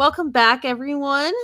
welcome 0.00 0.30
back, 0.30 0.64
everyone. 0.64 1.34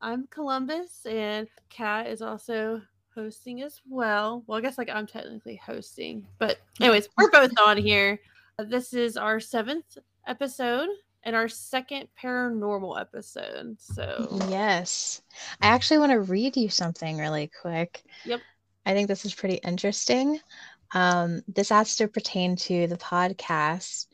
I'm 0.00 0.26
Columbus, 0.28 1.04
and 1.04 1.46
Kat 1.68 2.06
is 2.06 2.22
also 2.22 2.80
hosting 3.14 3.60
as 3.60 3.82
well. 3.86 4.42
Well, 4.46 4.56
I 4.56 4.62
guess 4.62 4.78
like 4.78 4.88
I'm 4.88 5.06
technically 5.06 5.56
hosting, 5.56 6.26
but 6.38 6.56
anyways, 6.80 7.10
we're 7.18 7.30
both 7.32 7.50
on 7.62 7.76
here. 7.76 8.18
This 8.58 8.94
is 8.94 9.18
our 9.18 9.40
seventh 9.40 9.98
episode 10.26 10.88
and 11.24 11.36
our 11.36 11.48
second 11.48 12.08
paranormal 12.18 12.98
episode. 12.98 13.76
So 13.78 14.38
Yes. 14.48 15.20
I 15.60 15.66
actually 15.66 15.98
want 15.98 16.12
to 16.12 16.20
read 16.22 16.56
you 16.56 16.70
something 16.70 17.18
really 17.18 17.50
quick. 17.60 18.04
Yep. 18.24 18.40
I 18.86 18.94
think 18.94 19.06
this 19.06 19.26
is 19.26 19.34
pretty 19.34 19.56
interesting. 19.56 20.40
Um, 20.94 21.42
this 21.46 21.68
has 21.68 21.96
to 21.96 22.08
pertain 22.08 22.56
to 22.56 22.86
the 22.86 22.96
podcast. 22.96 24.06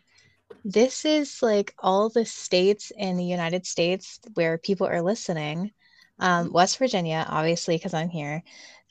This 0.64 1.04
is 1.04 1.42
like 1.42 1.74
all 1.78 2.08
the 2.08 2.24
states 2.24 2.92
in 2.96 3.16
the 3.16 3.24
United 3.24 3.66
States 3.66 4.20
where 4.34 4.58
people 4.58 4.86
are 4.86 5.02
listening. 5.02 5.72
Um, 6.18 6.52
West 6.52 6.78
Virginia, 6.78 7.24
obviously, 7.28 7.76
because 7.76 7.94
I'm 7.94 8.08
here. 8.08 8.42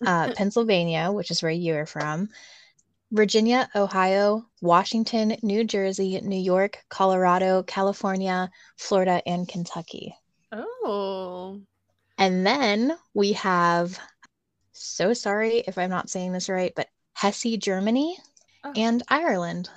Uh, 0.06 0.30
Pennsylvania, 0.36 1.12
which 1.12 1.32
is 1.32 1.44
where 1.44 1.52
you 1.52 1.76
are 1.76 1.86
from. 1.86 2.30
Virginia, 3.12 3.70
Ohio, 3.76 4.46
Washington, 4.62 5.38
New 5.42 5.64
Jersey, 5.64 6.20
New 6.22 6.40
York, 6.40 6.84
Colorado, 6.90 7.64
California, 7.64 8.50
Florida, 8.78 9.22
and 9.26 9.48
Kentucky. 9.48 10.16
oh, 10.52 11.62
And 12.18 12.46
then 12.46 12.98
we 13.14 13.34
have, 13.34 13.98
so 14.74 15.14
sorry 15.14 15.60
if 15.60 15.78
I'm 15.78 15.90
not 15.90 16.10
saying 16.10 16.34
this 16.34 16.50
right, 16.50 16.74
but 16.76 16.88
Hesse, 17.14 17.58
Germany, 17.58 18.18
Oh. 18.64 18.74
and 18.76 19.04
Ireland. 19.08 19.70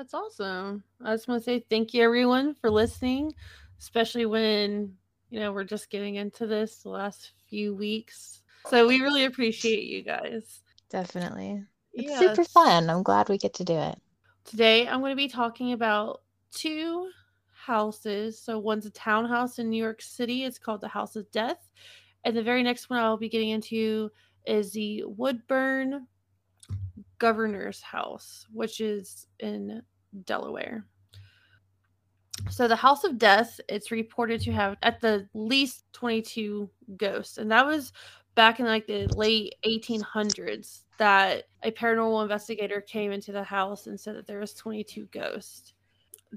That's 0.00 0.14
awesome. 0.14 0.82
I 1.04 1.12
just 1.12 1.28
want 1.28 1.42
to 1.42 1.44
say 1.44 1.62
thank 1.68 1.92
you 1.92 2.02
everyone 2.02 2.54
for 2.54 2.70
listening, 2.70 3.34
especially 3.78 4.24
when 4.24 4.94
you 5.28 5.40
know 5.40 5.52
we're 5.52 5.64
just 5.64 5.90
getting 5.90 6.14
into 6.14 6.46
this 6.46 6.76
the 6.76 6.88
last 6.88 7.32
few 7.50 7.74
weeks. 7.74 8.40
So 8.68 8.88
we 8.88 9.02
really 9.02 9.26
appreciate 9.26 9.84
you 9.84 10.02
guys. 10.02 10.62
Definitely. 10.88 11.64
It's 11.92 12.18
super 12.18 12.44
fun. 12.44 12.88
I'm 12.88 13.02
glad 13.02 13.28
we 13.28 13.36
get 13.36 13.52
to 13.54 13.64
do 13.64 13.74
it. 13.74 13.98
Today, 14.46 14.88
I'm 14.88 15.00
going 15.00 15.12
to 15.12 15.16
be 15.16 15.28
talking 15.28 15.72
about 15.72 16.22
two 16.50 17.10
houses. 17.52 18.40
So, 18.40 18.58
one's 18.58 18.86
a 18.86 18.90
townhouse 18.90 19.58
in 19.58 19.68
New 19.68 19.82
York 19.82 20.00
City. 20.00 20.44
It's 20.44 20.58
called 20.58 20.80
the 20.80 20.88
House 20.88 21.14
of 21.14 21.30
Death. 21.30 21.68
And 22.24 22.34
the 22.34 22.42
very 22.42 22.62
next 22.62 22.88
one 22.88 23.00
I'll 23.00 23.18
be 23.18 23.28
getting 23.28 23.50
into 23.50 24.10
is 24.46 24.72
the 24.72 25.04
Woodburn 25.06 26.06
Governor's 27.20 27.82
House, 27.82 28.46
which 28.52 28.80
is 28.80 29.26
in 29.38 29.82
Delaware. 30.24 30.84
So, 32.48 32.66
the 32.66 32.76
House 32.76 33.04
of 33.04 33.18
Death, 33.18 33.60
it's 33.68 33.90
reported 33.90 34.40
to 34.42 34.52
have 34.52 34.76
at 34.82 35.00
the 35.00 35.28
least 35.34 35.84
22 35.92 36.70
ghosts. 36.96 37.38
And 37.38 37.50
that 37.50 37.66
was 37.66 37.92
back 38.34 38.60
in 38.60 38.66
like 38.66 38.86
the 38.86 39.06
late 39.14 39.54
1800s 39.66 40.84
that 40.98 41.44
a 41.62 41.70
paranormal 41.70 42.22
investigator 42.22 42.80
came 42.80 43.12
into 43.12 43.32
the 43.32 43.42
house 43.42 43.86
and 43.86 43.98
said 43.98 44.16
that 44.16 44.26
there 44.26 44.38
was 44.38 44.54
22 44.54 45.06
ghosts. 45.12 45.74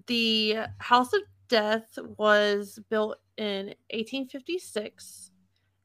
The 0.08 0.58
House 0.80 1.14
of 1.14 1.22
Death 1.48 1.98
was 2.18 2.80
built 2.90 3.20
in 3.38 3.68
1856 3.92 5.32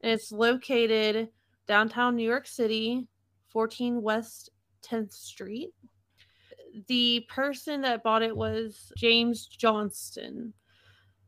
and 0.01 0.11
it's 0.11 0.31
located 0.31 1.29
downtown 1.67 2.15
New 2.15 2.27
York 2.27 2.47
City, 2.47 3.07
14 3.49 4.01
West 4.01 4.49
10th 4.81 5.13
Street. 5.13 5.69
The 6.87 7.25
person 7.29 7.81
that 7.81 8.03
bought 8.03 8.23
it 8.23 8.35
was 8.35 8.91
James 8.97 9.45
Johnston. 9.47 10.53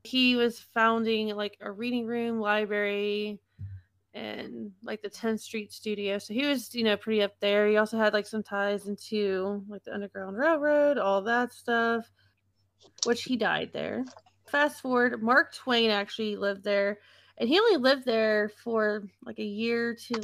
He 0.03 0.35
was 0.35 0.59
founding 0.59 1.35
like 1.35 1.57
a 1.62 1.72
reading 1.72 2.06
room, 2.06 2.40
library, 2.40 3.40
and 4.13 4.72
like 4.84 5.01
the 5.01 5.09
10th 5.09 5.41
Street 5.41 5.72
studio. 5.72 6.18
So 6.18 6.34
he 6.34 6.46
was, 6.46 6.74
you 6.75 6.84
know, 6.84 6.97
pretty 6.97 7.22
up 7.22 7.40
there. 7.40 7.68
He 7.68 7.78
also 7.78 7.97
had 7.97 8.13
like 8.13 8.28
some 8.28 8.44
ties 8.44 8.88
into 8.88 9.63
like 9.68 9.84
the 9.84 9.94
Underground 9.94 10.38
Railroad, 10.38 10.97
all 10.97 11.22
that 11.22 11.53
stuff, 11.53 12.09
which 13.06 13.24
he 13.24 13.38
died 13.38 13.72
there. 13.74 14.06
Fast 14.50 14.81
forward, 14.81 15.22
Mark 15.22 15.56
Twain 15.56 15.91
actually 15.91 16.35
lived 16.35 16.63
there, 16.63 17.00
and 17.38 17.47
he 17.47 17.59
only 17.59 17.78
lived 17.78 18.06
there 18.06 18.51
for 18.63 19.03
like 19.24 19.40
a 19.40 19.44
year 19.44 19.90
or 19.90 19.96
two. 19.96 20.22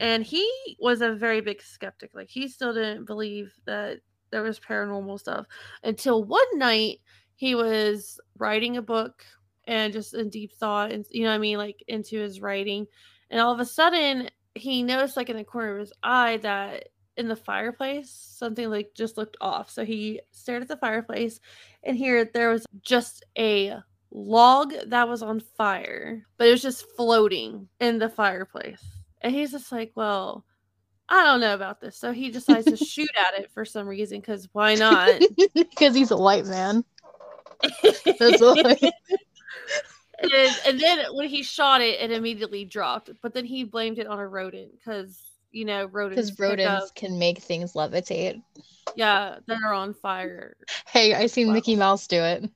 And 0.00 0.24
he 0.24 0.48
was 0.78 1.00
a 1.00 1.12
very 1.12 1.40
big 1.40 1.62
skeptic. 1.62 2.10
Like 2.14 2.28
he 2.28 2.48
still 2.48 2.72
didn't 2.72 3.06
believe 3.06 3.52
that 3.66 4.00
there 4.36 4.42
was 4.42 4.60
paranormal 4.60 5.18
stuff 5.18 5.46
until 5.82 6.22
one 6.22 6.58
night 6.58 7.00
he 7.36 7.54
was 7.54 8.20
writing 8.36 8.76
a 8.76 8.82
book 8.82 9.24
and 9.64 9.94
just 9.94 10.12
in 10.12 10.28
deep 10.28 10.52
thought 10.52 10.92
and 10.92 11.06
you 11.10 11.24
know 11.24 11.30
I 11.30 11.38
mean, 11.38 11.56
like 11.56 11.82
into 11.88 12.18
his 12.18 12.42
writing 12.42 12.86
and 13.30 13.40
all 13.40 13.54
of 13.54 13.60
a 13.60 13.64
sudden 13.64 14.28
he 14.54 14.82
noticed 14.82 15.16
like 15.16 15.30
in 15.30 15.38
the 15.38 15.44
corner 15.44 15.72
of 15.72 15.80
his 15.80 15.92
eye 16.02 16.36
that 16.42 16.90
in 17.16 17.28
the 17.28 17.36
fireplace 17.36 18.10
something 18.10 18.68
like 18.68 18.90
just 18.94 19.16
looked 19.16 19.38
off. 19.40 19.70
So 19.70 19.86
he 19.86 20.20
stared 20.32 20.60
at 20.60 20.68
the 20.68 20.76
fireplace 20.76 21.40
and 21.82 21.96
here 21.96 22.30
there 22.34 22.50
was 22.50 22.66
just 22.82 23.24
a 23.38 23.74
log 24.10 24.74
that 24.88 25.08
was 25.08 25.22
on 25.22 25.40
fire 25.40 26.26
but 26.36 26.46
it 26.46 26.50
was 26.50 26.62
just 26.62 26.84
floating 26.94 27.70
in 27.80 27.98
the 27.98 28.10
fireplace. 28.10 28.84
And 29.22 29.34
he's 29.34 29.52
just 29.52 29.72
like 29.72 29.92
well 29.94 30.44
i 31.08 31.22
don't 31.24 31.40
know 31.40 31.54
about 31.54 31.80
this 31.80 31.96
so 31.96 32.12
he 32.12 32.30
decides 32.30 32.66
to 32.66 32.76
shoot 32.84 33.10
at 33.28 33.38
it 33.40 33.50
for 33.52 33.64
some 33.64 33.86
reason 33.86 34.20
because 34.20 34.48
why 34.52 34.74
not 34.74 35.20
Because 35.54 35.94
he's 35.94 36.10
a 36.10 36.16
white 36.16 36.46
man. 36.46 36.84
That's 38.18 38.40
why. 38.40 38.76
and, 40.22 40.56
and 40.66 40.80
then 40.80 40.98
when 41.12 41.28
he 41.28 41.42
shot 41.42 41.80
it, 41.80 42.00
it 42.00 42.10
immediately 42.10 42.64
dropped. 42.64 43.10
But 43.22 43.34
then 43.34 43.44
he 43.44 43.64
blamed 43.64 43.98
it 43.98 44.06
on 44.06 44.18
a 44.18 44.26
rodent 44.26 44.72
because 44.72 45.20
you 45.52 45.64
know 45.64 45.84
rodents. 45.86 46.30
Because 46.30 46.40
rodents 46.40 46.90
can 46.94 47.18
make 47.18 47.38
things 47.38 47.74
levitate. 47.74 48.42
yeah, 48.94 49.36
that 49.46 49.58
are 49.64 49.74
on 49.74 49.94
fire. 49.94 50.56
Hey, 50.86 51.14
I 51.14 51.26
seen 51.26 51.48
Wow. 51.48 51.54
Mickey 51.54 51.76
Mouse 51.76 52.06
do 52.06 52.22
it. 52.22 52.50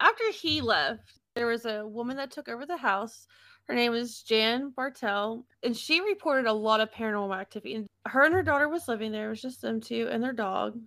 After 0.00 0.30
he 0.32 0.60
left, 0.60 1.18
there 1.34 1.46
was 1.46 1.66
a 1.66 1.86
woman 1.86 2.16
that 2.16 2.30
took 2.30 2.48
over 2.48 2.64
the 2.64 2.76
house. 2.76 3.26
Her 3.68 3.74
name 3.74 3.92
is 3.92 4.22
Jan 4.22 4.70
Bartell, 4.70 5.44
and 5.62 5.76
she 5.76 6.00
reported 6.00 6.46
a 6.46 6.52
lot 6.52 6.80
of 6.80 6.90
paranormal 6.90 7.38
activity. 7.38 7.74
And 7.74 7.86
her 8.06 8.24
and 8.24 8.34
her 8.34 8.42
daughter 8.42 8.68
was 8.68 8.88
living 8.88 9.12
there. 9.12 9.26
It 9.26 9.30
was 9.30 9.42
just 9.42 9.60
them 9.60 9.80
two 9.80 10.08
and 10.10 10.24
their 10.24 10.32
dog. 10.32 10.80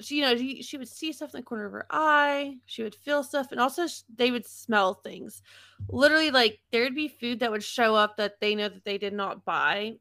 She, 0.00 0.16
you 0.16 0.22
know, 0.22 0.36
she, 0.36 0.62
she 0.62 0.78
would 0.78 0.88
see 0.88 1.12
stuff 1.12 1.32
in 1.34 1.40
the 1.40 1.44
corner 1.44 1.66
of 1.66 1.72
her 1.72 1.86
eye. 1.90 2.56
She 2.66 2.82
would 2.82 2.94
feel 2.94 3.22
stuff, 3.22 3.52
and 3.52 3.60
also 3.60 3.86
they 4.16 4.32
would 4.32 4.46
smell 4.46 4.94
things. 4.94 5.42
Literally, 5.88 6.32
like 6.32 6.58
there 6.72 6.82
would 6.82 6.96
be 6.96 7.06
food 7.08 7.38
that 7.40 7.52
would 7.52 7.62
show 7.62 7.94
up 7.94 8.16
that 8.16 8.40
they 8.40 8.56
know 8.56 8.68
that 8.68 8.84
they 8.84 8.98
did 8.98 9.12
not 9.12 9.44
buy, 9.44 9.98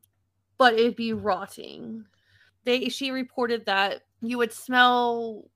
but 0.58 0.74
it'd 0.74 0.96
be 0.96 1.14
rotting. 1.14 2.06
They 2.64 2.90
she 2.90 3.12
reported 3.12 3.66
that 3.68 4.02
you 4.22 4.40
would 4.40 4.54
smell 4.54 5.52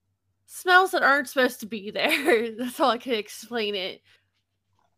smells 0.46 0.92
that 0.92 1.02
aren't 1.02 1.30
supposed 1.30 1.60
to 1.62 1.66
be 1.66 1.90
there. 1.90 2.52
That's 2.58 2.80
all 2.80 2.92
I 2.92 3.00
can 3.00 3.14
explain 3.14 3.74
it. 3.74 4.02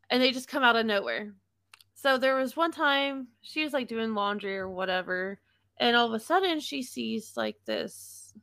And 0.10 0.22
they 0.22 0.32
just 0.32 0.48
come 0.48 0.64
out 0.64 0.76
of 0.76 0.86
nowhere. 0.86 1.34
So 1.96 2.18
there 2.18 2.36
was 2.36 2.56
one 2.56 2.72
time 2.72 3.28
she 3.42 3.64
was 3.64 3.74
like 3.74 3.88
doing 3.88 4.14
laundry 4.14 4.58
or 4.58 4.70
whatever, 4.70 5.40
and 5.80 5.96
all 5.96 6.08
of 6.08 6.14
a 6.14 6.20
sudden 6.20 6.60
she 6.60 6.84
sees 6.84 7.34
like 7.36 7.58
this, 7.66 8.34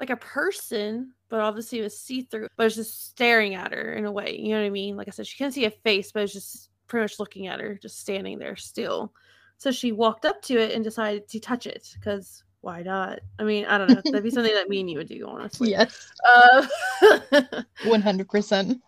like 0.00 0.10
a 0.10 0.16
person, 0.16 1.12
but 1.28 1.40
obviously 1.40 1.78
it 1.78 1.82
was 1.82 1.98
see 1.98 2.22
through, 2.22 2.48
but 2.56 2.66
it's 2.66 2.74
just 2.74 3.08
staring 3.08 3.54
at 3.54 3.72
her 3.72 3.94
in 3.94 4.04
a 4.04 4.12
way. 4.12 4.36
You 4.36 4.50
know 4.50 4.60
what 4.60 4.66
I 4.66 4.70
mean? 4.70 4.96
Like 4.96 5.08
I 5.08 5.12
said, 5.12 5.26
she 5.26 5.38
couldn't 5.38 5.52
see 5.52 5.64
a 5.64 5.70
face, 5.70 6.10
but 6.10 6.24
it's 6.24 6.32
just 6.32 6.70
pretty 6.88 7.04
much 7.04 7.20
looking 7.20 7.46
at 7.46 7.60
her, 7.60 7.76
just 7.76 8.00
standing 8.00 8.38
there 8.38 8.56
still. 8.56 9.12
So 9.58 9.70
she 9.70 9.92
walked 9.92 10.24
up 10.24 10.42
to 10.42 10.58
it 10.58 10.72
and 10.72 10.82
decided 10.82 11.28
to 11.28 11.40
touch 11.40 11.66
it 11.66 11.94
because 11.94 12.42
why 12.60 12.82
not? 12.82 13.20
I 13.38 13.44
mean, 13.44 13.64
I 13.66 13.78
don't 13.78 13.88
know. 13.88 14.02
That'd 14.04 14.24
be 14.24 14.30
something 14.30 14.54
that 14.54 14.68
me 14.68 14.80
and 14.80 14.90
you 14.90 14.98
would 14.98 15.08
do, 15.08 15.26
honestly. 15.28 15.70
Yes. 15.78 16.10
Uh, 16.28 16.66
100%. 17.84 18.80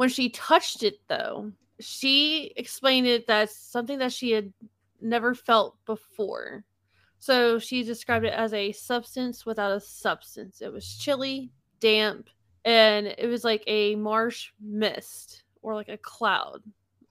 When 0.00 0.08
she 0.08 0.30
touched 0.30 0.82
it, 0.82 0.98
though, 1.08 1.52
she 1.78 2.54
explained 2.56 3.06
it 3.06 3.26
that's 3.26 3.54
something 3.54 3.98
that 3.98 4.10
she 4.10 4.30
had 4.30 4.50
never 5.02 5.34
felt 5.34 5.76
before. 5.84 6.64
So 7.18 7.58
she 7.58 7.82
described 7.82 8.24
it 8.24 8.32
as 8.32 8.54
a 8.54 8.72
substance 8.72 9.44
without 9.44 9.72
a 9.72 9.78
substance. 9.78 10.62
It 10.62 10.72
was 10.72 10.96
chilly, 10.96 11.52
damp, 11.80 12.30
and 12.64 13.08
it 13.08 13.26
was 13.26 13.44
like 13.44 13.62
a 13.66 13.94
marsh 13.94 14.52
mist 14.58 15.42
or 15.60 15.74
like 15.74 15.90
a 15.90 15.98
cloud. 15.98 16.62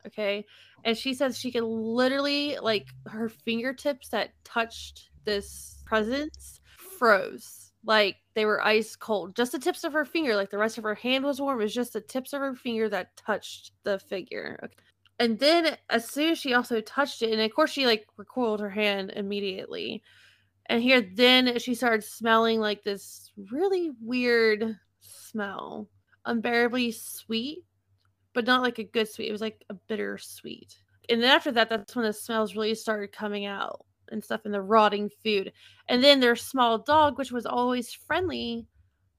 Okay. 0.07 0.43
And 0.83 0.97
she 0.97 1.13
says 1.13 1.37
she 1.37 1.51
could 1.51 1.65
literally, 1.65 2.57
like, 2.59 2.87
her 3.05 3.29
fingertips 3.29 4.09
that 4.09 4.31
touched 4.43 5.11
this 5.25 5.83
presence 5.85 6.59
froze. 6.97 7.68
Like 7.85 8.17
they 8.33 8.45
were 8.45 8.63
ice 8.63 8.95
cold. 8.95 9.35
Just 9.35 9.53
the 9.53 9.59
tips 9.59 9.83
of 9.83 9.93
her 9.93 10.05
finger, 10.05 10.35
like 10.35 10.49
the 10.49 10.57
rest 10.57 10.77
of 10.77 10.83
her 10.83 10.95
hand 10.95 11.23
was 11.23 11.39
warm. 11.39 11.59
It 11.59 11.63
was 11.63 11.73
just 11.73 11.93
the 11.93 12.01
tips 12.01 12.33
of 12.33 12.41
her 12.41 12.55
finger 12.55 12.89
that 12.89 13.15
touched 13.15 13.71
the 13.83 13.99
figure. 13.99 14.59
Okay. 14.63 14.73
And 15.19 15.37
then 15.37 15.77
as 15.89 16.07
soon 16.07 16.31
as 16.31 16.37
she 16.37 16.53
also 16.53 16.79
touched 16.81 17.21
it, 17.21 17.31
and 17.31 17.41
of 17.41 17.53
course 17.53 17.71
she 17.71 17.85
like 17.85 18.05
recoiled 18.17 18.61
her 18.61 18.69
hand 18.69 19.11
immediately. 19.15 20.01
And 20.67 20.81
here 20.81 21.01
then 21.01 21.57
she 21.59 21.73
started 21.73 22.03
smelling 22.03 22.59
like 22.59 22.83
this 22.83 23.31
really 23.51 23.91
weird 24.01 24.77
smell. 24.99 25.89
Unbearably 26.25 26.91
sweet, 26.91 27.65
but 28.33 28.45
not 28.45 28.61
like 28.61 28.77
a 28.77 28.83
good 28.83 29.09
sweet. 29.09 29.29
It 29.29 29.33
was 29.33 29.41
like 29.41 29.65
a 29.69 29.73
bitter 29.73 30.17
sweet. 30.17 30.77
And 31.09 31.21
then 31.21 31.31
after 31.31 31.51
that, 31.53 31.69
that's 31.69 31.95
when 31.95 32.05
the 32.05 32.13
smells 32.13 32.55
really 32.55 32.75
started 32.75 33.11
coming 33.11 33.45
out 33.45 33.85
and 34.11 34.23
stuff 34.23 34.45
in 34.45 34.51
the 34.51 34.61
rotting 34.61 35.09
food. 35.23 35.51
And 35.87 36.03
then 36.03 36.19
their 36.19 36.35
small 36.35 36.77
dog, 36.77 37.17
which 37.17 37.31
was 37.31 37.45
always 37.45 37.91
friendly, 37.93 38.65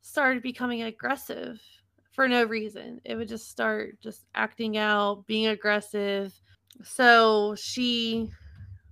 started 0.03 0.43
becoming 0.43 0.83
aggressive 0.83 1.61
for 2.13 2.29
no 2.29 2.45
reason. 2.45 3.01
It 3.05 3.17
would 3.17 3.29
just 3.29 3.51
start 3.51 4.01
just 4.01 4.27
acting 4.35 4.77
out, 4.77 5.27
being 5.27 5.49
aggressive. 5.49 6.33
So 6.83 7.55
she 7.57 8.29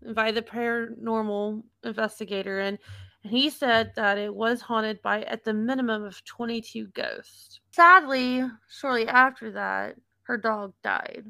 invited 0.04 0.36
the 0.36 0.42
paranormal 0.42 1.62
investigator 1.84 2.60
in, 2.60 2.78
and 3.24 3.32
he 3.32 3.50
said 3.50 3.92
that 3.96 4.18
it 4.18 4.34
was 4.34 4.60
haunted 4.60 5.02
by 5.02 5.22
at 5.24 5.44
the 5.44 5.52
minimum 5.52 6.04
of 6.04 6.24
22 6.24 6.86
ghosts. 6.88 7.60
Sadly, 7.72 8.44
shortly 8.70 9.08
after 9.08 9.50
that, 9.52 9.96
her 10.22 10.38
dog 10.38 10.72
died. 10.82 11.24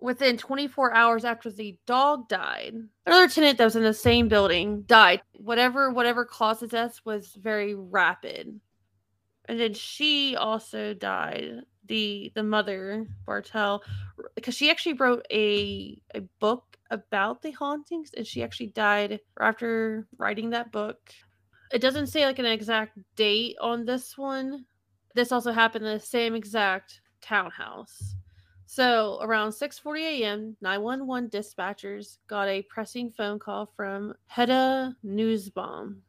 Within 0.00 0.36
24 0.36 0.92
hours 0.94 1.24
after 1.24 1.50
the 1.50 1.78
dog 1.86 2.28
died, 2.28 2.74
another 3.06 3.28
tenant 3.28 3.56
that 3.56 3.64
was 3.64 3.76
in 3.76 3.82
the 3.82 3.94
same 3.94 4.28
building 4.28 4.82
died. 4.82 5.22
Whatever 5.32 5.90
whatever 5.90 6.24
caused 6.24 6.60
the 6.60 6.66
death 6.66 7.00
was 7.04 7.32
very 7.34 7.74
rapid. 7.74 8.60
And 9.48 9.60
then 9.60 9.74
she 9.74 10.36
also 10.36 10.92
died. 10.92 11.62
The 11.86 12.32
the 12.34 12.42
mother, 12.42 13.06
Bartell, 13.24 13.82
because 14.34 14.54
she 14.54 14.70
actually 14.70 14.94
wrote 14.94 15.24
a 15.32 16.00
a 16.14 16.20
book 16.40 16.76
about 16.90 17.42
the 17.42 17.52
hauntings 17.52 18.10
and 18.16 18.26
she 18.26 18.42
actually 18.42 18.68
died 18.68 19.20
after 19.40 20.06
writing 20.18 20.50
that 20.50 20.72
book. 20.72 20.98
It 21.72 21.80
doesn't 21.80 22.08
say 22.08 22.26
like 22.26 22.38
an 22.38 22.46
exact 22.46 22.98
date 23.16 23.56
on 23.60 23.84
this 23.84 24.18
one. 24.18 24.66
This 25.14 25.32
also 25.32 25.52
happened 25.52 25.86
in 25.86 25.94
the 25.94 26.00
same 26.00 26.34
exact 26.34 27.00
townhouse. 27.22 28.16
So 28.66 29.18
around 29.22 29.52
6:40 29.52 30.22
a.m., 30.22 30.56
911 30.60 31.30
dispatchers 31.30 32.18
got 32.26 32.48
a 32.48 32.62
pressing 32.62 33.10
phone 33.12 33.38
call 33.38 33.72
from 33.76 34.14
Hedda 34.26 34.96
Nussbaum. 35.04 36.02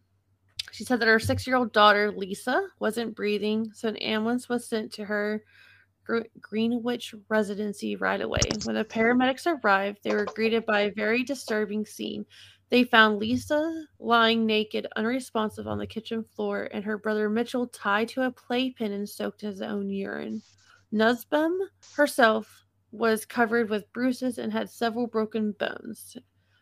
She 0.71 0.83
said 0.83 1.00
that 1.00 1.07
her 1.07 1.19
six-year-old 1.19 1.71
daughter 1.71 2.12
Lisa 2.12 2.68
wasn't 2.80 3.15
breathing, 3.15 3.71
so 3.74 3.88
an 3.88 3.98
ambulance 3.98 4.50
was 4.50 4.68
sent 4.68 4.92
to 4.94 5.06
her 5.06 5.44
Greenwich 6.42 7.13
residency 7.30 7.95
right 7.95 8.21
away. 8.21 8.39
When 8.63 8.75
the 8.75 8.86
paramedics 8.86 9.45
arrived, 9.45 10.00
they 10.03 10.13
were 10.13 10.25
greeted 10.25 10.65
by 10.65 10.81
a 10.81 10.92
very 10.92 11.24
disturbing 11.24 11.86
scene. 11.86 12.25
They 12.69 12.83
found 12.83 13.19
Lisa 13.19 13.86
lying 14.00 14.45
naked, 14.45 14.88
unresponsive 14.95 15.68
on 15.68 15.77
the 15.77 15.88
kitchen 15.88 16.25
floor, 16.36 16.69
and 16.71 16.83
her 16.86 16.98
brother 16.98 17.30
Mitchell 17.30 17.68
tied 17.68 18.10
to 18.10 18.24
a 18.24 18.31
playpen 18.31 18.94
and 18.94 19.07
soaked 19.07 19.44
in 19.44 19.50
his 19.50 19.62
own 19.62 19.89
urine. 19.89 20.42
Nussbaum 20.92 21.57
herself 21.95 22.66
was 22.92 23.25
covered 23.25 23.69
with 23.69 23.92
bruises 23.94 24.38
and 24.38 24.51
had 24.54 24.69
several 24.69 25.07
broken 25.07 25.54
bones. 25.60 26.18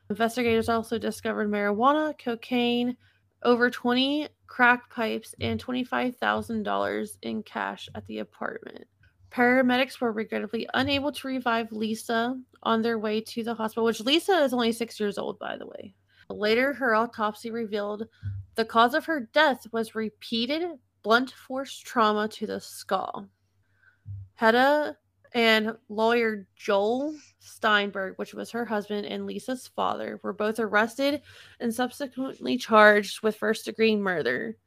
Investigators 0.10 0.70
also 0.70 0.98
discovered 0.98 1.50
marijuana, 1.50 2.18
cocaine, 2.18 2.98
over 3.44 3.70
20 3.70 4.28
crack 4.48 4.90
pipes, 4.90 5.36
and 5.40 5.64
$25,000 5.64 7.10
in 7.22 7.44
cash 7.44 7.90
at 7.96 8.06
the 8.06 8.20
apartment. 8.20 8.86
Paramedics 9.32 10.00
were 10.00 10.12
regrettably 10.12 10.68
unable 10.74 11.12
to 11.12 11.28
revive 11.28 11.72
Lisa 11.72 12.40
on 12.64 12.82
their 12.82 12.98
way 12.98 13.22
to 13.22 13.44
the 13.44 13.54
hospital, 13.54 13.86
which 13.86 14.00
Lisa 14.00 14.44
is 14.44 14.54
only 14.54 14.72
six 14.72 15.00
years 15.00 15.18
old, 15.18 15.38
by 15.40 15.58
the 15.58 15.68
way. 15.68 15.94
Later, 16.30 16.74
her 16.74 16.96
autopsy 16.96 17.52
revealed 17.52 18.08
the 18.56 18.66
cause 18.66 18.94
of 18.94 19.06
her 19.06 19.30
death 19.34 19.68
was 19.72 19.94
repeated 19.96 20.64
blunt 21.04 21.32
force 21.32 21.78
trauma 21.78 22.28
to 22.30 22.48
the 22.48 22.60
skull. 22.60 23.28
Hedda 24.36 24.98
and 25.34 25.76
lawyer 25.90 26.48
Joel 26.56 27.16
Steinberg, 27.40 28.18
which 28.18 28.34
was 28.34 28.52
her 28.52 28.66
husband 28.66 29.06
and 29.06 29.26
Lisa's 29.26 29.68
father, 29.68 30.20
were 30.24 30.34
both 30.34 30.60
arrested 30.60 31.22
and 31.60 31.74
subsequently 31.74 32.58
charged 32.58 33.22
with 33.22 33.36
first 33.36 33.66
degree 33.66 33.96
murder. 33.96 34.58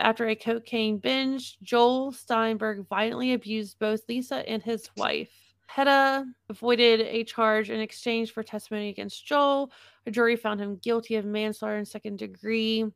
After 0.00 0.28
a 0.28 0.36
cocaine 0.36 0.98
binge, 0.98 1.58
Joel 1.62 2.12
Steinberg 2.12 2.86
violently 2.88 3.32
abused 3.32 3.78
both 3.78 4.08
Lisa 4.08 4.48
and 4.48 4.62
his 4.62 4.88
wife. 4.96 5.30
Hedda 5.66 6.24
avoided 6.48 7.00
a 7.00 7.24
charge 7.24 7.70
in 7.70 7.80
exchange 7.80 8.32
for 8.32 8.42
testimony 8.42 8.88
against 8.88 9.26
Joel. 9.26 9.70
A 10.06 10.10
jury 10.10 10.36
found 10.36 10.60
him 10.60 10.76
guilty 10.76 11.16
of 11.16 11.24
manslaughter 11.24 11.76
in 11.76 11.84
second 11.84 12.18
degree 12.18 12.86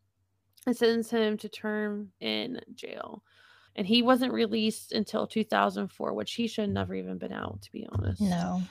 and 0.67 0.77
sentenced 0.77 1.11
him 1.11 1.37
to 1.39 1.49
term 1.49 2.13
in 2.21 2.61
jail 2.75 3.23
and 3.77 3.87
he 3.87 4.03
wasn't 4.03 4.33
released 4.33 4.93
until 4.93 5.27
2004 5.27 6.13
which 6.13 6.33
he 6.33 6.47
should 6.47 6.69
mm. 6.69 6.73
never 6.73 6.95
even 6.95 7.19
been 7.19 7.33
out 7.33 7.61
to 7.63 7.73
be 7.73 7.87
honest. 7.91 8.21
No. 8.21 8.63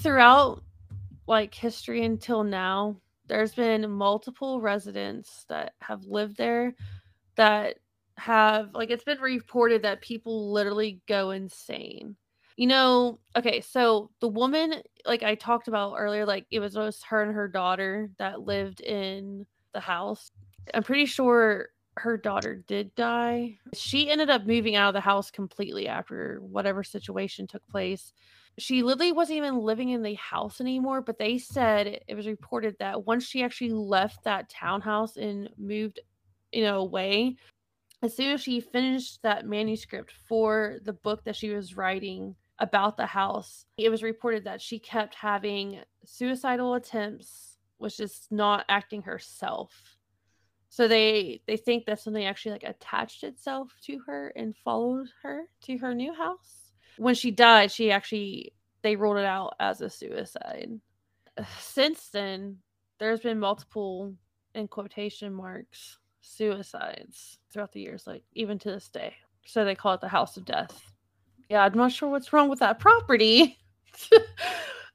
Throughout 0.00 0.62
like 1.26 1.54
history 1.54 2.04
until 2.04 2.44
now 2.44 2.96
there's 3.26 3.54
been 3.54 3.90
multiple 3.90 4.60
residents 4.60 5.44
that 5.48 5.74
have 5.80 6.04
lived 6.04 6.36
there 6.36 6.74
that 7.36 7.76
have 8.16 8.70
like 8.74 8.90
it's 8.90 9.04
been 9.04 9.20
reported 9.20 9.82
that 9.82 10.00
people 10.00 10.52
literally 10.52 11.00
go 11.06 11.30
insane. 11.30 12.16
You 12.56 12.66
know 12.66 13.20
okay 13.36 13.60
so 13.60 14.10
the 14.20 14.26
woman 14.26 14.82
like 15.06 15.22
i 15.22 15.36
talked 15.36 15.68
about 15.68 15.94
earlier 15.96 16.26
like 16.26 16.44
it 16.50 16.58
was 16.58 16.74
just 16.74 17.04
her 17.04 17.22
and 17.22 17.32
her 17.32 17.46
daughter 17.46 18.10
that 18.18 18.40
lived 18.40 18.80
in 18.80 19.46
the 19.72 19.80
house. 19.80 20.30
I'm 20.74 20.82
pretty 20.82 21.06
sure 21.06 21.68
her 22.00 22.16
daughter 22.16 22.64
did 22.66 22.94
die. 22.94 23.58
She 23.74 24.10
ended 24.10 24.30
up 24.30 24.46
moving 24.46 24.76
out 24.76 24.88
of 24.88 24.94
the 24.94 25.00
house 25.00 25.30
completely 25.30 25.88
after 25.88 26.38
whatever 26.40 26.82
situation 26.82 27.46
took 27.46 27.66
place. 27.68 28.12
She 28.58 28.82
literally 28.82 29.12
wasn't 29.12 29.38
even 29.38 29.58
living 29.58 29.90
in 29.90 30.02
the 30.02 30.14
house 30.14 30.60
anymore, 30.60 31.00
but 31.00 31.18
they 31.18 31.38
said 31.38 32.00
it 32.06 32.14
was 32.14 32.26
reported 32.26 32.76
that 32.78 33.06
once 33.06 33.24
she 33.24 33.42
actually 33.42 33.72
left 33.72 34.24
that 34.24 34.50
townhouse 34.50 35.16
and 35.16 35.48
moved, 35.56 36.00
you 36.52 36.62
know, 36.62 36.80
away, 36.80 37.36
as 38.02 38.16
soon 38.16 38.32
as 38.32 38.40
she 38.40 38.60
finished 38.60 39.22
that 39.22 39.46
manuscript 39.46 40.12
for 40.28 40.78
the 40.84 40.92
book 40.92 41.24
that 41.24 41.36
she 41.36 41.50
was 41.50 41.76
writing 41.76 42.34
about 42.58 42.96
the 42.96 43.06
house, 43.06 43.64
it 43.76 43.90
was 43.90 44.02
reported 44.02 44.44
that 44.44 44.60
she 44.60 44.78
kept 44.78 45.14
having 45.14 45.80
suicidal 46.04 46.74
attempts, 46.74 47.58
was 47.78 47.96
just 47.96 48.32
not 48.32 48.64
acting 48.68 49.02
herself 49.02 49.97
so 50.68 50.86
they 50.86 51.40
they 51.46 51.56
think 51.56 51.86
that 51.86 52.00
something 52.00 52.24
actually 52.24 52.52
like 52.52 52.64
attached 52.64 53.24
itself 53.24 53.72
to 53.84 53.98
her 54.06 54.32
and 54.36 54.56
followed 54.56 55.08
her 55.22 55.44
to 55.62 55.78
her 55.78 55.94
new 55.94 56.12
house. 56.12 56.72
When 56.96 57.14
she 57.14 57.30
died 57.30 57.70
she 57.72 57.90
actually 57.90 58.52
they 58.82 58.96
ruled 58.96 59.18
it 59.18 59.24
out 59.24 59.54
as 59.60 59.80
a 59.80 59.90
suicide. 59.90 60.70
Since 61.60 62.10
then 62.10 62.58
there's 62.98 63.20
been 63.20 63.38
multiple 63.38 64.14
in 64.54 64.68
quotation 64.68 65.32
marks 65.32 65.98
suicides 66.20 67.38
throughout 67.50 67.72
the 67.72 67.80
years 67.80 68.06
like 68.06 68.22
even 68.34 68.58
to 68.58 68.70
this 68.70 68.88
day. 68.88 69.14
So 69.46 69.64
they 69.64 69.74
call 69.74 69.94
it 69.94 70.00
the 70.00 70.08
house 70.08 70.36
of 70.36 70.44
death. 70.44 70.92
Yeah 71.48 71.64
i'm 71.64 71.74
not 71.74 71.92
sure 71.92 72.10
what's 72.10 72.32
wrong 72.32 72.48
with 72.48 72.60
that 72.60 72.78
property. 72.78 73.58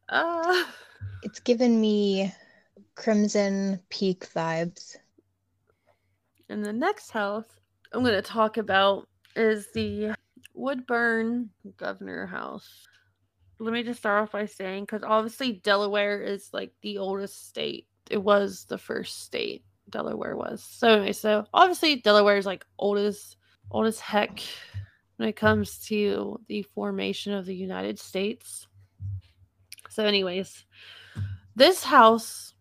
Uh. 0.10 0.66
It's 1.24 1.40
given 1.40 1.80
me 1.80 2.32
crimson 2.96 3.80
peak 3.90 4.28
vibes 4.36 4.98
and 6.50 6.64
the 6.64 6.74
next 6.74 7.12
house 7.12 7.46
I'm 7.92 8.02
going 8.02 8.16
to 8.16 8.22
talk 8.22 8.58
about 8.58 9.08
is 9.36 9.68
the 9.74 10.16
Woodburn 10.54 11.50
Governor 11.78 12.26
House. 12.26 12.88
Let 13.60 13.74
me 13.74 13.84
just 13.84 14.00
start 14.00 14.24
off 14.24 14.32
by 14.32 14.46
saying, 14.46 14.84
because 14.84 15.04
obviously 15.04 15.54
Delaware 15.64 16.22
is 16.22 16.50
like 16.54 16.74
the 16.82 16.98
oldest 16.98 17.48
state. 17.48 17.88
It 18.10 18.22
was 18.22 18.66
the 18.68 18.78
first 18.78 19.24
state 19.24 19.64
Delaware 19.90 20.36
was. 20.36 20.64
So 20.64 20.90
anyway, 20.90 21.14
so 21.14 21.46
obviously 21.54 21.98
Delaware 21.98 22.38
is 22.38 22.46
like 22.46 22.66
oldest, 22.80 23.38
oldest 23.72 24.02
heck 24.02 24.42
when 25.18 25.30
it 25.30 25.36
comes 25.36 25.80
to 25.86 26.40
the 26.48 26.64
formation 26.74 27.34
of 27.34 27.46
the 27.46 27.56
United 27.56 28.00
States. 28.00 28.68
So, 29.90 30.06
anyways, 30.06 30.66
this 31.56 31.84
house 31.84 32.53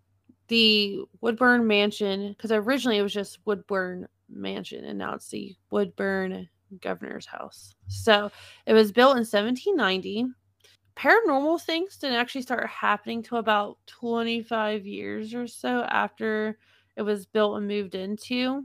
the 0.52 1.02
Woodburn 1.22 1.66
Mansion, 1.66 2.34
because 2.36 2.52
originally 2.52 2.98
it 2.98 3.02
was 3.02 3.14
just 3.14 3.38
Woodburn 3.46 4.06
Mansion, 4.28 4.84
and 4.84 4.98
now 4.98 5.14
it's 5.14 5.30
the 5.30 5.56
Woodburn 5.70 6.46
Governor's 6.82 7.24
House. 7.24 7.74
So 7.88 8.30
it 8.66 8.74
was 8.74 8.92
built 8.92 9.12
in 9.12 9.24
1790. 9.24 10.26
Paranormal 10.94 11.62
things 11.62 11.96
didn't 11.96 12.18
actually 12.18 12.42
start 12.42 12.68
happening 12.68 13.22
till 13.22 13.38
about 13.38 13.78
25 13.86 14.86
years 14.86 15.32
or 15.32 15.46
so 15.46 15.84
after 15.84 16.58
it 16.96 17.02
was 17.02 17.24
built 17.24 17.56
and 17.56 17.66
moved 17.66 17.94
into. 17.94 18.62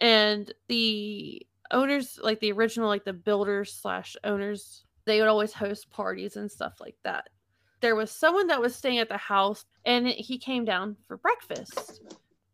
And 0.00 0.52
the 0.68 1.40
owners, 1.70 2.20
like 2.22 2.38
the 2.40 2.52
original, 2.52 2.86
like 2.86 3.06
the 3.06 3.14
builders 3.14 3.72
slash 3.72 4.14
owners, 4.24 4.84
they 5.06 5.20
would 5.20 5.30
always 5.30 5.54
host 5.54 5.88
parties 5.88 6.36
and 6.36 6.52
stuff 6.52 6.82
like 6.82 6.96
that 7.02 7.30
there 7.84 7.94
was 7.94 8.10
someone 8.10 8.46
that 8.46 8.62
was 8.62 8.74
staying 8.74 8.98
at 8.98 9.10
the 9.10 9.18
house 9.18 9.66
and 9.84 10.08
he 10.08 10.38
came 10.38 10.64
down 10.64 10.96
for 11.06 11.18
breakfast. 11.18 12.00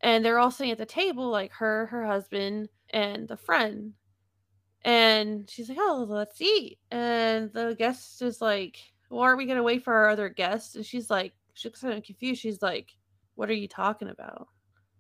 And 0.00 0.25
they're 0.25 0.40
all 0.40 0.50
sitting 0.50 0.72
at 0.72 0.78
the 0.78 0.84
table, 0.84 1.30
like 1.30 1.52
her, 1.52 1.87
her 1.87 2.04
husband, 2.04 2.68
and 2.92 3.28
the 3.28 3.37
friend. 3.37 3.92
And 4.82 5.49
she's 5.49 5.68
like, 5.68 5.78
"Oh, 5.80 6.04
let's 6.08 6.40
eat." 6.40 6.80
And 6.90 7.52
the 7.52 7.76
guest 7.78 8.22
is 8.22 8.40
like, 8.40 8.78
"Well, 9.08 9.20
aren't 9.20 9.38
we 9.38 9.46
gonna 9.46 9.62
wait 9.62 9.84
for 9.84 9.94
our 9.94 10.08
other 10.08 10.28
guest?" 10.28 10.75
And 10.75 10.84
she's 10.84 11.10
like, 11.10 11.32
she 11.54 11.68
looks 11.68 11.82
kind 11.82 11.96
of 11.96 12.02
confused. 12.02 12.40
She's 12.40 12.60
like, 12.60 12.96
"What 13.37 13.50
are 13.50 13.54
you 13.54 13.68
talking 13.68 14.08
about?" 14.08 14.49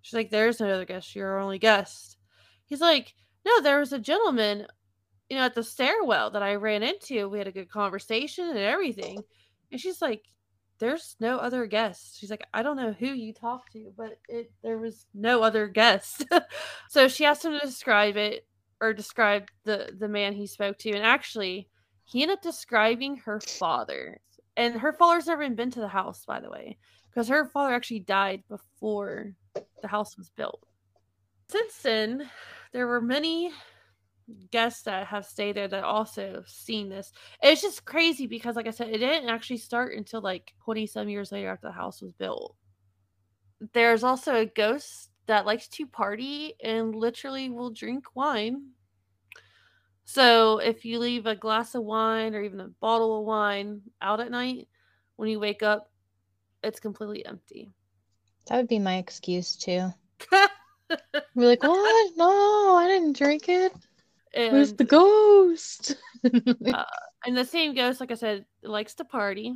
She's 0.02 0.14
like, 0.14 0.30
"There's 0.30 0.60
no 0.60 0.68
other 0.70 0.84
guest. 0.84 1.16
You're 1.16 1.30
our 1.32 1.40
only 1.40 1.58
guest." 1.58 2.18
He's 2.66 2.80
like, 2.80 3.14
"No, 3.44 3.60
there 3.62 3.80
was 3.80 3.92
a 3.92 3.98
gentleman, 3.98 4.68
you 5.28 5.36
know, 5.38 5.44
at 5.44 5.54
the 5.56 5.64
stairwell 5.64 6.30
that 6.30 6.42
I 6.42 6.54
ran 6.54 6.84
into. 6.84 7.28
We 7.28 7.38
had 7.38 7.48
a 7.48 7.52
good 7.52 7.70
conversation 7.70 8.48
and 8.48 8.58
everything." 8.58 9.24
And 9.70 9.80
she's 9.80 10.02
like, 10.02 10.24
"There's 10.78 11.16
no 11.20 11.38
other 11.38 11.66
guest." 11.66 12.18
She's 12.18 12.30
like, 12.30 12.44
"I 12.54 12.62
don't 12.62 12.76
know 12.76 12.92
who 12.92 13.06
you 13.06 13.32
talked 13.32 13.72
to, 13.72 13.92
but 13.96 14.18
it 14.28 14.52
there 14.62 14.78
was 14.78 15.06
no 15.14 15.42
other 15.42 15.68
guest." 15.68 16.24
so 16.88 17.08
she 17.08 17.24
asked 17.24 17.44
him 17.44 17.52
to 17.52 17.66
describe 17.66 18.16
it 18.16 18.46
or 18.80 18.92
describe 18.92 19.48
the 19.64 19.94
the 19.98 20.08
man 20.08 20.32
he 20.32 20.46
spoke 20.46 20.78
to, 20.78 20.90
and 20.92 21.04
actually, 21.04 21.68
he 22.04 22.22
ended 22.22 22.38
up 22.38 22.42
describing 22.42 23.16
her 23.18 23.40
father. 23.40 24.20
And 24.56 24.74
her 24.80 24.92
father's 24.92 25.26
never 25.26 25.42
even 25.42 25.54
been 25.54 25.70
to 25.70 25.80
the 25.80 25.88
house, 25.88 26.24
by 26.26 26.40
the 26.40 26.50
way, 26.50 26.76
because 27.08 27.28
her 27.28 27.46
father 27.46 27.72
actually 27.72 28.00
died 28.00 28.42
before 28.48 29.32
the 29.54 29.88
house 29.88 30.18
was 30.18 30.30
built. 30.30 30.66
Since 31.48 31.78
then, 31.82 32.30
there 32.72 32.86
were 32.86 33.00
many 33.00 33.52
guests 34.50 34.82
that 34.82 35.06
have 35.06 35.26
stayed 35.26 35.56
there 35.56 35.68
that 35.68 35.84
also 35.84 36.42
seen 36.46 36.88
this. 36.88 37.12
It's 37.42 37.62
just 37.62 37.84
crazy 37.84 38.26
because, 38.26 38.56
like 38.56 38.66
I 38.66 38.70
said, 38.70 38.88
it 38.88 38.98
didn't 38.98 39.28
actually 39.28 39.58
start 39.58 39.94
until 39.94 40.20
like 40.20 40.54
20 40.64 40.86
some 40.86 41.08
years 41.08 41.32
later 41.32 41.48
after 41.48 41.68
the 41.68 41.72
house 41.72 42.00
was 42.00 42.12
built. 42.12 42.56
There's 43.72 44.04
also 44.04 44.36
a 44.36 44.46
ghost 44.46 45.10
that 45.26 45.46
likes 45.46 45.68
to 45.68 45.86
party 45.86 46.54
and 46.62 46.94
literally 46.94 47.50
will 47.50 47.70
drink 47.70 48.04
wine. 48.14 48.70
So 50.04 50.58
if 50.58 50.84
you 50.84 50.98
leave 50.98 51.26
a 51.26 51.36
glass 51.36 51.74
of 51.74 51.84
wine 51.84 52.34
or 52.34 52.42
even 52.42 52.60
a 52.60 52.68
bottle 52.80 53.20
of 53.20 53.26
wine 53.26 53.82
out 54.02 54.20
at 54.20 54.30
night, 54.30 54.68
when 55.16 55.28
you 55.28 55.38
wake 55.38 55.62
up, 55.62 55.90
it's 56.64 56.80
completely 56.80 57.24
empty. 57.24 57.70
That 58.46 58.56
would 58.56 58.68
be 58.68 58.78
my 58.78 58.96
excuse 58.96 59.54
too. 59.54 59.92
We're 61.34 61.46
like, 61.46 61.62
what? 61.62 62.16
No, 62.16 62.76
I 62.76 62.88
didn't 62.88 63.16
drink 63.16 63.48
it. 63.48 63.72
And, 64.34 64.52
Where's 64.52 64.72
the 64.72 64.84
ghost? 64.84 65.96
uh, 66.24 66.84
and 67.26 67.36
the 67.36 67.44
same 67.44 67.74
ghost, 67.74 68.00
like 68.00 68.10
I 68.10 68.14
said, 68.14 68.44
likes 68.62 68.94
to 68.96 69.04
party. 69.04 69.54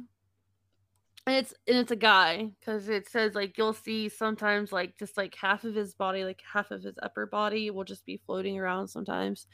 And 1.26 1.37
it's 1.37 1.54
and 1.66 1.78
it's 1.78 1.90
a 1.90 1.97
guy 1.97 2.50
because 2.61 2.90
it 2.90 3.09
says 3.09 3.35
like 3.35 3.57
you'll 3.57 3.73
see 3.73 4.11
sometimes 4.11 4.73
like 4.73 4.99
just 4.99 5.16
like 5.16 5.35
half 5.40 5.64
of 5.64 5.75
his 5.75 5.95
body, 5.95 6.23
like 6.23 6.43
half 6.52 6.71
of 6.71 6.83
his 6.83 6.99
upper 7.02 7.25
body 7.25 7.71
will 7.71 7.85
just 7.85 8.04
be 8.04 8.21
floating 8.26 8.59
around 8.59 8.88
sometimes. 8.88 9.47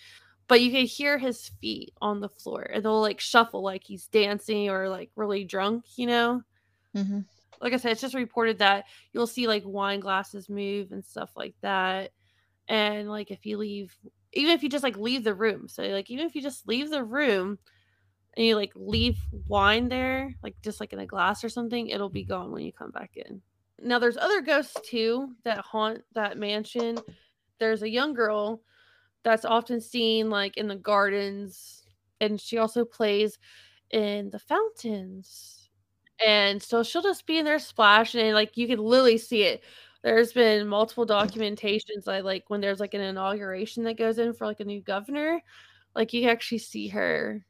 But 0.49 0.63
you 0.63 0.73
can 0.73 0.87
hear 0.87 1.17
his 1.17 1.53
feet 1.61 1.93
on 2.03 2.19
the 2.19 2.29
floor 2.29 2.63
and 2.63 2.85
they'll 2.85 3.01
like 3.01 3.21
shuffle 3.21 3.63
like 3.63 3.85
he's 3.85 4.09
dancing 4.09 4.69
or 4.69 4.89
like 4.89 5.11
really 5.15 5.45
drunk, 5.45 5.85
you 5.97 6.07
know? 6.07 6.43
hmm 6.93 7.21
like 7.61 7.73
I 7.73 7.77
said, 7.77 7.93
it's 7.93 8.01
just 8.01 8.15
reported 8.15 8.59
that 8.59 8.85
you'll 9.13 9.27
see 9.27 9.47
like 9.47 9.63
wine 9.67 10.01
glasses 10.01 10.49
move 10.49 10.93
and 10.93 11.05
stuff 11.05 11.31
like 11.37 11.55
that. 11.63 12.11
And 12.69 13.09
like 13.09 13.31
if 13.31 13.45
you 13.45 13.59
leave, 13.59 13.95
even 14.33 14.53
if 14.53 14.63
you 14.63 14.69
just 14.69 14.85
like 14.85 14.97
leave 14.97 15.25
the 15.25 15.35
room, 15.35 15.69
so 15.69 15.83
like 15.85 16.11
even 16.11 16.27
if 16.27 16.35
you 16.35 16.43
just 16.43 16.69
leave 16.69 16.91
the 16.91 17.05
room 17.05 17.59
and 18.37 18.47
you 18.47 18.57
like 18.57 18.73
leave 18.75 19.19
wine 19.49 19.89
there, 19.89 20.35
like 20.43 20.55
just 20.63 20.81
like 20.81 20.93
in 20.93 21.01
a 21.01 21.07
glass 21.07 21.43
or 21.45 21.49
something, 21.49 21.89
it'll 21.89 22.09
be 22.09 22.25
gone 22.25 22.53
when 22.53 22.63
you 22.65 22.73
come 22.73 22.91
back 22.91 23.13
in. 23.17 23.43
Now 23.81 23.99
there's 23.99 24.17
other 24.17 24.41
ghosts 24.41 24.77
too 24.85 25.35
that 25.45 25.59
haunt 25.59 26.03
that 26.15 26.39
mansion. 26.39 26.99
There's 27.59 27.83
a 27.83 27.91
young 27.91 28.15
girl 28.15 28.63
that's 29.23 29.45
often 29.45 29.81
seen 29.81 30.31
like 30.31 30.57
in 30.57 30.69
the 30.69 30.77
gardens, 30.77 31.85
and 32.21 32.41
she 32.41 32.59
also 32.59 32.85
plays 32.85 33.39
in 33.91 34.31
the 34.31 34.39
fountains 34.39 35.61
and 36.25 36.63
so 36.63 36.83
she'll 36.83 37.03
just 37.03 37.27
be 37.27 37.39
in 37.39 37.45
there 37.45 37.59
splashing 37.59 38.21
and 38.21 38.35
like 38.35 38.57
you 38.57 38.67
can 38.67 38.79
literally 38.79 39.19
see 39.19 39.43
it 39.43 39.63
there's 40.03 40.33
been 40.33 40.67
multiple 40.67 41.07
documentations 41.07 42.07
like 42.07 42.25
like 42.25 42.45
when 42.49 42.61
there's 42.61 42.81
like 42.81 42.95
an 42.95 43.01
inauguration 43.01 43.85
that 43.85 43.99
goes 43.99 44.19
in 44.19 44.33
for 44.33 44.47
like 44.47 44.61
a 44.61 44.65
new 44.65 44.81
governor 44.81 45.41
like 45.95 46.13
you 46.13 46.29
actually 46.29 46.59
see 46.59 46.89
her 46.89 47.45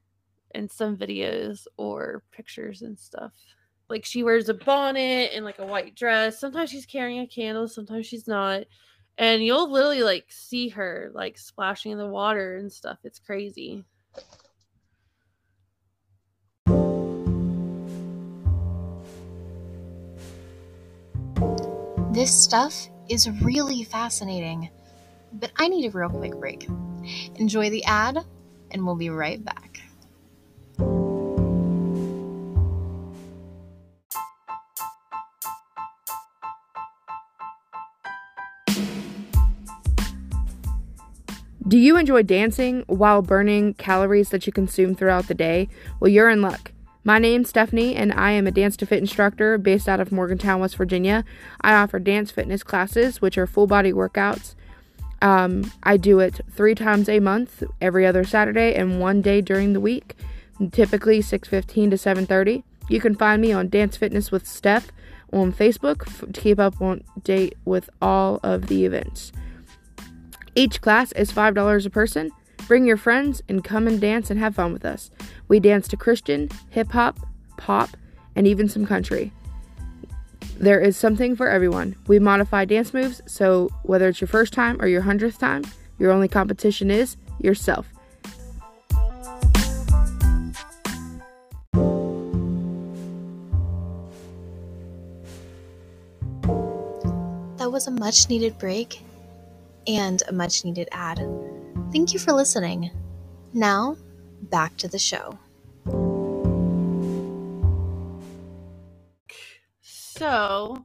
in 0.55 0.69
some 0.69 0.97
videos 0.97 1.67
or 1.77 2.23
pictures 2.33 2.83
and 2.83 2.99
stuff. 2.99 3.33
Like 3.89 4.05
she 4.05 4.23
wears 4.23 4.49
a 4.49 4.55
bonnet 4.55 5.31
and 5.35 5.45
like 5.45 5.59
a 5.59 5.67
white 5.67 5.95
dress. 5.95 6.39
Sometimes 6.39 6.71
she's 6.71 6.87
carrying 6.87 7.21
a 7.21 7.27
candle 7.27 7.69
sometimes 7.69 8.07
she's 8.07 8.29
not 8.29 8.65
and 9.19 9.45
you'll 9.45 9.71
literally 9.71 10.03
like 10.03 10.27
see 10.29 10.69
her 10.69 11.11
like 11.15 11.37
splashing 11.37 11.93
in 11.93 11.99
the 11.99 12.07
water 12.07 12.57
and 12.57 12.73
stuff. 12.73 12.99
It's 13.05 13.19
crazy 13.19 13.85
This 22.21 22.39
stuff 22.39 22.91
is 23.09 23.31
really 23.41 23.83
fascinating, 23.83 24.69
but 25.33 25.53
I 25.57 25.69
need 25.69 25.87
a 25.87 25.91
real 25.91 26.11
quick 26.11 26.35
break. 26.35 26.69
Enjoy 27.37 27.71
the 27.71 27.83
ad, 27.85 28.19
and 28.71 28.85
we'll 28.85 28.95
be 28.95 29.09
right 29.09 29.43
back. 29.43 29.81
Do 41.67 41.79
you 41.79 41.97
enjoy 41.97 42.23
dancing 42.25 42.85
while 42.87 43.23
burning 43.23 43.73
calories 43.73 44.29
that 44.29 44.47
you 44.47 44.53
consume 44.53 44.95
throughout 44.95 45.27
the 45.27 45.35
day? 45.35 45.71
Well, 46.01 46.11
you're 46.11 46.29
in 46.29 46.43
luck. 46.43 46.70
My 47.03 47.19
name's 47.19 47.49
Stephanie, 47.49 47.97
and 47.97 48.13
I 48.13 48.33
am 48.33 48.47
a 48.47 48.51
Dance 48.51 48.77
to 48.77 48.87
Fit 48.87 48.99
instructor 48.99 49.57
based 49.57 49.89
out 49.89 50.01
of 50.01 50.13
Morgantown, 50.13 50.61
West 50.61 50.77
Virginia. 50.77 51.25
I 51.63 51.73
offer 51.73 51.99
dance 51.99 52.31
fitness 52.31 52.63
classes, 52.63 53.23
which 53.23 53.39
are 53.39 53.47
full 53.47 53.67
body 53.67 53.91
workouts. 53.91 54.55
Um, 55.23 55.73
I 55.83 55.97
do 55.97 56.19
it 56.19 56.43
three 56.51 56.75
times 56.75 57.09
a 57.09 57.19
month, 57.19 57.63
every 57.81 58.05
other 58.05 58.23
Saturday, 58.23 58.75
and 58.75 59.01
one 59.01 59.23
day 59.23 59.41
during 59.41 59.73
the 59.73 59.81
week, 59.81 60.15
typically 60.73 61.23
6:15 61.23 61.91
to 61.91 61.97
7:30. 61.97 62.65
You 62.91 63.01
can 63.01 63.15
find 63.15 63.41
me 63.41 63.51
on 63.51 63.71
Dance 63.71 63.97
Fitness 63.97 64.31
with 64.31 64.47
Steph 64.47 64.93
on 65.33 65.55
Facebook 65.55 66.31
to 66.33 66.41
keep 66.41 66.59
up 66.59 66.83
on 66.83 67.03
date 67.25 67.57
with 67.65 67.89
all 68.03 68.41
of 68.43 68.67
the 68.67 68.85
events. 68.85 69.33
Each 70.55 70.83
class 70.83 71.13
is 71.13 71.33
$5 71.33 71.87
a 71.87 71.91
person. 71.91 72.31
Bring 72.71 72.87
your 72.87 72.97
friends 72.97 73.43
and 73.49 73.65
come 73.65 73.89
and 73.89 74.01
dance 74.01 74.31
and 74.31 74.39
have 74.39 74.55
fun 74.55 74.73
with 74.73 74.85
us. 74.85 75.11
We 75.49 75.59
dance 75.59 75.89
to 75.89 75.97
Christian, 75.97 76.49
hip 76.69 76.93
hop, 76.93 77.19
pop, 77.57 77.91
and 78.37 78.47
even 78.47 78.69
some 78.69 78.87
country. 78.87 79.33
There 80.57 80.79
is 80.79 80.97
something 80.97 81.35
for 81.35 81.49
everyone. 81.49 81.97
We 82.07 82.21
modify 82.21 82.67
dance 82.67 82.95
moves, 82.95 83.23
so 83.27 83.71
whether 83.83 84.09
it's 84.09 84.21
your 84.21 84.29
first 84.29 84.53
time 84.53 84.81
or 84.81 84.87
your 84.87 85.01
hundredth 85.01 85.41
time, 85.41 85.65
your 85.99 86.13
only 86.13 86.29
competition 86.29 86.93
is 86.93 87.17
yourself. 87.41 87.89
That 97.57 97.73
was 97.73 97.89
a 97.89 97.91
much 97.91 98.29
needed 98.29 98.59
break 98.59 99.01
and 99.89 100.23
a 100.29 100.33
much 100.33 100.65
needed 100.65 100.89
ad. 100.93 101.19
Thank 101.93 102.13
you 102.13 102.21
for 102.21 102.33
listening. 102.33 102.91
Now, 103.53 103.97
back 104.43 104.77
to 104.77 104.87
the 104.87 104.99
show. 104.99 105.37
So, 109.81 110.85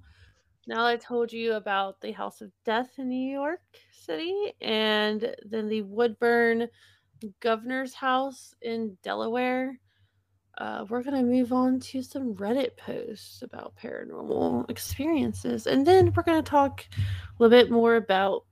now 0.66 0.86
I 0.86 0.96
told 0.96 1.32
you 1.32 1.54
about 1.54 2.02
the 2.02 2.12
House 2.12 2.42
of 2.42 2.52
Death 2.66 2.90
in 2.98 3.10
New 3.10 3.32
York 3.32 3.62
City 3.92 4.54
and 4.62 5.36
then 5.46 5.68
the 5.70 5.84
Woodburn 5.84 6.70
Governor's 7.40 7.94
House 7.94 8.56
in 8.64 8.98
Delaware, 9.04 9.80
uh, 10.58 10.86
we're 10.90 11.04
going 11.04 11.18
to 11.18 11.24
move 11.24 11.54
on 11.54 11.80
to 11.82 12.02
some 12.02 12.34
Reddit 12.34 12.78
posts 12.78 13.44
about 13.44 13.76
paranormal 13.76 14.70
experiences. 14.72 15.68
And 15.68 15.86
then 15.86 16.14
we're 16.16 16.24
going 16.24 16.44
to 16.44 16.50
talk 16.50 16.86
a 16.98 17.44
little 17.44 17.56
bit 17.56 17.70
more 17.70 17.96
about 17.96 18.46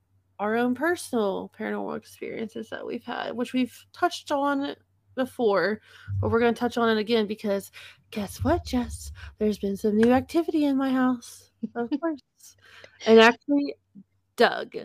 our 0.44 0.58
own 0.58 0.76
personal 0.76 1.50
paranormal 1.58 1.96
experiences 1.96 2.70
that 2.70 2.86
we've 2.86 3.06
had, 3.06 3.32
which 3.32 3.54
we've 3.54 3.74
touched 3.94 4.30
on 4.30 4.76
before, 5.16 5.80
but 6.20 6.30
we're 6.32 6.42
going 6.42 6.54
to 6.54 6.60
touch 6.60 6.78
on 6.78 6.90
it 6.90 7.00
again 7.00 7.28
because 7.28 7.72
guess 8.12 8.44
what, 8.44 8.66
Jess? 8.66 9.14
There's 9.40 9.58
been 9.58 9.78
some 9.78 9.96
new 9.96 10.12
activity 10.12 10.66
in 10.66 10.76
my 10.76 10.90
house, 10.92 11.50
of 11.76 11.90
course. 12.02 12.58
and 13.06 13.22
actually, 13.22 13.76
Doug, 14.36 14.76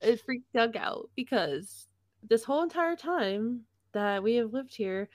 it 0.00 0.20
freaked 0.24 0.50
Doug 0.54 0.74
out 0.74 1.10
because 1.16 1.86
this 2.26 2.42
whole 2.42 2.62
entire 2.62 2.96
time 2.96 3.66
that 3.92 4.22
we 4.22 4.36
have 4.36 4.54
lived 4.54 4.74
here, 4.74 5.10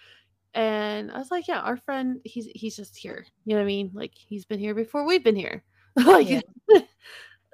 and 0.53 1.11
I 1.11 1.17
was 1.17 1.31
like, 1.31 1.47
yeah, 1.47 1.61
our 1.61 1.77
friend, 1.77 2.19
he's 2.25 2.45
he's 2.53 2.75
just 2.75 2.95
here. 2.95 3.25
You 3.45 3.55
know 3.55 3.61
what 3.61 3.63
I 3.63 3.73
mean? 3.73 3.89
Like 3.95 4.13
he's 4.13 4.45
been 4.45 4.59
here 4.59 4.75
before 4.75 5.03
we've 5.03 5.23
been 5.23 5.35
here. 5.35 5.63
like. 5.95 6.45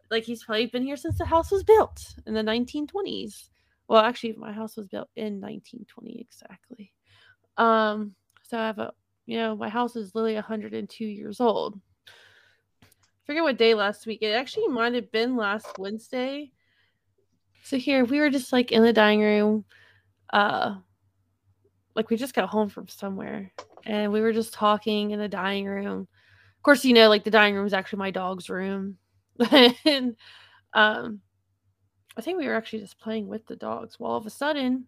like 0.09 0.23
he's 0.23 0.43
probably 0.43 0.67
been 0.67 0.83
here 0.83 0.97
since 0.97 1.17
the 1.17 1.25
house 1.25 1.51
was 1.51 1.63
built 1.63 2.15
in 2.25 2.33
the 2.33 2.43
1920s. 2.43 3.49
Well, 3.87 4.01
actually, 4.01 4.33
my 4.33 4.51
house 4.51 4.77
was 4.77 4.87
built 4.87 5.09
in 5.15 5.41
1920 5.41 6.19
exactly. 6.19 6.93
Um, 7.57 8.15
so 8.43 8.57
I 8.57 8.67
have 8.67 8.79
a, 8.79 8.93
you 9.25 9.37
know, 9.37 9.55
my 9.55 9.69
house 9.69 9.95
is 9.95 10.15
literally 10.15 10.35
102 10.35 11.05
years 11.05 11.39
old. 11.39 11.79
I 12.03 13.25
forget 13.25 13.43
what 13.43 13.57
day 13.57 13.73
last 13.73 14.05
week. 14.05 14.21
It 14.21 14.33
actually 14.33 14.67
might 14.67 14.93
have 14.93 15.11
been 15.11 15.35
last 15.35 15.77
Wednesday. 15.77 16.51
So 17.63 17.77
here 17.77 18.03
we 18.03 18.19
were 18.19 18.29
just 18.29 18.51
like 18.51 18.71
in 18.71 18.83
the 18.83 18.91
dining 18.91 19.21
room, 19.21 19.65
uh, 20.33 20.75
like 21.95 22.09
we 22.09 22.17
just 22.17 22.33
got 22.33 22.49
home 22.49 22.67
from 22.67 22.87
somewhere, 22.89 23.51
and 23.85 24.11
we 24.11 24.19
were 24.19 24.33
just 24.33 24.53
talking 24.53 25.11
in 25.11 25.19
the 25.19 25.29
dining 25.29 25.65
room. 25.65 26.01
Of 26.01 26.63
course, 26.63 26.83
you 26.83 26.93
know, 26.93 27.07
like 27.07 27.23
the 27.23 27.31
dining 27.31 27.55
room 27.55 27.65
is 27.65 27.73
actually 27.73 27.99
my 27.99 28.11
dog's 28.11 28.49
room, 28.49 28.97
and 29.85 30.15
um, 30.73 31.21
I 32.17 32.21
think 32.21 32.37
we 32.37 32.47
were 32.47 32.55
actually 32.55 32.79
just 32.79 32.99
playing 32.99 33.27
with 33.27 33.45
the 33.47 33.55
dogs. 33.55 33.99
Well, 33.99 34.11
all 34.11 34.17
of 34.17 34.25
a 34.25 34.31
sudden, 34.31 34.85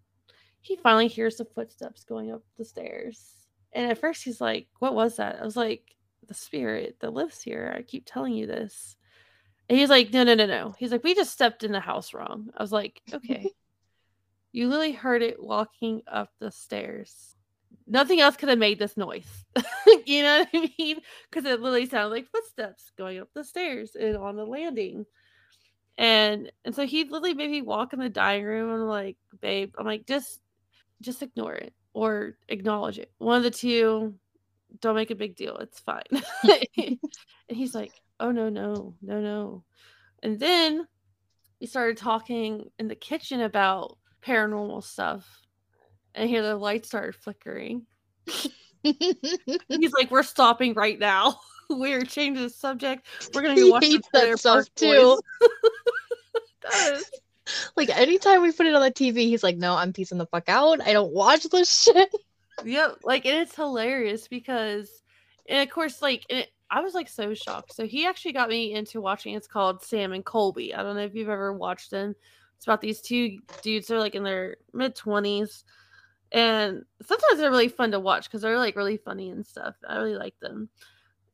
he 0.62 0.76
finally 0.76 1.08
hears 1.08 1.38
the 1.38 1.46
footsteps 1.46 2.04
going 2.04 2.32
up 2.32 2.42
the 2.58 2.66
stairs. 2.66 3.48
And 3.74 3.92
at 3.92 3.98
first, 3.98 4.24
he's 4.24 4.42
like, 4.42 4.68
What 4.80 4.96
was 4.96 5.18
that? 5.18 5.40
I 5.42 5.46
was 5.46 5.58
like, 5.58 5.96
The 6.28 6.34
spirit 6.34 6.98
that 7.00 7.14
lives 7.14 7.42
here. 7.42 7.74
I 7.76 7.82
keep 7.82 8.04
telling 8.06 8.34
you 8.34 8.48
this. 8.48 8.96
And 9.70 9.78
he's 9.78 9.90
like, 9.90 10.14
No, 10.14 10.24
no, 10.24 10.36
no, 10.36 10.46
no. 10.46 10.76
He's 10.78 10.92
like, 10.92 11.04
We 11.04 11.16
just 11.16 11.32
stepped 11.32 11.64
in 11.64 11.72
the 11.72 11.80
house 11.80 12.14
wrong. 12.14 12.50
I 12.56 12.64
was 12.64 12.72
like, 12.72 13.02
Okay. 13.14 13.50
you 14.52 14.68
literally 14.68 14.94
heard 14.94 15.22
it 15.22 15.42
walking 15.42 16.02
up 16.08 16.30
the 16.40 16.52
stairs. 16.52 17.35
Nothing 17.88 18.20
else 18.20 18.36
could 18.36 18.50
have 18.50 18.58
made 18.58 18.80
this 18.80 18.98
noise. 18.98 19.46
you 20.06 20.24
know 20.24 20.40
what 20.40 20.50
I 20.54 20.72
mean? 20.80 20.98
Because 21.30 21.46
it 21.46 21.62
literally 21.62 21.86
sounded 21.86 22.10
like 22.10 22.32
footsteps 22.32 22.92
going 22.98 23.20
up 23.20 23.30
the 23.34 23.44
stairs 23.44 23.96
and 23.96 24.18
on 24.18 24.36
the 24.36 24.46
landing. 24.46 25.06
And 25.98 26.52
and 26.66 26.76
so 26.76 26.86
he 26.86 27.04
literally 27.04 27.36
made 27.36 27.52
me 27.52 27.62
walk 27.62 27.94
in 27.94 28.00
the 28.00 28.10
dining 28.10 28.46
room 28.46 28.72
and 28.72 28.82
I'm 28.82 28.88
like, 28.88 29.18
babe, 29.40 29.74
I'm 29.78 29.86
like, 29.86 30.06
just 30.06 30.42
just 31.02 31.22
ignore 31.22 31.54
it 31.54 31.74
or 31.94 32.38
acknowledge 32.50 33.00
it. 33.00 33.12
One 33.20 33.38
of 33.38 33.44
the 33.44 33.52
two, 33.52 34.16
don't 34.82 34.96
make 34.96 35.12
a 35.12 35.16
big 35.16 35.36
deal. 35.36 35.58
It's 35.58 35.80
fine. 35.80 36.04
and 36.78 36.98
he's 37.48 37.76
like, 37.76 37.94
oh 38.20 38.32
no, 38.32 38.50
no, 38.50 38.96
no, 39.02 39.22
no. 39.22 39.64
And 40.24 40.40
then 40.40 40.88
we 41.62 41.68
started 41.68 41.98
talking 41.98 42.70
in 42.80 42.88
the 42.88 42.96
kitchen 42.96 43.42
about 43.42 43.98
paranormal 44.26 44.84
stuff. 44.84 45.45
And 46.16 46.30
here 46.30 46.42
the 46.42 46.56
lights 46.56 46.88
started 46.88 47.16
flickering. 47.16 47.86
he's 49.70 49.94
like, 49.94 50.12
we're 50.12 50.24
stopping 50.24 50.74
right 50.74 51.00
now. 51.00 51.40
We're 51.70 52.04
changing 52.04 52.44
the 52.44 52.52
subject. 52.52 53.08
We're 53.34 53.42
gonna 53.42 53.56
He 53.56 53.72
watch 53.72 53.84
hates 53.84 54.08
that 54.14 54.38
stuff 54.38 54.68
too. 54.76 55.20
Like 57.76 57.90
anytime 57.90 58.44
we 58.44 58.52
put 58.52 58.68
it 58.68 58.76
on 58.76 58.84
the 58.84 58.92
TV, 58.92 59.18
he's 59.28 59.42
like, 59.42 59.58
"No, 59.58 59.76
I'm 59.76 59.92
piecing 59.92 60.20
the 60.20 60.28
fuck 60.28 60.48
out. 60.48 60.80
I 60.82 60.94
don't 60.94 61.12
watch 61.12 61.44
this 61.46 61.84
shit." 61.84 62.14
Yep, 62.64 63.00
like 63.04 63.26
and 63.26 63.40
it's 63.40 63.56
hilarious 63.56 64.28
because, 64.28 65.02
and 65.50 65.68
of 65.68 65.74
course, 65.74 66.04
like 66.04 66.24
it, 66.30 66.52
I 66.70 66.82
was 66.82 66.94
like 66.94 67.10
so 67.10 67.34
shocked. 67.34 67.74
So 67.74 67.88
he 67.88 68.06
actually 68.06 68.34
got 68.34 68.50
me 68.50 68.74
into 68.74 69.02
watching. 69.02 69.34
It's 69.34 69.48
called 69.48 69.84
Sam 69.84 70.14
and 70.14 70.24
Colby. 70.24 70.74
I 70.74 70.84
don't 70.84 70.96
know 70.96 71.02
if 71.02 71.16
you've 71.16 71.30
ever 71.30 71.52
watched 71.52 71.90
them. 71.90 72.16
It's 72.58 72.66
about 72.66 72.82
these 72.82 73.02
two 73.02 73.40
dudes. 73.64 73.88
They're 73.88 74.00
like 74.00 74.14
in 74.14 74.24
their 74.24 74.58
mid 74.72 74.96
twenties, 74.96 75.64
and 76.36 76.84
sometimes 77.02 77.40
they're 77.40 77.50
really 77.50 77.68
fun 77.70 77.90
to 77.92 78.00
watch 78.00 78.26
because 78.26 78.44
they're 78.44 78.60
like 78.60 78.76
really 78.76 78.98
funny 78.98 79.32
and 79.32 79.44
stuff. 79.46 79.76
I 79.88 79.96
really 79.96 80.16
like 80.16 80.38
them, 80.40 80.70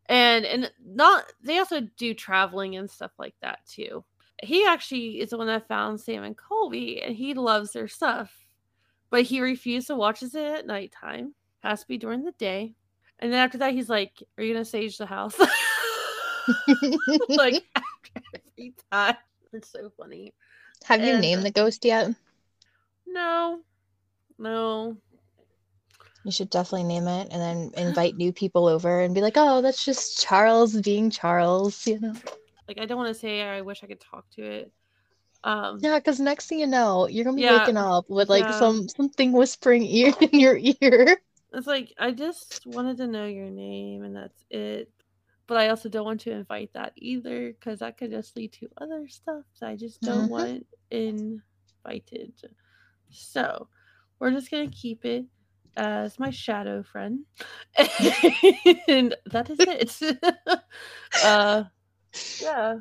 and 0.06 0.46
and 0.46 0.72
not 0.86 1.26
they 1.44 1.58
also 1.60 1.82
do 1.98 2.14
traveling 2.14 2.78
and 2.78 2.90
stuff 2.90 3.12
like 3.20 3.36
that 3.42 3.60
too. 3.66 4.06
He 4.42 4.66
actually 4.66 5.20
is 5.20 5.32
the 5.32 5.38
one 5.38 5.48
that 5.48 5.68
found 5.68 6.00
Sam 6.00 6.24
and 6.24 6.38
Colby, 6.38 7.02
and 7.02 7.16
he 7.16 7.34
loves 7.34 7.72
their 7.74 7.88
stuff 7.90 8.32
but 9.10 9.24
he 9.24 9.42
refused 9.42 9.88
to 9.88 9.96
watch 9.98 10.24
it 10.24 10.34
at 10.34 10.66
nighttime. 10.66 11.34
Has 11.60 11.82
to 11.82 11.88
be 11.90 11.98
during 11.98 12.24
the 12.24 12.32
day. 12.32 12.76
And 13.20 13.30
then 13.34 13.40
after 13.40 13.58
that, 13.58 13.74
he's 13.74 13.90
like, 13.90 14.24
"Are 14.38 14.44
you 14.46 14.54
gonna 14.54 14.64
sage 14.64 14.98
the 14.98 15.06
house?" 15.06 15.38
like 17.28 17.64
after 17.76 18.12
every 18.58 18.74
time. 18.90 19.16
It's 19.54 19.70
so 19.70 19.92
funny. 19.98 20.34
Have 20.86 21.02
you 21.02 21.12
And- 21.12 21.22
named 21.22 21.44
the 21.44 21.52
ghost 21.52 21.84
yet? 21.84 22.12
No. 24.42 24.98
You 26.24 26.32
should 26.32 26.50
definitely 26.50 26.86
name 26.86 27.08
it 27.08 27.28
and 27.32 27.42
then 27.42 27.72
invite 27.76 28.18
new 28.18 28.34
people 28.34 28.68
over 28.68 29.02
and 29.02 29.14
be 29.14 29.22
like, 29.22 29.36
"Oh, 29.38 29.62
that's 29.62 29.86
just 29.86 30.20
Charles 30.20 30.76
being 30.82 31.12
Charles," 31.12 31.86
you 31.86 32.00
know. 32.00 32.16
Like 32.68 32.80
I 32.80 32.86
don't 32.86 32.98
want 32.98 33.10
to 33.14 33.20
say 33.20 33.42
I 33.44 33.62
wish 33.62 33.84
I 33.84 33.88
could 33.88 34.02
talk 34.02 34.30
to 34.32 34.44
it. 34.44 34.72
Um, 35.44 35.82
Yeah, 35.82 36.00
because 36.00 36.20
next 36.20 36.48
thing 36.48 36.60
you 36.60 36.68
know, 36.68 37.08
you're 37.08 37.26
gonna 37.26 37.36
be 37.36 37.44
Yeah, 37.44 37.46
waking 37.46 37.78
up 37.78 38.10
with 38.10 38.30
like 38.30 38.52
yeah. 38.52 38.54
some 38.54 38.88
something 38.88 39.34
whispering 39.34 39.84
ear 39.84 40.14
in 40.22 40.40
your 40.40 40.58
ear. 40.58 41.22
it's 41.54 41.68
like 41.68 41.94
I 42.00 42.12
just 42.12 42.66
wanted 42.66 42.98
to 42.98 43.08
know 43.08 43.26
your 43.26 43.50
name, 43.50 44.04
and 44.04 44.16
that's 44.16 44.46
it. 44.50 44.92
But 45.48 45.58
I 45.58 45.70
also 45.70 45.90
don't 45.90 46.06
want 46.06 46.22
to 46.22 46.32
invite 46.32 46.72
that 46.74 46.94
either 46.96 47.52
because 47.54 47.80
that 47.80 47.98
could 47.98 48.12
just 48.12 48.38
lead 48.38 48.54
to 48.54 48.70
other 48.80 49.08
stuff 49.10 49.44
that 49.60 49.70
I 49.70 49.76
just 49.76 50.02
don't 50.04 50.30
Mhm. 50.30 50.30
want 50.30 50.66
invited. 50.90 52.34
So 53.10 53.68
we're 54.22 54.32
just 54.32 54.52
gonna 54.52 54.70
keep 54.70 55.04
it 55.04 55.26
as 55.76 56.20
my 56.20 56.30
shadow 56.30 56.84
friend, 56.84 57.26
and 58.88 59.16
that 59.26 59.50
is 59.50 59.60
it. 59.60 60.20
uh, 61.26 61.64
yeah. 62.40 62.76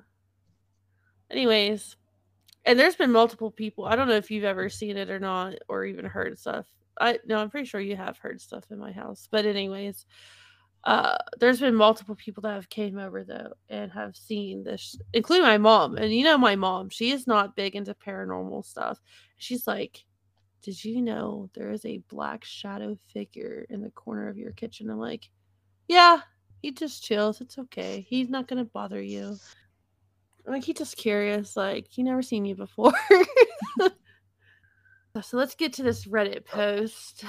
Anyways, 1.30 1.96
and 2.66 2.78
there's 2.78 2.96
been 2.96 3.10
multiple 3.10 3.50
people. 3.50 3.86
I 3.86 3.96
don't 3.96 4.06
know 4.06 4.16
if 4.16 4.30
you've 4.30 4.44
ever 4.44 4.68
seen 4.68 4.98
it 4.98 5.08
or 5.08 5.18
not, 5.18 5.54
or 5.66 5.86
even 5.86 6.04
heard 6.04 6.38
stuff. 6.38 6.66
I 7.00 7.18
no, 7.26 7.38
I'm 7.38 7.48
pretty 7.48 7.66
sure 7.66 7.80
you 7.80 7.96
have 7.96 8.18
heard 8.18 8.40
stuff 8.42 8.64
in 8.70 8.78
my 8.78 8.92
house. 8.92 9.26
But 9.30 9.46
anyways, 9.46 10.04
uh, 10.84 11.16
there's 11.38 11.60
been 11.60 11.74
multiple 11.74 12.16
people 12.16 12.42
that 12.42 12.54
have 12.54 12.68
came 12.68 12.98
over 12.98 13.24
though 13.24 13.52
and 13.70 13.90
have 13.92 14.14
seen 14.14 14.62
this, 14.62 14.94
including 15.14 15.46
my 15.46 15.56
mom. 15.56 15.96
And 15.96 16.12
you 16.12 16.22
know 16.22 16.36
my 16.36 16.56
mom, 16.56 16.90
she 16.90 17.12
is 17.12 17.26
not 17.26 17.56
big 17.56 17.76
into 17.76 17.94
paranormal 17.94 18.66
stuff. 18.66 19.00
She's 19.38 19.66
like, 19.66 20.04
"Did 20.62 20.84
you 20.84 21.02
know 21.02 21.50
there 21.54 21.70
is 21.70 21.84
a 21.84 22.02
black 22.08 22.44
shadow 22.44 22.96
figure 23.12 23.66
in 23.70 23.82
the 23.82 23.90
corner 23.90 24.28
of 24.28 24.38
your 24.38 24.52
kitchen?" 24.52 24.90
I'm 24.90 24.98
like, 24.98 25.30
"Yeah, 25.88 26.20
he 26.62 26.72
just 26.72 27.04
chills. 27.04 27.40
It's 27.40 27.58
okay. 27.58 28.06
He's 28.08 28.28
not 28.28 28.48
gonna 28.48 28.64
bother 28.64 29.00
you." 29.00 29.36
I'm 30.46 30.52
like, 30.54 30.64
he's 30.64 30.76
just 30.76 30.96
curious. 30.96 31.56
Like, 31.56 31.86
he 31.88 32.02
never 32.02 32.22
seen 32.22 32.42
me 32.42 32.54
before. 32.54 32.92
so 35.22 35.36
let's 35.36 35.54
get 35.54 35.72
to 35.74 35.82
this 35.82 36.06
Reddit 36.06 36.44
post. 36.46 37.24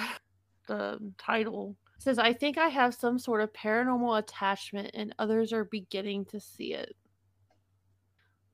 The 0.67 0.93
um, 0.95 1.13
title 1.17 1.75
says, 1.97 2.17
I 2.17 2.33
think 2.33 2.57
I 2.57 2.69
have 2.69 2.95
some 2.95 3.19
sort 3.19 3.41
of 3.41 3.53
paranormal 3.53 4.17
attachment 4.17 4.91
and 4.93 5.13
others 5.19 5.53
are 5.53 5.65
beginning 5.65 6.25
to 6.25 6.39
see 6.39 6.73
it. 6.73 6.95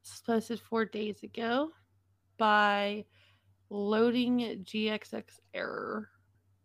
This 0.03 0.21
posted 0.25 0.59
four 0.59 0.85
days 0.85 1.23
ago 1.23 1.71
by 2.37 3.05
Loading 3.69 4.63
GXX 4.65 5.23
Error. 5.53 6.09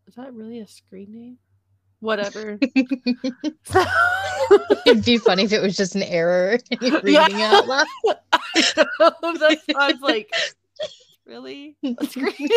Is 0.06 0.14
that 0.14 0.32
really 0.34 0.60
a 0.60 0.66
screen 0.66 1.12
name? 1.12 1.38
Whatever. 2.00 2.58
It'd 4.86 5.04
be 5.04 5.18
funny 5.18 5.44
if 5.44 5.52
it 5.52 5.62
was 5.62 5.76
just 5.76 5.94
an 5.94 6.02
error 6.02 6.58
and 6.70 6.80
you're 6.82 7.08
Yeah. 7.08 7.26
it 7.28 7.34
out 7.34 7.66
loud. 7.68 7.86
That's 9.38 9.64
I 9.76 9.92
was 9.92 10.00
like, 10.00 10.30
really? 11.26 11.76
Screen? 12.08 12.48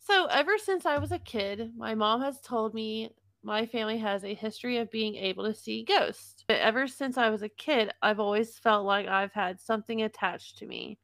so, 0.00 0.26
ever 0.26 0.56
since 0.58 0.86
I 0.86 0.98
was 0.98 1.12
a 1.12 1.18
kid, 1.18 1.72
my 1.76 1.94
mom 1.94 2.22
has 2.22 2.40
told 2.40 2.74
me 2.74 3.10
my 3.42 3.66
family 3.66 3.98
has 3.98 4.24
a 4.24 4.34
history 4.34 4.78
of 4.78 4.90
being 4.90 5.16
able 5.16 5.44
to 5.44 5.54
see 5.54 5.84
ghosts. 5.84 6.44
But 6.46 6.58
ever 6.60 6.86
since 6.86 7.18
I 7.18 7.28
was 7.28 7.42
a 7.42 7.48
kid, 7.48 7.92
I've 8.00 8.20
always 8.20 8.56
felt 8.58 8.86
like 8.86 9.06
I've 9.08 9.32
had 9.32 9.60
something 9.60 10.02
attached 10.02 10.58
to 10.58 10.66
me. 10.66 10.98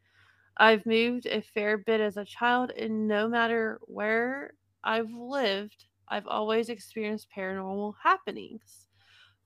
I've 0.59 0.85
moved 0.87 1.27
a 1.27 1.41
fair 1.41 1.79
bit 1.79 2.01
as 2.01 2.17
a 2.17 2.25
child, 2.25 2.71
and 2.71 3.07
no 3.09 3.29
matter 3.29 3.79
where 3.83 4.55
I've 4.83 5.11
lived, 5.13 5.87
I've 6.09 6.27
always 6.27 6.69
experienced 6.69 7.29
paranormal 7.37 7.95
happenings 8.03 8.87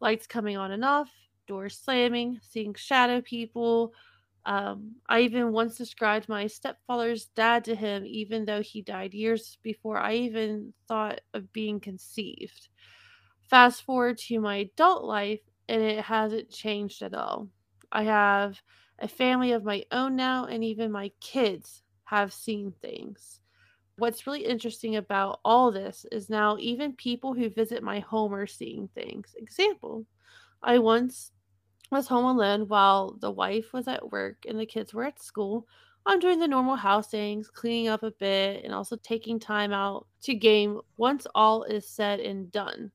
lights 0.03 0.27
coming 0.27 0.57
on 0.57 0.73
and 0.73 0.85
off, 0.85 1.09
doors 1.47 1.79
slamming, 1.79 2.41
seeing 2.43 2.75
shadow 2.75 3.23
people. 3.23 3.95
Um, 4.45 4.97
I 5.09 5.21
even 5.21 5.53
once 5.53 5.79
described 5.79 6.29
my 6.29 6.49
stepfather's 6.49 7.27
dad 7.27 7.65
to 7.67 7.77
him, 7.77 8.05
even 8.05 8.45
though 8.45 8.61
he 8.61 8.83
died 8.83 9.15
years 9.15 9.59
before 9.63 9.99
I 9.99 10.15
even 10.15 10.75
thought 10.89 11.21
of 11.33 11.53
being 11.53 11.79
conceived. 11.79 12.69
Fast 13.49 13.85
forward 13.85 14.19
to 14.19 14.41
my 14.41 14.57
adult 14.57 15.05
life, 15.05 15.41
and 15.69 15.81
it 15.81 16.05
hasn't 16.05 16.51
changed 16.51 17.03
at 17.03 17.15
all. 17.15 17.49
I 17.93 18.03
have 18.03 18.61
a 19.03 19.09
family 19.09 19.53
of 19.53 19.65
my 19.65 19.85
own 19.91 20.17
now, 20.17 20.47
and 20.47 20.63
even 20.65 20.93
my 20.93 21.11
kids 21.21 21.83
have 22.05 22.33
seen 22.33 22.73
things. 22.81 23.41
What's 23.97 24.27
really 24.27 24.47
interesting 24.47 24.97
about 24.97 25.41
all 25.45 25.73
this 25.73 26.07
is 26.13 26.31
now 26.31 26.57
even 26.59 26.95
people 26.95 27.35
who 27.35 27.51
visit 27.51 27.83
my 27.83 27.99
home 27.99 28.33
are 28.33 28.47
seeing 28.47 28.89
things. 28.95 29.35
Example, 29.37 30.07
I 30.63 30.79
once 30.79 31.33
was 31.91 32.07
home 32.07 32.25
alone 32.25 32.69
while 32.69 33.17
the 33.21 33.31
wife 33.31 33.73
was 33.73 33.89
at 33.89 34.13
work 34.13 34.47
and 34.49 34.59
the 34.59 34.67
kids 34.67 34.95
were 34.95 35.05
at 35.05 35.21
school. 35.21 35.67
I'm 36.07 36.21
doing 36.21 36.39
the 36.39 36.49
normal 36.49 36.77
house 36.77 37.09
things, 37.09 37.51
cleaning 37.51 37.89
up 37.89 38.03
a 38.03 38.13
bit, 38.13 38.65
and 38.65 38.73
also 38.73 38.97
taking 38.97 39.39
time 39.39 39.73
out 39.73 40.07
to 40.23 40.35
game 40.35 40.81
once 40.97 41.27
all 41.35 41.65
is 41.65 41.89
said 41.89 42.21
and 42.21 42.51
done. 42.51 42.93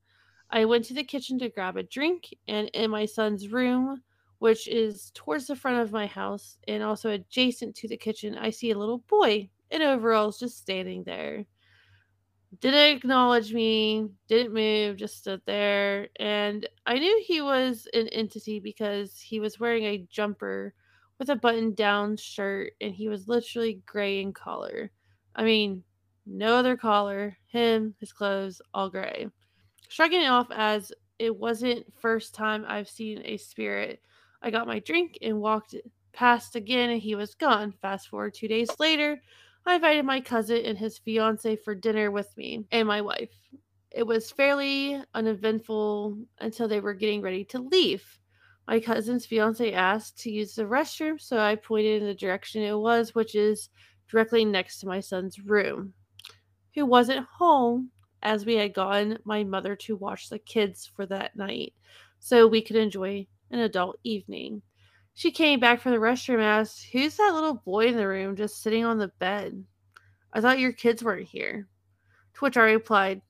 I 0.50 0.64
went 0.64 0.86
to 0.86 0.94
the 0.94 1.04
kitchen 1.04 1.38
to 1.38 1.48
grab 1.48 1.76
a 1.76 1.82
drink, 1.82 2.34
and 2.48 2.68
in 2.68 2.90
my 2.90 3.04
son's 3.04 3.48
room, 3.48 4.02
which 4.38 4.68
is 4.68 5.10
towards 5.14 5.46
the 5.46 5.56
front 5.56 5.80
of 5.80 5.92
my 5.92 6.06
house 6.06 6.58
and 6.68 6.82
also 6.82 7.10
adjacent 7.10 7.74
to 7.76 7.88
the 7.88 7.96
kitchen, 7.96 8.36
I 8.38 8.50
see 8.50 8.70
a 8.70 8.78
little 8.78 8.98
boy 8.98 9.48
in 9.70 9.82
overalls 9.82 10.38
just 10.38 10.58
standing 10.58 11.04
there. 11.04 11.44
Didn't 12.60 12.96
acknowledge 12.96 13.52
me, 13.52 14.08
didn't 14.26 14.54
move, 14.54 14.96
just 14.96 15.18
stood 15.18 15.42
there. 15.44 16.08
And 16.18 16.66
I 16.86 16.98
knew 16.98 17.22
he 17.26 17.42
was 17.42 17.86
an 17.92 18.08
entity 18.08 18.58
because 18.58 19.20
he 19.20 19.38
was 19.38 19.60
wearing 19.60 19.84
a 19.84 20.06
jumper 20.10 20.72
with 21.18 21.28
a 21.28 21.36
button 21.36 21.74
down 21.74 22.16
shirt 22.16 22.72
and 22.80 22.94
he 22.94 23.08
was 23.08 23.28
literally 23.28 23.82
gray 23.84 24.20
in 24.20 24.32
color. 24.32 24.90
I 25.34 25.44
mean, 25.44 25.82
no 26.26 26.54
other 26.54 26.76
collar, 26.76 27.36
him, 27.46 27.94
his 28.00 28.12
clothes, 28.12 28.62
all 28.72 28.88
gray. 28.88 29.28
Shrugging 29.88 30.22
it 30.22 30.26
off 30.26 30.48
as 30.50 30.92
it 31.18 31.36
wasn't 31.36 31.92
first 32.00 32.34
time 32.34 32.64
I've 32.66 32.88
seen 32.88 33.22
a 33.24 33.36
spirit, 33.36 34.00
I 34.42 34.50
got 34.50 34.66
my 34.66 34.78
drink 34.78 35.18
and 35.22 35.40
walked 35.40 35.74
past 36.12 36.56
again 36.56 36.90
and 36.90 37.00
he 37.00 37.14
was 37.14 37.34
gone. 37.34 37.72
Fast 37.82 38.08
forward 38.08 38.34
two 38.34 38.48
days 38.48 38.68
later, 38.78 39.20
I 39.66 39.74
invited 39.74 40.04
my 40.04 40.20
cousin 40.20 40.64
and 40.64 40.78
his 40.78 40.98
fiance 40.98 41.56
for 41.56 41.74
dinner 41.74 42.10
with 42.10 42.36
me 42.36 42.64
and 42.70 42.88
my 42.88 43.00
wife. 43.00 43.30
It 43.90 44.06
was 44.06 44.30
fairly 44.30 45.02
uneventful 45.14 46.18
until 46.40 46.68
they 46.68 46.80
were 46.80 46.94
getting 46.94 47.22
ready 47.22 47.44
to 47.46 47.58
leave. 47.58 48.18
My 48.66 48.80
cousin's 48.80 49.26
fiance 49.26 49.72
asked 49.72 50.18
to 50.20 50.30
use 50.30 50.54
the 50.54 50.64
restroom, 50.64 51.20
so 51.20 51.38
I 51.38 51.54
pointed 51.54 52.02
in 52.02 52.08
the 52.08 52.14
direction 52.14 52.62
it 52.62 52.78
was, 52.78 53.14
which 53.14 53.34
is 53.34 53.70
directly 54.10 54.44
next 54.44 54.80
to 54.80 54.86
my 54.86 55.00
son's 55.00 55.38
room, 55.38 55.94
who 56.74 56.84
wasn't 56.84 57.26
home 57.26 57.90
as 58.22 58.44
we 58.44 58.56
had 58.56 58.74
gotten 58.74 59.18
my 59.24 59.42
mother 59.42 59.74
to 59.76 59.96
watch 59.96 60.28
the 60.28 60.38
kids 60.38 60.90
for 60.94 61.06
that 61.06 61.36
night 61.36 61.72
so 62.18 62.46
we 62.46 62.60
could 62.60 62.76
enjoy 62.76 63.26
an 63.50 63.60
adult 63.60 63.98
evening. 64.04 64.62
She 65.14 65.30
came 65.30 65.58
back 65.58 65.80
from 65.80 65.92
the 65.92 65.98
restroom 65.98 66.34
and 66.34 66.44
asked, 66.44 66.86
Who's 66.92 67.16
that 67.16 67.34
little 67.34 67.54
boy 67.54 67.86
in 67.86 67.96
the 67.96 68.06
room 68.06 68.36
just 68.36 68.62
sitting 68.62 68.84
on 68.84 68.98
the 68.98 69.12
bed? 69.18 69.64
I 70.32 70.40
thought 70.40 70.58
your 70.60 70.72
kids 70.72 71.02
weren't 71.02 71.26
here. 71.26 71.68
To 72.34 72.40
which 72.40 72.56
I 72.56 72.70
replied, 72.70 73.22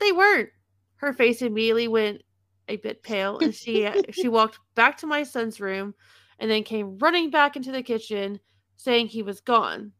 They 0.00 0.12
weren't. 0.12 0.50
Her 0.96 1.12
face 1.12 1.42
immediately 1.42 1.88
went 1.88 2.22
a 2.68 2.76
bit 2.76 3.02
pale 3.02 3.38
and 3.38 3.54
she 3.54 3.84
uh, 3.86 4.00
she 4.10 4.28
walked 4.28 4.58
back 4.74 4.96
to 4.98 5.06
my 5.06 5.22
son's 5.22 5.60
room 5.60 5.94
and 6.38 6.50
then 6.50 6.62
came 6.62 6.98
running 6.98 7.30
back 7.30 7.56
into 7.56 7.72
the 7.72 7.82
kitchen 7.82 8.40
saying 8.76 9.08
he 9.08 9.22
was 9.22 9.40
gone. 9.40 9.92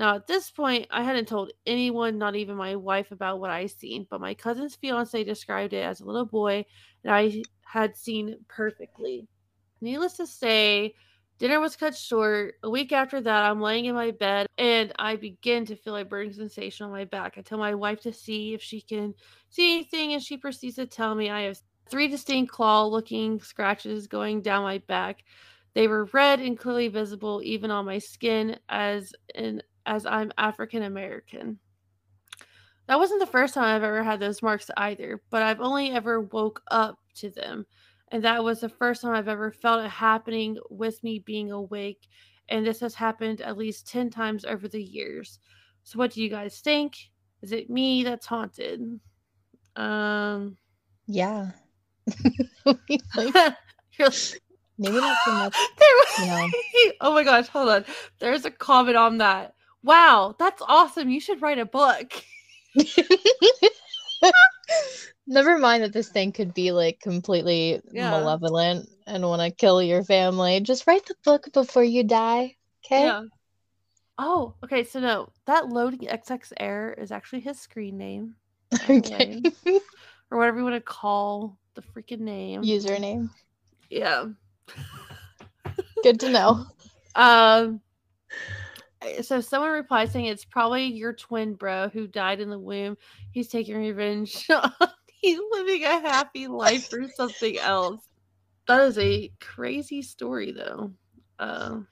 Now, 0.00 0.14
at 0.14 0.26
this 0.26 0.50
point, 0.50 0.86
I 0.90 1.02
hadn't 1.02 1.28
told 1.28 1.52
anyone, 1.66 2.16
not 2.16 2.34
even 2.34 2.56
my 2.56 2.74
wife, 2.74 3.12
about 3.12 3.38
what 3.38 3.50
I 3.50 3.66
seen, 3.66 4.06
but 4.08 4.18
my 4.18 4.32
cousin's 4.32 4.74
fiance 4.74 5.22
described 5.24 5.74
it 5.74 5.84
as 5.84 6.00
a 6.00 6.06
little 6.06 6.24
boy 6.24 6.64
that 7.02 7.12
I 7.12 7.42
had 7.60 7.98
seen 7.98 8.38
perfectly. 8.48 9.28
Needless 9.82 10.14
to 10.14 10.26
say, 10.26 10.94
dinner 11.38 11.60
was 11.60 11.76
cut 11.76 11.94
short. 11.94 12.54
A 12.62 12.70
week 12.70 12.92
after 12.92 13.20
that, 13.20 13.44
I'm 13.44 13.60
laying 13.60 13.84
in 13.84 13.94
my 13.94 14.10
bed 14.10 14.46
and 14.56 14.90
I 14.98 15.16
begin 15.16 15.66
to 15.66 15.76
feel 15.76 15.96
a 15.96 16.04
burning 16.06 16.32
sensation 16.32 16.86
on 16.86 16.92
my 16.92 17.04
back. 17.04 17.34
I 17.36 17.42
tell 17.42 17.58
my 17.58 17.74
wife 17.74 18.00
to 18.00 18.12
see 18.14 18.54
if 18.54 18.62
she 18.62 18.80
can 18.80 19.12
see 19.50 19.74
anything, 19.74 20.14
and 20.14 20.22
she 20.22 20.38
proceeds 20.38 20.76
to 20.76 20.86
tell 20.86 21.14
me 21.14 21.28
I 21.28 21.42
have 21.42 21.60
three 21.90 22.08
distinct 22.08 22.50
claw 22.50 22.86
looking 22.86 23.38
scratches 23.38 24.06
going 24.06 24.40
down 24.40 24.62
my 24.62 24.78
back. 24.78 25.24
They 25.74 25.88
were 25.88 26.06
red 26.06 26.40
and 26.40 26.58
clearly 26.58 26.88
visible 26.88 27.42
even 27.44 27.70
on 27.70 27.84
my 27.84 27.98
skin 27.98 28.58
as 28.70 29.12
in 29.34 29.62
as 29.86 30.06
I'm 30.06 30.32
African 30.38 30.82
American. 30.82 31.58
That 32.86 32.98
wasn't 32.98 33.20
the 33.20 33.26
first 33.26 33.54
time 33.54 33.64
I've 33.64 33.84
ever 33.84 34.02
had 34.02 34.18
those 34.18 34.42
marks 34.42 34.70
either, 34.76 35.22
but 35.30 35.42
I've 35.42 35.60
only 35.60 35.92
ever 35.92 36.20
woke 36.20 36.62
up 36.70 36.98
to 37.16 37.30
them. 37.30 37.66
And 38.10 38.24
that 38.24 38.42
was 38.42 38.60
the 38.60 38.68
first 38.68 39.02
time 39.02 39.14
I've 39.14 39.28
ever 39.28 39.52
felt 39.52 39.84
it 39.84 39.90
happening 39.90 40.58
with 40.70 41.02
me 41.04 41.20
being 41.20 41.52
awake. 41.52 42.08
And 42.48 42.66
this 42.66 42.80
has 42.80 42.96
happened 42.96 43.40
at 43.42 43.56
least 43.56 43.86
10 43.86 44.10
times 44.10 44.44
over 44.44 44.66
the 44.66 44.82
years. 44.82 45.38
So, 45.84 45.98
what 45.98 46.12
do 46.12 46.20
you 46.20 46.28
guys 46.28 46.58
think? 46.58 46.96
Is 47.42 47.52
it 47.52 47.70
me 47.70 48.02
that's 48.02 48.26
haunted? 48.26 49.00
Um, 49.76 50.56
Yeah. 51.06 51.52
Like, 53.16 53.54
maybe 54.78 54.96
not 54.96 55.16
so 55.24 55.32
much. 55.32 55.56
There 55.78 56.26
know. 56.26 56.48
oh 57.02 57.12
my 57.12 57.22
gosh, 57.22 57.48
hold 57.48 57.68
on. 57.68 57.84
There's 58.18 58.44
a 58.44 58.50
comment 58.50 58.96
on 58.96 59.18
that. 59.18 59.54
Wow, 59.82 60.34
that's 60.38 60.62
awesome. 60.66 61.08
You 61.08 61.20
should 61.20 61.42
write 61.42 61.58
a 61.58 61.64
book. 61.66 62.12
Never 65.26 65.58
mind 65.58 65.82
that 65.82 65.92
this 65.92 66.08
thing 66.08 66.32
could 66.32 66.54
be 66.54 66.72
like 66.72 67.00
completely 67.00 67.80
Yeah. 67.92 68.10
malevolent 68.10 68.88
and 69.06 69.24
want 69.24 69.42
to 69.42 69.50
kill 69.50 69.82
your 69.82 70.04
family. 70.04 70.60
Just 70.60 70.86
write 70.86 71.06
the 71.06 71.14
book 71.24 71.52
before 71.52 71.84
you 71.84 72.04
die. 72.04 72.56
Okay. 72.84 73.04
Yeah. 73.04 73.24
Oh, 74.18 74.54
okay. 74.64 74.84
So 74.84 75.00
no, 75.00 75.30
that 75.46 75.68
loading 75.68 76.00
XX 76.08 76.52
error 76.58 76.92
is 76.92 77.10
actually 77.12 77.40
his 77.40 77.58
screen 77.60 77.96
name 77.96 78.34
Okay. 78.90 79.42
or 80.30 80.38
whatever 80.38 80.58
you 80.58 80.64
want 80.64 80.76
to 80.76 80.80
call 80.80 81.56
the 81.74 81.82
freaking 81.82 82.20
name. 82.20 82.62
Username. 82.62 83.30
Yeah. 83.88 84.26
Good 86.02 86.20
to 86.20 86.30
know. 86.30 86.66
Um. 87.14 87.80
So 89.22 89.40
someone 89.40 89.70
replied 89.70 90.10
saying 90.10 90.26
it's 90.26 90.44
probably 90.44 90.84
your 90.84 91.12
twin 91.12 91.54
bro 91.54 91.88
who 91.88 92.06
died 92.06 92.40
in 92.40 92.50
the 92.50 92.58
womb. 92.58 92.98
He's 93.30 93.48
taking 93.48 93.76
revenge. 93.76 94.46
He's 95.06 95.38
living 95.52 95.84
a 95.84 96.00
happy 96.00 96.46
life 96.46 96.92
or 96.92 97.08
something 97.08 97.58
else. 97.58 98.06
That 98.66 98.82
is 98.82 98.98
a 98.98 99.32
crazy 99.40 100.02
story, 100.02 100.52
though. 100.52 100.92
Um. 101.38 101.88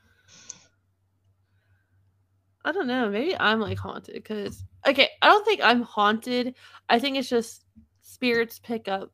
I 2.64 2.72
don't 2.72 2.86
know. 2.86 3.08
Maybe 3.08 3.34
I'm 3.38 3.60
like 3.60 3.78
haunted 3.78 4.14
because 4.14 4.62
okay, 4.86 5.08
I 5.22 5.28
don't 5.28 5.44
think 5.46 5.60
I'm 5.62 5.82
haunted. 5.82 6.54
I 6.88 6.98
think 6.98 7.16
it's 7.16 7.28
just 7.28 7.64
spirits 8.02 8.58
pick 8.58 8.88
up 8.88 9.10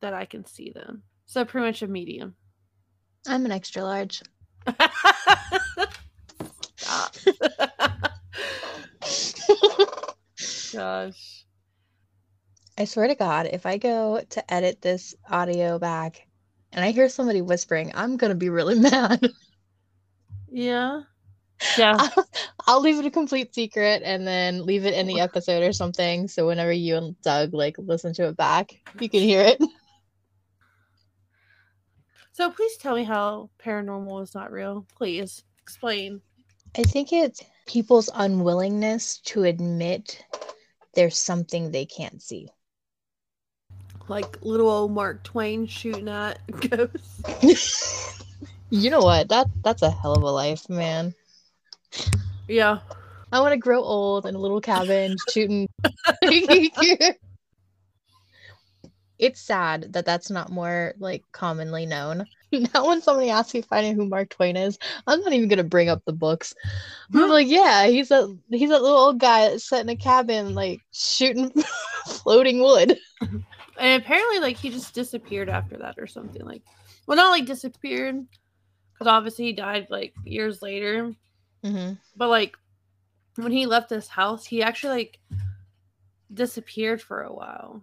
that 0.00 0.14
I 0.14 0.26
can 0.26 0.44
see 0.44 0.70
them. 0.70 1.02
So 1.26 1.44
pretty 1.44 1.66
much 1.66 1.82
a 1.82 1.88
medium. 1.88 2.36
I'm 3.26 3.44
an 3.46 3.52
extra 3.52 3.82
large. 3.82 4.22
Stop. 6.76 7.16
Gosh. 10.74 11.44
I 12.76 12.84
swear 12.86 13.06
to 13.08 13.14
God, 13.14 13.48
if 13.52 13.66
I 13.66 13.78
go 13.78 14.20
to 14.30 14.52
edit 14.52 14.82
this 14.82 15.14
audio 15.30 15.78
back 15.78 16.26
and 16.72 16.84
I 16.84 16.90
hear 16.90 17.08
somebody 17.08 17.40
whispering, 17.40 17.92
I'm 17.94 18.16
gonna 18.16 18.34
be 18.34 18.50
really 18.50 18.78
mad. 18.78 19.28
Yeah. 20.50 21.02
Yeah. 21.78 21.96
I'll, 21.98 22.24
I'll 22.66 22.80
leave 22.80 22.98
it 22.98 23.06
a 23.06 23.10
complete 23.10 23.54
secret 23.54 24.02
and 24.04 24.26
then 24.26 24.66
leave 24.66 24.84
it 24.84 24.92
in 24.92 25.06
the 25.06 25.20
episode 25.28 25.62
or 25.62 25.72
something. 25.72 26.26
So 26.28 26.48
whenever 26.48 26.72
you 26.72 26.96
and 26.96 27.18
Doug 27.22 27.54
like 27.54 27.76
listen 27.78 28.12
to 28.14 28.26
it 28.28 28.36
back, 28.36 28.74
you 29.00 29.08
can 29.08 29.20
hear 29.20 29.40
it. 29.40 29.62
So 32.32 32.50
please 32.50 32.76
tell 32.76 32.96
me 32.96 33.04
how 33.04 33.50
paranormal 33.64 34.22
is 34.24 34.34
not 34.34 34.50
real. 34.50 34.84
Please 34.98 35.44
explain. 35.62 36.20
I 36.76 36.82
think 36.82 37.12
it's 37.12 37.40
people's 37.66 38.10
unwillingness 38.12 39.18
to 39.18 39.44
admit 39.44 40.24
there's 40.94 41.18
something 41.18 41.70
they 41.70 41.86
can't 41.86 42.22
see. 42.22 42.48
Like 44.08 44.42
little 44.42 44.68
old 44.68 44.92
Mark 44.92 45.22
Twain 45.22 45.66
shooting 45.66 46.08
at 46.08 46.38
ghosts. 46.70 48.22
you 48.70 48.90
know 48.90 49.00
what? 49.00 49.28
That 49.28 49.46
that's 49.62 49.82
a 49.82 49.90
hell 49.90 50.12
of 50.14 50.22
a 50.22 50.30
life, 50.30 50.68
man. 50.68 51.14
Yeah. 52.48 52.80
I 53.32 53.40
want 53.40 53.52
to 53.52 53.58
grow 53.58 53.82
old 53.82 54.26
in 54.26 54.34
a 54.34 54.38
little 54.38 54.60
cabin 54.60 55.16
shooting. 55.32 55.68
it's 59.18 59.40
sad 59.40 59.92
that 59.92 60.04
that's 60.04 60.30
not 60.30 60.52
more 60.52 60.94
like 60.98 61.24
commonly 61.32 61.86
known. 61.86 62.26
Now, 62.74 62.86
when 62.86 63.02
somebody 63.02 63.30
asks 63.30 63.54
me 63.54 63.60
if 63.60 63.72
I 63.72 63.82
know 63.82 63.94
who 63.94 64.08
Mark 64.08 64.30
Twain 64.30 64.56
is, 64.56 64.78
I'm 65.06 65.20
not 65.20 65.32
even 65.32 65.48
gonna 65.48 65.64
bring 65.64 65.88
up 65.88 66.02
the 66.04 66.12
books. 66.12 66.54
I'm 67.12 67.28
like, 67.28 67.48
yeah, 67.48 67.86
he's 67.86 68.10
a 68.10 68.34
he's 68.50 68.70
a 68.70 68.78
little 68.78 68.96
old 68.96 69.18
guy 69.18 69.48
that's 69.48 69.68
set 69.68 69.82
in 69.82 69.88
a 69.88 69.96
cabin, 69.96 70.54
like 70.54 70.80
shooting 70.92 71.52
floating 72.06 72.60
wood. 72.60 72.98
And 73.76 74.00
apparently, 74.00 74.38
like, 74.38 74.56
he 74.56 74.70
just 74.70 74.94
disappeared 74.94 75.48
after 75.48 75.76
that 75.78 75.96
or 75.98 76.06
something. 76.06 76.44
Like, 76.44 76.62
well, 77.06 77.16
not 77.16 77.30
like 77.30 77.46
disappeared, 77.46 78.24
because 78.92 79.06
obviously 79.06 79.46
he 79.46 79.52
died 79.52 79.88
like 79.90 80.14
years 80.24 80.62
later. 80.62 81.12
Mm-hmm. 81.64 81.94
But 82.16 82.28
like, 82.28 82.56
when 83.36 83.52
he 83.52 83.66
left 83.66 83.88
this 83.88 84.08
house, 84.08 84.46
he 84.46 84.62
actually 84.62 84.96
like 84.96 85.20
disappeared 86.32 87.02
for 87.02 87.22
a 87.22 87.32
while. 87.32 87.82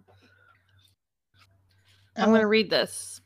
I'm 2.16 2.28
going 2.28 2.40
to 2.40 2.46
read 2.46 2.68
this. 2.68 3.21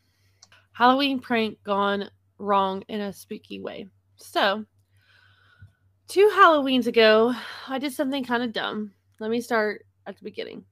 Halloween 0.77 1.21
prank 1.21 1.57
gone 1.65 2.11
wrong 2.39 2.83
in 2.89 3.01
a 3.01 3.11
spooky 3.11 3.61
way. 3.61 3.89
So, 4.17 4.67
two 6.07 6.31
Halloweens 6.35 6.87
ago, 6.87 7.33
I 7.67 7.79
did 7.79 7.95
something 7.95 8.23
kind 8.23 8.43
of 8.43 8.53
dumb. 8.53 8.93
Let 9.19 9.31
me 9.31 9.41
start 9.41 9.87
at 10.07 10.19
the 10.19 10.25
beginning. 10.25 10.67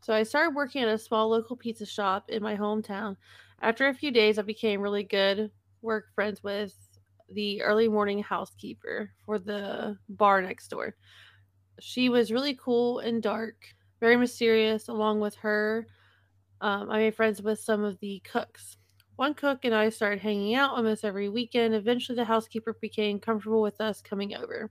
So 0.00 0.14
I 0.14 0.22
started 0.22 0.54
working 0.54 0.82
at 0.82 0.88
a 0.88 0.96
small 0.96 1.28
local 1.28 1.56
pizza 1.56 1.84
shop 1.84 2.30
in 2.30 2.42
my 2.42 2.56
hometown. 2.56 3.18
After 3.60 3.88
a 3.88 3.94
few 3.94 4.10
days, 4.10 4.38
I 4.38 4.42
became 4.42 4.80
really 4.80 5.02
good 5.02 5.50
work 5.82 6.06
friends 6.14 6.42
with 6.42 6.74
the 7.28 7.60
early 7.60 7.86
morning 7.86 8.22
housekeeper 8.22 9.10
for 9.26 9.38
the 9.38 9.98
bar 10.08 10.40
next 10.40 10.68
door. 10.68 10.96
She 11.80 12.08
was 12.08 12.32
really 12.32 12.54
cool 12.54 13.00
and 13.00 13.22
dark, 13.22 13.56
very 14.00 14.16
mysterious. 14.16 14.88
Along 14.88 15.20
with 15.20 15.34
her, 15.36 15.86
um, 16.62 16.90
I 16.90 16.96
made 16.96 17.14
friends 17.14 17.42
with 17.42 17.60
some 17.60 17.84
of 17.84 18.00
the 18.00 18.20
cooks. 18.20 18.78
One 19.20 19.34
cook 19.34 19.66
and 19.66 19.74
I 19.74 19.90
started 19.90 20.20
hanging 20.20 20.54
out 20.54 20.70
almost 20.70 21.04
every 21.04 21.28
weekend. 21.28 21.74
Eventually, 21.74 22.16
the 22.16 22.24
housekeeper 22.24 22.78
became 22.80 23.20
comfortable 23.20 23.60
with 23.60 23.78
us 23.78 24.00
coming 24.00 24.34
over. 24.34 24.70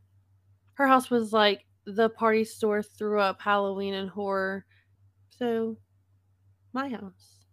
Her 0.73 0.87
house 0.87 1.11
was 1.11 1.31
like 1.31 1.67
the 1.85 2.09
party 2.09 2.43
store 2.43 2.81
threw 2.81 3.19
up 3.19 3.39
Halloween 3.39 3.93
and 3.93 4.09
horror. 4.09 4.65
So, 5.37 5.77
my 6.73 6.89
house. 6.89 7.45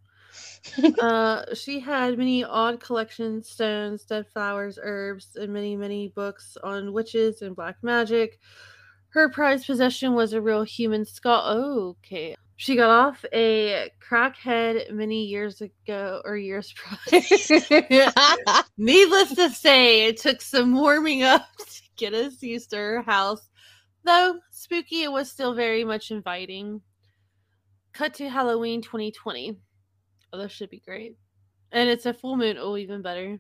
uh, 1.03 1.55
she 1.55 1.81
had 1.81 2.17
many 2.17 2.43
odd 2.45 2.81
collections, 2.81 3.51
stones, 3.51 4.07
dead 4.07 4.27
flowers, 4.33 4.79
herbs, 4.83 5.37
and 5.37 5.53
many, 5.53 5.77
many 5.77 6.09
books 6.09 6.57
on 6.65 6.95
witches 6.95 7.43
and 7.43 7.55
black 7.55 7.77
magic. 7.83 8.41
Her 9.11 9.29
prized 9.29 9.67
possession 9.67 10.15
was 10.15 10.33
a 10.33 10.41
real 10.41 10.63
human 10.63 11.05
skull. 11.05 11.43
Oh, 11.45 11.89
okay. 11.99 12.37
She 12.59 12.75
got 12.75 12.89
off 12.89 13.23
a 13.35 13.91
crackhead 14.01 14.91
many 14.91 15.25
years 15.25 15.61
ago, 15.61 16.23
or 16.25 16.39
years 16.39 16.73
prior. 16.75 17.21
Needless 18.79 19.35
to 19.35 19.51
say, 19.51 20.07
it 20.07 20.17
took 20.17 20.41
some 20.41 20.75
warming 20.75 21.23
up 21.23 21.47
to 21.59 21.83
get 21.97 22.15
us 22.15 22.43
used 22.43 22.71
to 22.71 22.77
her 22.77 23.03
house. 23.03 23.51
Though 24.05 24.41
spooky, 24.51 25.03
it 25.03 25.13
was 25.13 25.31
still 25.31 25.55
very 25.55 25.85
much 25.85 26.11
inviting. 26.11 26.81
Cut 27.93 28.15
to 28.15 28.29
Halloween 28.31 28.81
2020. 28.81 29.59
Oh, 30.33 30.39
that 30.39 30.51
should 30.51 30.71
be 30.71 30.81
great. 30.81 31.17
And 31.73 31.91
it's 31.91 32.07
a 32.07 32.15
full 32.15 32.37
moon. 32.37 32.57
Oh, 32.59 32.79
even 32.79 33.03
better. 33.03 33.39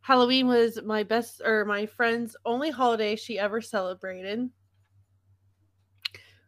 Halloween 0.00 0.48
was 0.48 0.80
my 0.84 1.04
best 1.04 1.40
or 1.44 1.64
my 1.64 1.86
friend's 1.86 2.36
only 2.44 2.70
holiday 2.70 3.14
she 3.14 3.38
ever 3.38 3.60
celebrated. 3.60 4.48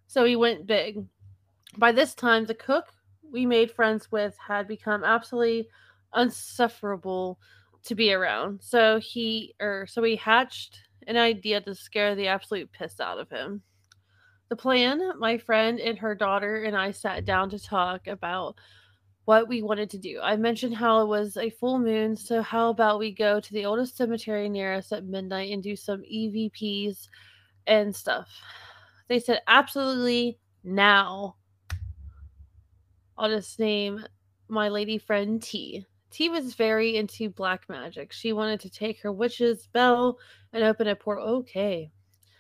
So 0.09 0.25
we 0.25 0.35
went 0.35 0.67
big. 0.67 1.05
By 1.77 1.93
this 1.93 2.15
time, 2.15 2.47
the 2.47 2.55
cook 2.55 2.87
we 3.31 3.45
made 3.47 3.71
friends 3.71 4.11
with 4.11 4.37
had 4.39 4.67
become 4.67 5.05
absolutely 5.05 5.69
unsufferable 6.15 7.39
to 7.85 7.95
be 7.95 8.13
around. 8.13 8.61
So 8.63 8.99
he 8.99 9.55
or 9.61 9.87
so 9.87 10.03
we 10.03 10.17
hatched 10.17 10.81
an 11.07 11.17
idea 11.17 11.61
to 11.61 11.75
scare 11.75 12.15
the 12.15 12.29
absolute 12.29 12.73
piss 12.73 13.01
out 13.01 13.19
of 13.19 13.31
him. 13.31 13.63
The 14.49 14.57
plan, 14.57 15.01
my 15.19 15.39
friend 15.39 15.79
and 15.79 15.99
her 15.99 16.15
daughter 16.15 16.65
and 16.65 16.77
I 16.77 16.91
sat 16.91 17.25
down 17.25 17.51
to 17.51 17.59
talk 17.59 18.07
about 18.07 18.57
what 19.27 19.47
we 19.47 19.61
wanted 19.61 19.91
to 19.91 19.99
do. 19.99 20.21
I 20.23 20.37
mentioned 20.37 20.75
how 20.75 21.03
it 21.03 21.07
was 21.07 21.37
a 21.37 21.51
full 21.51 21.79
moon, 21.79 22.17
so 22.17 22.41
how 22.41 22.71
about 22.71 22.99
we 22.99 23.13
go 23.13 23.41
to 23.41 23.53
the 23.53 23.67
oldest 23.67 23.95
cemetery 23.95 24.49
near 24.49 24.73
us 24.73 24.91
at 24.91 25.05
midnight 25.05 25.53
and 25.53 25.63
do 25.63 25.77
some 25.77 26.01
EVPs 26.01 27.09
and 27.67 27.95
stuff. 27.95 28.31
They 29.09 29.21
said 29.21 29.43
absolutely 29.47 30.39
now. 30.65 31.37
I'll 33.19 33.29
just 33.29 33.59
name 33.59 34.05
my 34.49 34.69
lady 34.69 34.97
friend 34.97 35.43
T. 35.43 35.85
T 36.11 36.29
was 36.29 36.55
very 36.55 36.97
into 36.97 37.29
black 37.29 37.69
magic. 37.69 38.13
She 38.13 38.33
wanted 38.33 38.61
to 38.61 38.71
take 38.71 39.03
her 39.03 39.13
witch's 39.13 39.67
bell 39.67 40.19
and 40.53 40.65
open 40.65 40.87
a 40.87 40.95
portal. 40.97 41.27
Okay. 41.39 41.91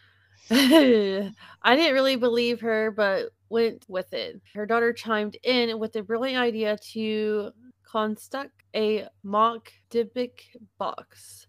I 0.51 1.33
didn't 1.77 1.95
really 1.95 2.17
believe 2.17 2.61
her, 2.61 2.91
but 2.91 3.31
went 3.51 3.85
with 3.88 4.12
it. 4.14 4.41
Her 4.55 4.64
daughter 4.64 4.93
chimed 4.93 5.37
in 5.43 5.79
with 5.79 5.93
the 5.93 6.03
brilliant 6.03 6.41
idea 6.41 6.79
to 6.93 7.51
construct 7.83 8.62
a 8.75 9.09
mock 9.23 9.71
Dybbuk 9.91 10.41
box. 10.79 11.47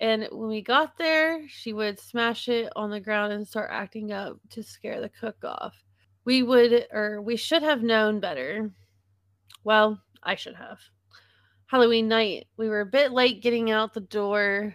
And 0.00 0.28
when 0.30 0.48
we 0.48 0.62
got 0.62 0.96
there, 0.96 1.46
she 1.48 1.72
would 1.72 1.98
smash 1.98 2.48
it 2.48 2.72
on 2.76 2.90
the 2.90 3.00
ground 3.00 3.32
and 3.32 3.46
start 3.46 3.70
acting 3.72 4.12
up 4.12 4.38
to 4.50 4.62
scare 4.62 5.00
the 5.00 5.08
cook 5.08 5.42
off. 5.42 5.74
We 6.24 6.42
would, 6.42 6.86
or 6.92 7.22
we 7.22 7.36
should 7.36 7.62
have 7.62 7.82
known 7.82 8.20
better. 8.20 8.70
Well, 9.64 10.02
I 10.22 10.34
should 10.34 10.56
have. 10.56 10.80
Halloween 11.66 12.08
night, 12.08 12.46
we 12.56 12.68
were 12.68 12.80
a 12.80 12.86
bit 12.86 13.12
late 13.12 13.42
getting 13.42 13.70
out 13.70 13.92
the 13.94 14.00
door, 14.00 14.74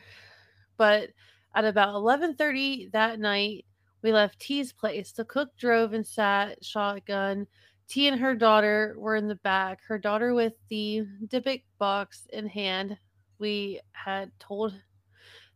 but 0.78 1.10
at 1.56 1.66
about 1.66 1.96
11:30 1.96 2.92
that 2.92 3.20
night, 3.20 3.66
we 4.02 4.12
left 4.12 4.40
T's 4.40 4.74
place. 4.74 5.12
The 5.12 5.26
cook 5.26 5.56
drove 5.58 5.94
and 5.94 6.06
sat 6.06 6.64
shotgun. 6.64 7.48
T 7.88 8.08
and 8.08 8.20
her 8.20 8.36
daughter 8.36 8.96
were 8.98 9.16
in 9.16 9.28
the 9.28 9.36
back, 9.36 9.82
her 9.88 9.98
daughter 9.98 10.34
with 10.34 10.54
the 10.70 11.06
Dybbuk 11.28 11.64
box 11.78 12.28
in 12.32 12.48
hand. 12.48 12.98
We 13.40 13.82
had 13.92 14.32
told 14.40 14.74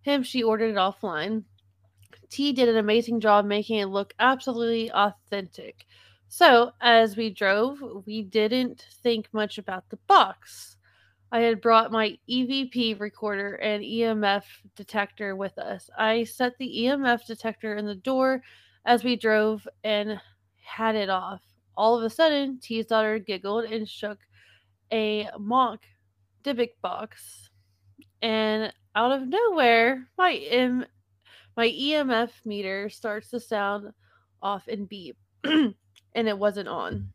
him 0.01 0.23
she 0.23 0.43
ordered 0.43 0.71
it 0.71 0.77
offline. 0.77 1.43
T 2.29 2.53
did 2.53 2.69
an 2.69 2.77
amazing 2.77 3.19
job 3.19 3.45
making 3.45 3.79
it 3.79 3.87
look 3.87 4.13
absolutely 4.19 4.91
authentic. 4.91 5.85
So, 6.29 6.71
as 6.81 7.15
we 7.15 7.29
drove, 7.29 7.81
we 8.05 8.21
didn't 8.23 8.85
think 9.01 9.29
much 9.31 9.57
about 9.57 9.89
the 9.89 9.99
box. 10.07 10.75
I 11.31 11.39
had 11.39 11.61
brought 11.61 11.91
my 11.91 12.17
EVP 12.29 12.99
recorder 12.99 13.55
and 13.55 13.83
EMF 13.83 14.43
detector 14.75 15.35
with 15.35 15.57
us. 15.57 15.89
I 15.97 16.23
set 16.23 16.57
the 16.57 16.83
EMF 16.83 17.25
detector 17.25 17.75
in 17.75 17.85
the 17.85 17.95
door 17.95 18.41
as 18.85 19.03
we 19.03 19.15
drove 19.15 19.67
and 19.83 20.19
had 20.63 20.95
it 20.95 21.09
off. 21.09 21.41
All 21.75 21.97
of 21.97 22.03
a 22.03 22.09
sudden, 22.09 22.59
T's 22.59 22.85
daughter 22.85 23.19
giggled 23.19 23.65
and 23.65 23.87
shook 23.87 24.19
a 24.91 25.29
mock 25.37 25.83
Dybbuk 26.43 26.71
box. 26.81 27.49
And 28.21 28.73
out 28.95 29.11
of 29.11 29.27
nowhere, 29.27 30.07
my 30.17 30.31
my 31.57 31.69
EMF 31.69 32.29
meter 32.45 32.87
starts 32.87 33.31
to 33.31 33.39
sound 33.39 33.91
off 34.41 34.67
and 34.67 34.87
beep. 34.87 35.17
and 35.43 35.73
it 36.13 36.37
wasn't 36.37 36.67
on. 36.67 37.09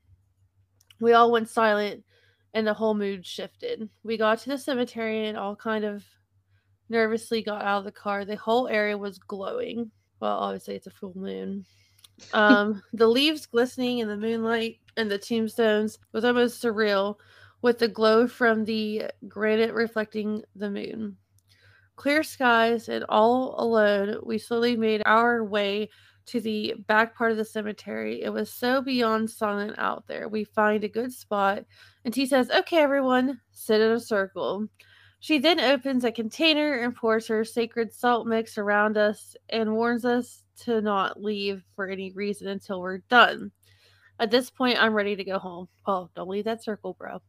We 1.01 1.13
all 1.13 1.31
went 1.31 1.49
silent 1.49 2.05
and 2.53 2.67
the 2.67 2.75
whole 2.75 2.95
mood 2.95 3.25
shifted. 3.25 3.89
We 4.03 4.17
got 4.17 4.41
to 4.41 4.51
the 4.51 4.59
cemetery 4.59 5.27
and 5.29 5.39
all 5.39 5.57
kind 5.57 5.85
of 5.85 6.05
nervously 6.89 7.43
got 7.43 7.63
out 7.63 7.79
of 7.79 7.85
the 7.85 7.93
car. 7.93 8.25
The 8.25 8.37
whole 8.37 8.69
area 8.69 8.99
was 8.99 9.19
glowing. 9.19 9.91
Well, 10.21 10.37
obviously 10.39 10.75
it's 10.75 10.87
a 10.89 10.91
full 10.91 11.17
moon. 11.17 11.65
Um, 12.35 12.83
the 12.93 13.09
leaves 13.09 13.47
glistening 13.47 13.99
in 13.99 14.07
the 14.07 14.17
moonlight 14.17 14.79
and 14.97 15.11
the 15.11 15.19
tombstones 15.19 15.99
was 16.13 16.25
almost 16.25 16.63
surreal 16.63 17.17
with 17.63 17.79
the 17.79 17.89
glow 17.89 18.29
from 18.29 18.65
the 18.65 19.07
granite 19.27 19.73
reflecting 19.73 20.45
the 20.55 20.71
moon. 20.71 21.17
Clear 21.97 22.23
skies 22.23 22.89
and 22.89 23.05
all 23.09 23.55
alone, 23.59 24.19
we 24.25 24.39
slowly 24.39 24.77
made 24.77 25.03
our 25.05 25.45
way 25.45 25.89
to 26.27 26.41
the 26.41 26.75
back 26.87 27.17
part 27.17 27.33
of 27.33 27.37
the 27.37 27.45
cemetery. 27.45 28.23
It 28.23 28.31
was 28.31 28.53
so 28.53 28.81
beyond 28.81 29.29
silent 29.31 29.79
out 29.79 30.07
there. 30.07 30.29
We 30.29 30.45
find 30.45 30.85
a 30.85 30.89
good 30.89 31.13
spot, 31.13 31.65
and 32.05 32.15
T 32.15 32.27
says, 32.27 32.51
Okay, 32.51 32.79
everyone, 32.79 33.41
sit 33.51 33.81
in 33.81 33.91
a 33.93 34.01
circle. 34.01 34.67
She 35.21 35.39
then 35.39 35.61
opens 35.61 36.05
a 36.05 36.11
container 36.11 36.79
and 36.79 36.95
pours 36.95 37.29
her 37.29 37.45
sacred 37.45 37.93
salt 37.93 38.27
mix 38.27 38.59
around 38.59 38.97
us 38.97 39.37
and 39.51 39.73
warns 39.73 40.05
us 40.05 40.43
to 40.65 40.81
not 40.81 41.23
leave 41.23 41.63
for 41.77 41.89
any 41.89 42.13
reason 42.13 42.49
until 42.49 42.81
we're 42.81 42.99
done. 43.09 43.53
At 44.19 44.31
this 44.31 44.51
point, 44.51 44.83
I'm 44.83 44.95
ready 44.95 45.15
to 45.17 45.25
go 45.25 45.39
home. 45.39 45.69
Oh, 45.87 46.09
don't 46.15 46.29
leave 46.29 46.45
that 46.45 46.63
circle, 46.63 46.95
bro. 46.99 47.21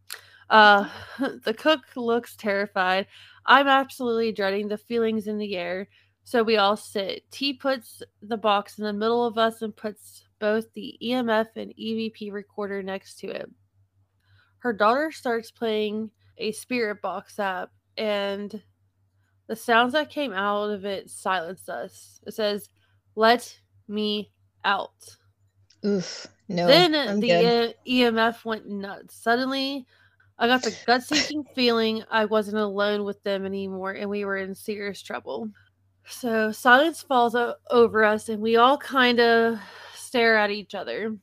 Uh, 0.49 0.89
the 1.43 1.53
cook 1.53 1.81
looks 1.95 2.35
terrified. 2.35 3.07
I'm 3.45 3.67
absolutely 3.67 4.31
dreading 4.31 4.67
the 4.67 4.77
feelings 4.77 5.27
in 5.27 5.37
the 5.37 5.55
air. 5.55 5.87
So 6.23 6.41
we 6.43 6.57
all 6.57 6.77
sit. 6.77 7.29
T 7.31 7.53
puts 7.53 8.01
the 8.21 8.37
box 8.37 8.77
in 8.77 8.85
the 8.85 8.93
middle 8.93 9.25
of 9.25 9.37
us 9.37 9.61
and 9.61 9.75
puts 9.75 10.23
both 10.39 10.71
the 10.73 10.97
EMF 11.03 11.47
and 11.55 11.73
EVP 11.75 12.31
recorder 12.31 12.81
next 12.81 13.19
to 13.19 13.27
it. 13.27 13.49
Her 14.59 14.71
daughter 14.71 15.11
starts 15.11 15.51
playing 15.51 16.11
a 16.37 16.53
spirit 16.53 17.01
box 17.01 17.37
app, 17.39 17.71
and 17.97 18.61
the 19.47 19.55
sounds 19.55 19.93
that 19.93 20.09
came 20.09 20.33
out 20.33 20.69
of 20.69 20.85
it 20.85 21.09
silenced 21.09 21.69
us. 21.69 22.21
It 22.25 22.33
says, 22.33 22.69
Let 23.15 23.59
me 23.87 24.31
out. 24.63 25.17
Oof. 25.85 26.27
No. 26.47 26.67
then 26.67 26.95
I'm 26.95 27.19
the 27.19 27.33
uh, 27.33 27.71
EMF 27.87 28.45
went 28.45 28.67
nuts. 28.67 29.15
Suddenly, 29.15 29.85
I 30.39 30.47
got 30.47 30.63
the 30.63 30.75
gut 30.85 31.03
sinking 31.03 31.45
feeling 31.55 32.03
I 32.09 32.25
wasn't 32.25 32.57
alone 32.57 33.03
with 33.03 33.21
them 33.23 33.45
anymore, 33.45 33.91
and 33.91 34.09
we 34.09 34.25
were 34.25 34.37
in 34.37 34.55
serious 34.55 35.01
trouble. 35.01 35.49
So 36.07 36.51
silence 36.51 37.01
falls 37.01 37.35
o- 37.35 37.55
over 37.69 38.03
us, 38.03 38.29
and 38.29 38.41
we 38.41 38.57
all 38.57 38.77
kind 38.77 39.19
of 39.19 39.59
stare 39.95 40.37
at 40.37 40.51
each 40.51 40.75
other. 40.75 41.15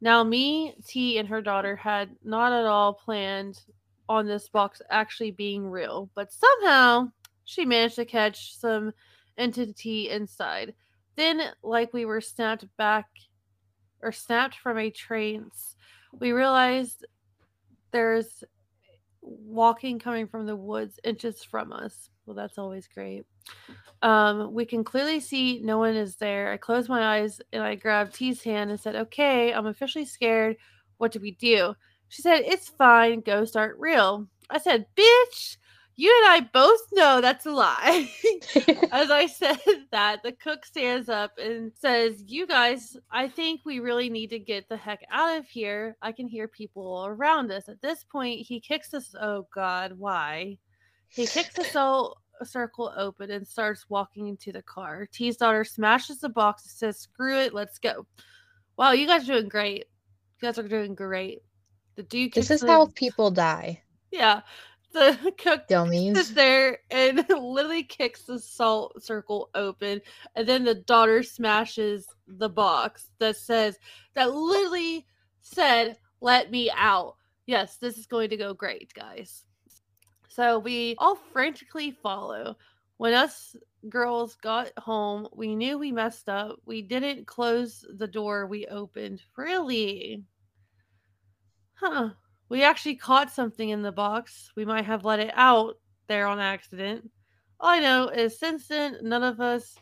Now, 0.00 0.22
me, 0.24 0.74
T, 0.86 1.18
and 1.18 1.28
her 1.28 1.42
daughter 1.42 1.76
had 1.76 2.10
not 2.24 2.52
at 2.52 2.66
all 2.66 2.94
planned 2.94 3.62
on 4.08 4.26
this 4.26 4.48
box 4.48 4.80
actually 4.90 5.32
being 5.32 5.68
real, 5.68 6.08
but 6.14 6.32
somehow 6.32 7.10
she 7.44 7.64
managed 7.64 7.96
to 7.96 8.04
catch 8.04 8.56
some 8.56 8.92
entity 9.36 10.10
inside. 10.10 10.74
then, 11.16 11.42
like 11.62 11.92
we 11.92 12.04
were 12.04 12.20
snapped 12.20 12.64
back 12.76 13.06
or 14.02 14.12
snapped 14.12 14.56
from 14.56 14.78
a 14.78 14.90
trance, 14.90 15.76
we 16.20 16.32
realized 16.32 17.04
there's 17.90 18.44
walking 19.20 19.98
coming 19.98 20.26
from 20.26 20.46
the 20.46 20.56
woods 20.56 20.98
inches 21.04 21.42
from 21.42 21.72
us. 21.72 22.10
Well, 22.26 22.36
that's 22.36 22.58
always 22.58 22.86
great. 22.88 23.24
Um, 24.02 24.52
we 24.52 24.64
can 24.64 24.84
clearly 24.84 25.20
see 25.20 25.60
no 25.62 25.78
one 25.78 25.96
is 25.96 26.16
there. 26.16 26.52
I 26.52 26.56
closed 26.56 26.88
my 26.88 27.16
eyes 27.18 27.40
and 27.52 27.62
I 27.62 27.74
grabbed 27.74 28.14
T's 28.14 28.42
hand 28.42 28.70
and 28.70 28.78
said, 28.78 28.94
Okay, 28.94 29.52
I'm 29.52 29.66
officially 29.66 30.04
scared. 30.04 30.56
What 30.98 31.12
do 31.12 31.20
we 31.20 31.32
do? 31.32 31.74
She 32.08 32.22
said, 32.22 32.42
It's 32.44 32.68
fine. 32.68 33.20
Ghosts 33.20 33.56
aren't 33.56 33.80
real. 33.80 34.28
I 34.50 34.58
said, 34.58 34.86
Bitch, 34.96 35.56
you 36.00 36.16
and 36.22 36.30
I 36.30 36.48
both 36.52 36.80
know 36.92 37.20
that's 37.20 37.44
a 37.44 37.50
lie. 37.50 38.08
As 38.92 39.10
I 39.10 39.26
said 39.26 39.58
that, 39.90 40.22
the 40.22 40.30
cook 40.30 40.64
stands 40.64 41.08
up 41.08 41.32
and 41.38 41.72
says, 41.74 42.22
You 42.24 42.46
guys, 42.46 42.96
I 43.10 43.26
think 43.26 43.62
we 43.64 43.80
really 43.80 44.08
need 44.08 44.30
to 44.30 44.38
get 44.38 44.68
the 44.68 44.76
heck 44.76 45.00
out 45.10 45.36
of 45.36 45.48
here. 45.48 45.96
I 46.00 46.12
can 46.12 46.28
hear 46.28 46.46
people 46.46 47.04
around 47.04 47.50
us. 47.50 47.68
At 47.68 47.82
this 47.82 48.04
point, 48.04 48.46
he 48.46 48.60
kicks 48.60 48.94
us. 48.94 49.12
Oh, 49.20 49.48
God, 49.52 49.92
why? 49.98 50.58
He 51.08 51.26
kicks 51.26 51.54
the 51.54 51.64
soul 51.64 52.18
uh, 52.40 52.44
circle 52.44 52.94
open 52.96 53.32
and 53.32 53.44
starts 53.44 53.90
walking 53.90 54.28
into 54.28 54.52
the 54.52 54.62
car. 54.62 55.08
T's 55.10 55.36
daughter 55.36 55.64
smashes 55.64 56.20
the 56.20 56.28
box 56.28 56.62
and 56.62 56.70
says, 56.70 57.00
Screw 57.00 57.40
it, 57.40 57.54
let's 57.54 57.80
go. 57.80 58.06
Wow, 58.76 58.92
you 58.92 59.08
guys 59.08 59.24
are 59.24 59.32
doing 59.32 59.48
great. 59.48 59.86
You 60.40 60.46
guys 60.46 60.60
are 60.60 60.68
doing 60.68 60.94
great. 60.94 61.42
The 61.96 62.04
dude 62.04 62.34
This 62.34 62.52
is 62.52 62.60
the, 62.60 62.68
how 62.68 62.86
people 62.94 63.32
die. 63.32 63.82
Yeah. 64.12 64.42
The 64.92 65.32
cook 65.38 65.66
Dummies. 65.68 66.16
sits 66.16 66.30
there 66.30 66.78
and 66.90 67.24
literally 67.28 67.82
kicks 67.82 68.22
the 68.22 68.38
salt 68.38 69.02
circle 69.02 69.50
open, 69.54 70.00
and 70.34 70.48
then 70.48 70.64
the 70.64 70.74
daughter 70.76 71.22
smashes 71.22 72.06
the 72.26 72.48
box 72.48 73.10
that 73.18 73.36
says 73.36 73.78
that 74.14 74.32
literally 74.32 75.06
said, 75.40 75.96
Let 76.20 76.50
me 76.50 76.70
out. 76.74 77.16
Yes, 77.46 77.76
this 77.76 77.96
is 77.98 78.06
going 78.06 78.30
to 78.30 78.36
go 78.36 78.52
great, 78.54 78.92
guys. 78.94 79.44
So 80.28 80.58
we 80.58 80.94
all 80.98 81.16
frantically 81.16 81.90
follow. 81.90 82.56
When 82.98 83.14
us 83.14 83.56
girls 83.88 84.34
got 84.36 84.70
home, 84.78 85.28
we 85.32 85.54
knew 85.54 85.78
we 85.78 85.92
messed 85.92 86.28
up. 86.28 86.60
We 86.66 86.82
didn't 86.82 87.26
close 87.26 87.84
the 87.96 88.08
door 88.08 88.46
we 88.46 88.66
opened. 88.66 89.22
Really? 89.36 90.24
Huh. 91.74 92.10
We 92.48 92.62
actually 92.62 92.96
caught 92.96 93.30
something 93.32 93.68
in 93.68 93.82
the 93.82 93.92
box. 93.92 94.50
We 94.56 94.64
might 94.64 94.84
have 94.86 95.04
let 95.04 95.20
it 95.20 95.32
out 95.34 95.76
there 96.06 96.26
on 96.26 96.38
accident. 96.40 97.10
All 97.60 97.70
I 97.70 97.80
know 97.80 98.08
is 98.08 98.38
since 98.38 98.68
then, 98.68 98.98
none 99.02 99.22
of 99.22 99.40
us 99.40 99.76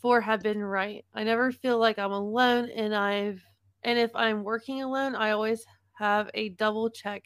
four 0.00 0.20
have 0.20 0.40
been 0.40 0.62
right. 0.62 1.04
I 1.14 1.24
never 1.24 1.52
feel 1.52 1.78
like 1.78 1.98
I'm 1.98 2.12
alone, 2.12 2.70
and 2.74 2.94
I've 2.94 3.42
and 3.82 3.98
if 3.98 4.14
I'm 4.14 4.44
working 4.44 4.82
alone, 4.82 5.14
I 5.14 5.30
always 5.30 5.64
have 5.94 6.30
a 6.34 6.50
double 6.50 6.90
check. 6.90 7.24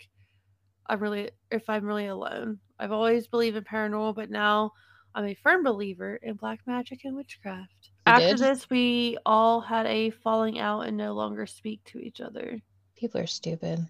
I'm 0.86 1.00
really 1.00 1.30
if 1.50 1.68
I'm 1.68 1.84
really 1.84 2.06
alone. 2.06 2.58
I've 2.78 2.92
always 2.92 3.26
believed 3.26 3.56
in 3.56 3.64
paranormal, 3.64 4.14
but 4.14 4.30
now 4.30 4.72
I'm 5.14 5.26
a 5.26 5.34
firm 5.34 5.62
believer 5.62 6.16
in 6.22 6.34
black 6.34 6.60
magic 6.66 7.04
and 7.04 7.16
witchcraft. 7.16 7.72
You 7.82 7.90
After 8.06 8.28
did? 8.30 8.38
this, 8.38 8.68
we 8.68 9.16
all 9.24 9.60
had 9.60 9.86
a 9.86 10.10
falling 10.10 10.58
out 10.58 10.82
and 10.82 10.96
no 10.96 11.14
longer 11.14 11.46
speak 11.46 11.82
to 11.84 11.98
each 12.00 12.20
other. 12.20 12.60
People 12.96 13.20
are 13.20 13.26
stupid. 13.26 13.86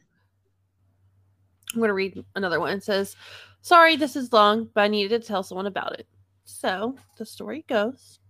I'm 1.75 1.81
going 1.81 1.89
to 1.89 1.95
read 1.95 2.25
another 2.37 2.61
one. 2.61 2.75
It 2.75 2.85
says, 2.85 3.17
Sorry, 3.61 3.97
this 3.97 4.17
is 4.17 4.33
long, 4.33 4.69
but 4.75 4.83
I 4.83 4.89
needed 4.89 5.23
to 5.23 5.27
tell 5.27 5.43
someone 5.43 5.67
about 5.67 5.99
it. 5.99 6.07
So 6.45 6.97
the 7.17 7.25
story 7.25 7.65
goes 7.69 8.21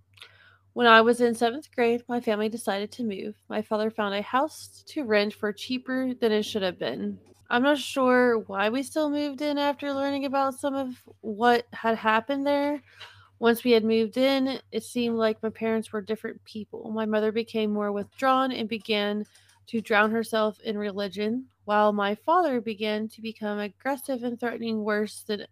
When 0.72 0.86
I 0.86 1.00
was 1.00 1.20
in 1.20 1.34
seventh 1.34 1.70
grade, 1.74 2.02
my 2.08 2.20
family 2.20 2.48
decided 2.48 2.90
to 2.92 3.04
move. 3.04 3.34
My 3.48 3.60
father 3.60 3.90
found 3.90 4.14
a 4.14 4.22
house 4.22 4.82
to 4.88 5.04
rent 5.04 5.34
for 5.34 5.52
cheaper 5.52 6.14
than 6.14 6.32
it 6.32 6.44
should 6.44 6.62
have 6.62 6.78
been. 6.78 7.18
I'm 7.50 7.62
not 7.62 7.78
sure 7.78 8.38
why 8.38 8.70
we 8.70 8.82
still 8.82 9.10
moved 9.10 9.42
in 9.42 9.58
after 9.58 9.92
learning 9.92 10.24
about 10.24 10.54
some 10.54 10.74
of 10.74 11.02
what 11.20 11.66
had 11.72 11.96
happened 11.96 12.46
there. 12.46 12.82
Once 13.38 13.64
we 13.64 13.72
had 13.72 13.84
moved 13.84 14.16
in, 14.16 14.58
it 14.72 14.82
seemed 14.82 15.16
like 15.16 15.42
my 15.42 15.50
parents 15.50 15.92
were 15.92 16.00
different 16.00 16.42
people. 16.44 16.90
My 16.90 17.04
mother 17.04 17.32
became 17.32 17.72
more 17.72 17.92
withdrawn 17.92 18.52
and 18.52 18.68
began 18.68 19.26
to 19.66 19.80
drown 19.80 20.10
herself 20.10 20.58
in 20.60 20.78
religion, 20.78 21.46
while 21.64 21.92
my 21.92 22.14
father 22.14 22.60
began 22.60 23.08
to 23.08 23.20
become 23.22 23.58
aggressive 23.58 24.22
and 24.24 24.38
threatening 24.38 24.84
worse 24.84 25.22
than 25.22 25.46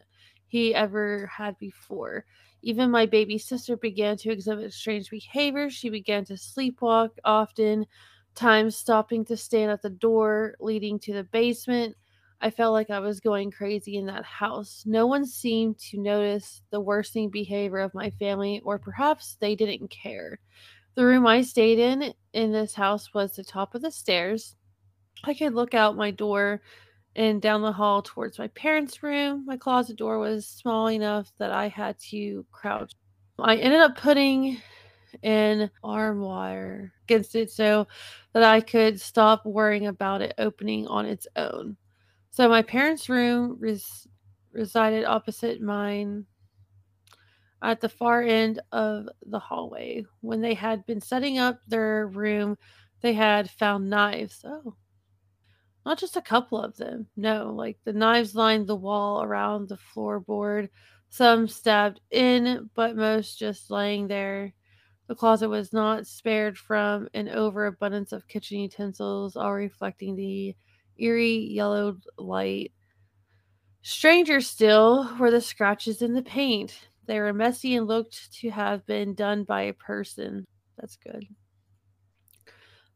he 0.46 0.74
ever 0.74 1.26
had 1.26 1.58
before. 1.58 2.24
Even 2.62 2.90
my 2.90 3.06
baby 3.06 3.38
sister 3.38 3.76
began 3.76 4.16
to 4.18 4.30
exhibit 4.30 4.72
strange 4.72 5.10
behavior. 5.10 5.70
She 5.70 5.88
began 5.90 6.24
to 6.26 6.34
sleepwalk 6.34 7.10
often, 7.24 7.86
times 8.34 8.76
stopping 8.76 9.24
to 9.26 9.36
stand 9.36 9.70
at 9.70 9.82
the 9.82 9.90
door 9.90 10.54
leading 10.60 10.98
to 11.00 11.12
the 11.12 11.24
basement. 11.24 11.96
I 12.40 12.50
felt 12.50 12.72
like 12.72 12.90
I 12.90 12.98
was 12.98 13.20
going 13.20 13.50
crazy 13.50 13.96
in 13.96 14.06
that 14.06 14.24
house. 14.24 14.82
No 14.84 15.06
one 15.06 15.24
seemed 15.24 15.78
to 15.90 15.98
notice 15.98 16.62
the 16.70 16.80
worsening 16.80 17.30
behavior 17.30 17.78
of 17.78 17.94
my 17.94 18.10
family, 18.10 18.60
or 18.64 18.78
perhaps 18.78 19.36
they 19.40 19.54
didn't 19.54 19.88
care. 19.88 20.38
The 20.94 21.04
room 21.04 21.26
I 21.26 21.42
stayed 21.42 21.78
in 21.78 22.12
in 22.32 22.52
this 22.52 22.74
house 22.74 23.14
was 23.14 23.34
the 23.36 23.44
top 23.44 23.74
of 23.74 23.82
the 23.82 23.90
stairs. 23.90 24.56
I 25.24 25.34
could 25.34 25.54
look 25.54 25.74
out 25.74 25.96
my 25.96 26.10
door 26.10 26.62
and 27.14 27.40
down 27.40 27.62
the 27.62 27.72
hall 27.72 28.02
towards 28.02 28.38
my 28.38 28.48
parents' 28.48 29.02
room. 29.02 29.44
My 29.46 29.56
closet 29.56 29.96
door 29.96 30.18
was 30.18 30.46
small 30.46 30.88
enough 30.88 31.30
that 31.38 31.50
I 31.52 31.68
had 31.68 31.98
to 32.10 32.44
crouch. 32.50 32.92
I 33.38 33.56
ended 33.56 33.80
up 33.80 33.96
putting 33.96 34.60
an 35.22 35.70
arm 35.84 36.20
wire 36.20 36.92
against 37.04 37.34
it 37.34 37.50
so 37.50 37.86
that 38.32 38.42
I 38.42 38.60
could 38.60 39.00
stop 39.00 39.44
worrying 39.44 39.86
about 39.86 40.22
it 40.22 40.34
opening 40.38 40.86
on 40.86 41.06
its 41.06 41.26
own. 41.36 41.76
So 42.30 42.48
my 42.48 42.62
parents' 42.62 43.08
room 43.08 43.56
res- 43.60 44.08
resided 44.52 45.04
opposite 45.04 45.60
mine 45.60 46.24
at 47.62 47.80
the 47.80 47.88
far 47.88 48.22
end 48.22 48.60
of 48.72 49.08
the 49.26 49.38
hallway. 49.38 50.04
When 50.20 50.40
they 50.40 50.54
had 50.54 50.84
been 50.86 51.00
setting 51.00 51.38
up 51.38 51.60
their 51.68 52.08
room, 52.08 52.56
they 53.02 53.12
had 53.12 53.50
found 53.50 53.88
knives. 53.88 54.44
Oh, 54.44 54.74
not 55.84 55.98
just 55.98 56.16
a 56.16 56.22
couple 56.22 56.60
of 56.62 56.76
them. 56.76 57.06
No, 57.16 57.52
like 57.54 57.78
the 57.84 57.92
knives 57.92 58.34
lined 58.34 58.66
the 58.66 58.76
wall 58.76 59.22
around 59.22 59.68
the 59.68 59.78
floorboard, 59.94 60.68
some 61.08 61.48
stabbed 61.48 62.00
in, 62.10 62.70
but 62.74 62.96
most 62.96 63.38
just 63.38 63.70
laying 63.70 64.08
there. 64.08 64.52
The 65.08 65.14
closet 65.14 65.48
was 65.48 65.72
not 65.72 66.06
spared 66.06 66.56
from 66.56 67.08
an 67.14 67.28
overabundance 67.28 68.12
of 68.12 68.28
kitchen 68.28 68.60
utensils, 68.60 69.36
all 69.36 69.52
reflecting 69.52 70.16
the 70.16 70.54
eerie 70.96 71.48
yellowed 71.50 72.02
light. 72.16 72.72
Stranger 73.82 74.40
still 74.40 75.14
were 75.18 75.30
the 75.30 75.40
scratches 75.40 76.02
in 76.02 76.14
the 76.14 76.22
paint. 76.22 76.88
They 77.06 77.18
were 77.18 77.32
messy 77.32 77.74
and 77.74 77.88
looked 77.88 78.32
to 78.34 78.50
have 78.50 78.86
been 78.86 79.14
done 79.14 79.42
by 79.44 79.62
a 79.62 79.72
person. 79.72 80.46
That's 80.78 80.96
good. 80.96 81.26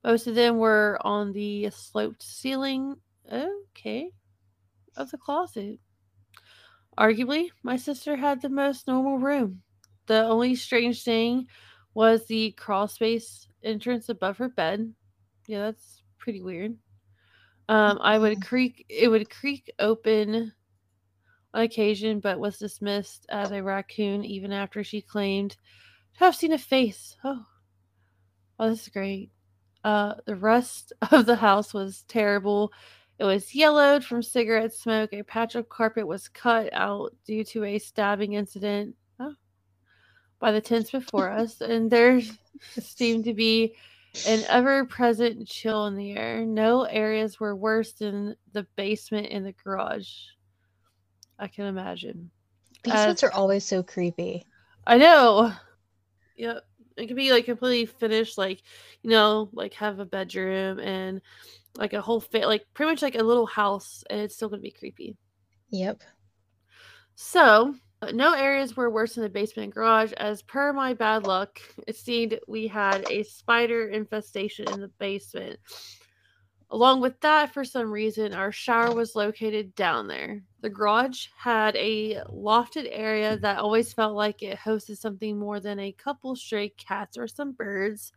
Most 0.06 0.28
of 0.28 0.36
them 0.36 0.58
were 0.58 1.00
on 1.00 1.32
the 1.32 1.68
sloped 1.70 2.22
ceiling, 2.22 2.94
okay, 3.30 4.12
of 4.96 5.10
the 5.10 5.18
closet. 5.18 5.80
Arguably, 6.96 7.48
my 7.64 7.76
sister 7.76 8.14
had 8.14 8.40
the 8.40 8.48
most 8.48 8.86
normal 8.86 9.18
room. 9.18 9.62
The 10.06 10.22
only 10.22 10.54
strange 10.54 11.02
thing 11.02 11.48
was 11.92 12.24
the 12.26 12.52
crawl 12.52 12.86
space 12.86 13.48
entrance 13.64 14.08
above 14.08 14.38
her 14.38 14.48
bed. 14.48 14.94
Yeah, 15.48 15.62
that's 15.62 16.04
pretty 16.18 16.40
weird. 16.40 16.76
Um, 17.68 17.98
I 18.00 18.16
would 18.16 18.40
creak. 18.40 18.86
It 18.88 19.08
would 19.08 19.28
creak 19.28 19.72
open 19.80 20.52
on 21.52 21.62
occasion, 21.64 22.20
but 22.20 22.38
was 22.38 22.58
dismissed 22.58 23.26
as 23.28 23.50
a 23.50 23.60
raccoon 23.60 24.24
even 24.24 24.52
after 24.52 24.84
she 24.84 25.00
claimed 25.00 25.56
to 26.14 26.20
have 26.20 26.36
seen 26.36 26.52
a 26.52 26.58
face. 26.58 27.16
Oh, 27.24 27.44
oh, 28.60 28.70
this 28.70 28.82
is 28.82 28.88
great. 28.88 29.32
Uh, 29.86 30.16
the 30.24 30.34
rest 30.34 30.92
of 31.12 31.26
the 31.26 31.36
house 31.36 31.72
was 31.72 32.02
terrible. 32.08 32.72
It 33.20 33.24
was 33.24 33.54
yellowed 33.54 34.04
from 34.04 34.20
cigarette 34.20 34.74
smoke. 34.74 35.12
A 35.12 35.22
patch 35.22 35.54
of 35.54 35.68
carpet 35.68 36.08
was 36.08 36.26
cut 36.28 36.70
out 36.72 37.14
due 37.24 37.44
to 37.44 37.62
a 37.62 37.78
stabbing 37.78 38.32
incident 38.32 38.96
oh, 39.20 39.34
by 40.40 40.50
the 40.50 40.60
tents 40.60 40.90
before 40.90 41.30
us, 41.30 41.60
and 41.60 41.88
there 41.88 42.20
seemed 42.80 43.26
to 43.26 43.32
be 43.32 43.76
an 44.26 44.42
ever 44.48 44.84
present 44.86 45.46
chill 45.46 45.86
in 45.86 45.94
the 45.94 46.16
air. 46.16 46.44
No 46.44 46.82
areas 46.82 47.38
were 47.38 47.54
worse 47.54 47.92
than 47.92 48.34
the 48.54 48.66
basement 48.74 49.28
and 49.30 49.46
the 49.46 49.52
garage. 49.52 50.10
I 51.38 51.46
can 51.46 51.66
imagine. 51.66 52.32
Basements 52.82 53.22
As- 53.22 53.30
are 53.30 53.32
always 53.32 53.64
so 53.64 53.84
creepy. 53.84 54.46
I 54.84 54.98
know. 54.98 55.52
Yep. 56.36 56.64
It 56.96 57.06
could 57.06 57.16
be 57.16 57.32
like 57.32 57.44
completely 57.44 57.86
finished, 57.86 58.38
like, 58.38 58.62
you 59.02 59.10
know, 59.10 59.50
like 59.52 59.74
have 59.74 59.98
a 59.98 60.04
bedroom 60.06 60.78
and 60.80 61.20
like 61.76 61.92
a 61.92 62.00
whole 62.00 62.20
fit, 62.20 62.46
like 62.46 62.64
pretty 62.74 62.90
much 62.92 63.02
like 63.02 63.16
a 63.16 63.22
little 63.22 63.46
house, 63.46 64.02
and 64.10 64.20
it's 64.20 64.34
still 64.36 64.48
gonna 64.48 64.62
be 64.62 64.70
creepy. 64.70 65.16
Yep. 65.70 66.02
So 67.14 67.74
uh, 68.02 68.12
No 68.12 68.34
areas 68.34 68.76
were 68.76 68.90
worse 68.90 69.14
than 69.14 69.24
the 69.24 69.30
basement 69.30 69.74
garage. 69.74 70.12
As 70.14 70.42
per 70.42 70.72
my 70.72 70.94
bad 70.94 71.26
luck, 71.26 71.60
it 71.86 71.96
seemed 71.96 72.38
we 72.46 72.66
had 72.66 73.10
a 73.10 73.22
spider 73.22 73.88
infestation 73.88 74.68
in 74.68 74.80
the 74.80 74.88
basement. 74.98 75.58
Along 76.70 77.00
with 77.00 77.20
that, 77.20 77.54
for 77.54 77.64
some 77.64 77.92
reason, 77.92 78.34
our 78.34 78.50
shower 78.50 78.92
was 78.92 79.14
located 79.14 79.74
down 79.76 80.08
there. 80.08 80.42
The 80.62 80.68
garage 80.68 81.28
had 81.36 81.76
a 81.76 82.22
lofted 82.28 82.88
area 82.90 83.36
that 83.38 83.58
always 83.58 83.92
felt 83.92 84.16
like 84.16 84.42
it 84.42 84.58
hosted 84.58 84.98
something 84.98 85.38
more 85.38 85.60
than 85.60 85.78
a 85.78 85.92
couple 85.92 86.34
stray 86.34 86.70
cats 86.70 87.16
or 87.16 87.28
some 87.28 87.52
birds. 87.52 88.12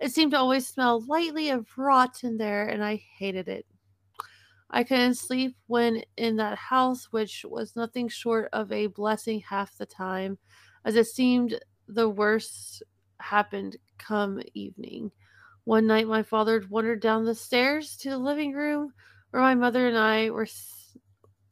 It 0.00 0.10
seemed 0.10 0.32
to 0.32 0.38
always 0.38 0.66
smell 0.66 1.00
lightly 1.06 1.50
of 1.50 1.68
rot 1.78 2.24
in 2.24 2.38
there, 2.38 2.66
and 2.66 2.82
I 2.82 2.96
hated 2.96 3.48
it. 3.48 3.66
I 4.68 4.82
couldn't 4.82 5.14
sleep 5.14 5.56
when 5.68 6.02
in 6.16 6.36
that 6.36 6.58
house, 6.58 7.12
which 7.12 7.44
was 7.48 7.76
nothing 7.76 8.08
short 8.08 8.48
of 8.52 8.72
a 8.72 8.88
blessing 8.88 9.40
half 9.40 9.76
the 9.76 9.86
time, 9.86 10.38
as 10.84 10.96
it 10.96 11.06
seemed 11.06 11.60
the 11.86 12.08
worst 12.08 12.82
happened 13.20 13.76
come 13.98 14.40
evening. 14.54 15.12
One 15.64 15.86
night, 15.86 16.08
my 16.08 16.22
father 16.22 16.64
wandered 16.68 17.00
down 17.00 17.24
the 17.24 17.34
stairs 17.34 17.96
to 17.98 18.10
the 18.10 18.18
living 18.18 18.52
room 18.52 18.92
where 19.30 19.42
my 19.42 19.54
mother 19.54 19.86
and 19.86 19.96
I 19.96 20.30
were, 20.30 20.46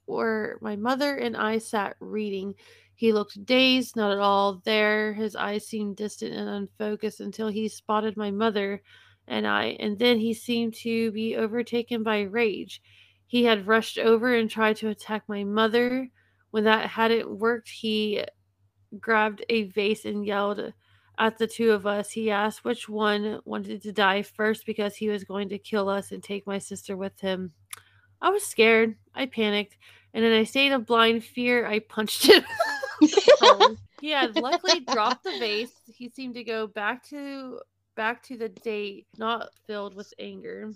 where 0.06 0.58
my 0.60 0.76
mother 0.76 1.16
and 1.16 1.36
I 1.36 1.58
sat 1.58 1.96
reading. 2.00 2.54
He 2.94 3.12
looked 3.12 3.44
dazed, 3.44 3.96
not 3.96 4.12
at 4.12 4.18
all 4.18 4.60
there. 4.64 5.12
His 5.12 5.36
eyes 5.36 5.66
seemed 5.66 5.96
distant 5.96 6.34
and 6.34 6.48
unfocused 6.48 7.20
until 7.20 7.48
he 7.48 7.68
spotted 7.68 8.16
my 8.16 8.30
mother 8.30 8.82
and 9.28 9.46
I, 9.46 9.76
and 9.78 9.98
then 9.98 10.18
he 10.18 10.34
seemed 10.34 10.74
to 10.82 11.12
be 11.12 11.36
overtaken 11.36 12.02
by 12.02 12.22
rage. 12.22 12.82
He 13.26 13.44
had 13.44 13.68
rushed 13.68 13.96
over 13.96 14.34
and 14.34 14.50
tried 14.50 14.76
to 14.78 14.88
attack 14.88 15.22
my 15.28 15.44
mother. 15.44 16.08
When 16.50 16.64
that 16.64 16.88
hadn't 16.90 17.38
worked, 17.38 17.68
he 17.68 18.24
grabbed 18.98 19.44
a 19.48 19.64
vase 19.64 20.04
and 20.04 20.26
yelled 20.26 20.72
at 21.20 21.36
the 21.38 21.46
two 21.46 21.70
of 21.70 21.86
us. 21.86 22.10
He 22.10 22.30
asked 22.30 22.64
which 22.64 22.88
one 22.88 23.40
wanted 23.44 23.82
to 23.82 23.92
die 23.92 24.22
first 24.22 24.66
because 24.66 24.96
he 24.96 25.08
was 25.08 25.22
going 25.22 25.50
to 25.50 25.58
kill 25.58 25.88
us 25.88 26.10
and 26.10 26.22
take 26.22 26.46
my 26.46 26.58
sister 26.58 26.96
with 26.96 27.20
him. 27.20 27.52
I 28.20 28.30
was 28.30 28.44
scared. 28.44 28.96
I 29.14 29.26
panicked. 29.26 29.76
And 30.14 30.24
in 30.24 30.32
a 30.32 30.44
state 30.44 30.72
of 30.72 30.86
blind 30.86 31.22
fear, 31.22 31.66
I 31.66 31.78
punched 31.80 32.26
him. 32.26 32.42
he 34.00 34.10
had 34.10 34.34
luckily 34.40 34.80
dropped 34.80 35.22
the 35.22 35.38
vase. 35.38 35.72
He 35.94 36.08
seemed 36.08 36.34
to 36.34 36.42
go 36.42 36.66
back 36.66 37.06
to 37.10 37.60
back 37.96 38.22
to 38.24 38.38
the 38.38 38.48
date, 38.48 39.06
not 39.18 39.50
filled 39.66 39.94
with 39.94 40.12
anger. 40.18 40.72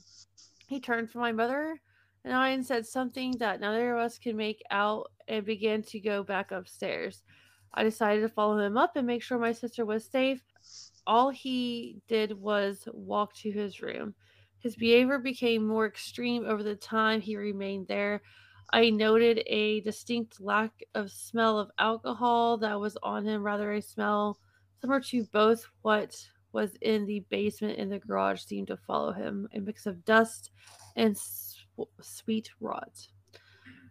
He 0.69 0.79
turned 0.79 1.11
to 1.13 1.19
my 1.19 1.33
mother 1.33 1.81
and 2.25 2.35
I 2.35 2.51
and 2.51 2.65
said 2.65 2.87
something 2.87 3.33
that 3.39 3.61
neither 3.61 3.95
of 3.95 4.01
us 4.01 4.19
could 4.19 4.37
make 4.37 4.63
out 4.71 5.11
and 5.27 5.45
began 5.45 5.83
to 5.85 6.01
go 6.01 6.23
back 6.23 6.53
upstairs. 6.53 7.23
I 7.75 7.83
decided 7.83 8.22
to 8.22 8.29
follow 8.29 8.59
him 8.59 8.77
up 8.77 8.97
and 8.97 9.07
make 9.07 9.22
sure 9.22 9.39
my 9.39 9.53
sister 9.53 9.85
was 9.85 10.05
safe. 10.05 10.43
All 11.07 11.31
he 11.31 12.01
did 12.09 12.33
was 12.33 12.89
walk 12.93 13.35
to 13.37 13.51
his 13.51 13.83
room. 13.83 14.14
His 14.61 14.77
mm. 14.77 14.81
behavior 14.81 15.18
became 15.18 15.66
more 15.66 15.87
extreme 15.87 16.47
over 16.47 16.62
the 16.62 16.77
time 16.77 17.20
he 17.20 17.37
remained 17.37 17.89
there. 17.89 18.22
I 18.72 18.91
noted 18.91 19.43
a 19.47 19.81
distinct 19.83 20.41
lack 20.41 20.72
of 20.95 21.11
smell 21.11 21.59
of 21.59 21.70
alcohol 21.79 22.57
that 22.59 22.81
was 22.81 22.97
on 23.03 23.25
him, 23.25 23.43
rather, 23.43 23.72
a 23.72 23.83
smell 23.83 24.39
similar 24.81 25.01
to 25.01 25.25
both 25.33 25.66
what 25.83 26.16
was 26.53 26.77
in 26.81 27.05
the 27.05 27.20
basement 27.31 27.79
and 27.79 27.91
the 27.91 27.99
garage 27.99 28.43
seemed 28.43 28.68
to 28.68 28.77
follow 28.77 29.12
him 29.12 29.49
a 29.55 29.61
mix 29.61 29.87
of 29.87 30.05
dust 30.05 30.51
and 30.97 31.16
sweet 32.01 32.51
rot. 32.61 33.09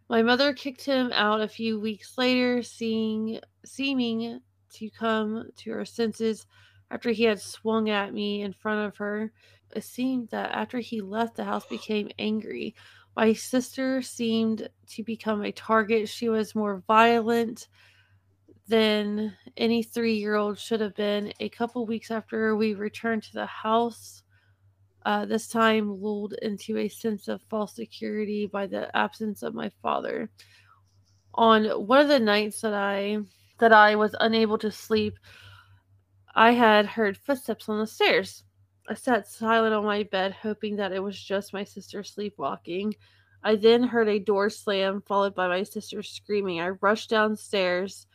My 0.10 0.22
mother 0.22 0.54
kicked 0.54 0.86
him 0.86 1.12
out 1.14 1.42
a 1.42 1.48
few 1.48 1.80
weeks 1.80 2.18
later, 2.18 2.64
seeing 2.64 3.40
seeming 3.66 4.42
to 4.74 4.90
come 4.90 5.50
to 5.58 5.72
her 5.72 5.86
senses 5.86 6.48
after 6.92 7.12
he 7.12 7.24
had 7.24 7.40
swung 7.40 7.90
at 7.90 8.14
me 8.14 8.42
in 8.42 8.54
front 8.54 8.88
of 8.88 8.98
her. 8.98 9.32
It 9.76 9.84
seemed 9.84 10.30
that 10.30 10.52
after 10.52 10.80
he 10.80 11.02
left, 11.02 11.36
the 11.36 11.44
house 11.44 11.66
became 11.66 12.10
angry. 12.20 12.76
My 13.16 13.34
sister 13.34 14.02
seemed 14.02 14.70
to 14.88 15.04
become 15.04 15.44
a 15.44 15.52
target. 15.52 16.10
She 16.10 16.30
was 16.30 16.56
more 16.56 16.84
violent 16.88 17.68
than 18.68 19.34
any 19.58 19.84
three 19.84 20.16
year 20.16 20.36
old 20.36 20.58
should 20.58 20.82
have 20.82 20.96
been. 20.96 21.34
A 21.40 21.50
couple 21.50 21.86
weeks 21.86 22.12
after 22.12 22.56
we 22.56 22.74
returned 22.74 23.24
to 23.24 23.34
the 23.34 23.46
house, 23.46 24.24
uh, 25.06 25.26
this 25.26 25.48
time 25.48 26.02
lulled 26.02 26.34
into 26.42 26.78
a 26.78 26.88
sense 26.88 27.28
of 27.28 27.42
false 27.50 27.76
security 27.76 28.48
by 28.48 28.68
the 28.68 28.96
absence 28.96 29.44
of 29.44 29.54
my 29.54 29.70
father. 29.82 30.30
On 31.36 31.66
one 31.88 32.00
of 32.00 32.08
the 32.08 32.20
nights 32.20 32.62
that 32.62 32.74
I 32.74 33.20
that 33.64 33.72
I 33.72 33.96
was 33.96 34.14
unable 34.20 34.58
to 34.58 34.70
sleep, 34.70 35.18
I 36.36 36.52
had 36.52 36.86
heard 36.86 37.18
footsteps 37.18 37.70
on 37.70 37.80
the 37.80 37.88
stairs. 37.88 38.44
I 38.90 38.94
sat 38.94 39.26
silent 39.26 39.74
on 39.74 39.86
my 39.86 40.04
bed, 40.04 40.34
hoping 40.34 40.76
that 40.76 40.92
it 40.92 41.02
was 41.02 41.18
just 41.18 41.54
my 41.54 41.64
sister 41.64 42.04
sleepwalking. 42.04 42.94
I 43.42 43.56
then 43.56 43.84
heard 43.84 44.10
a 44.10 44.20
door 44.20 44.50
slam, 44.50 45.02
followed 45.08 45.34
by 45.34 45.48
my 45.48 45.64
sister 45.64 46.04
screaming. 46.04 46.60
I 46.60 46.72
rushed 46.82 47.10
downstairs, 47.10 48.06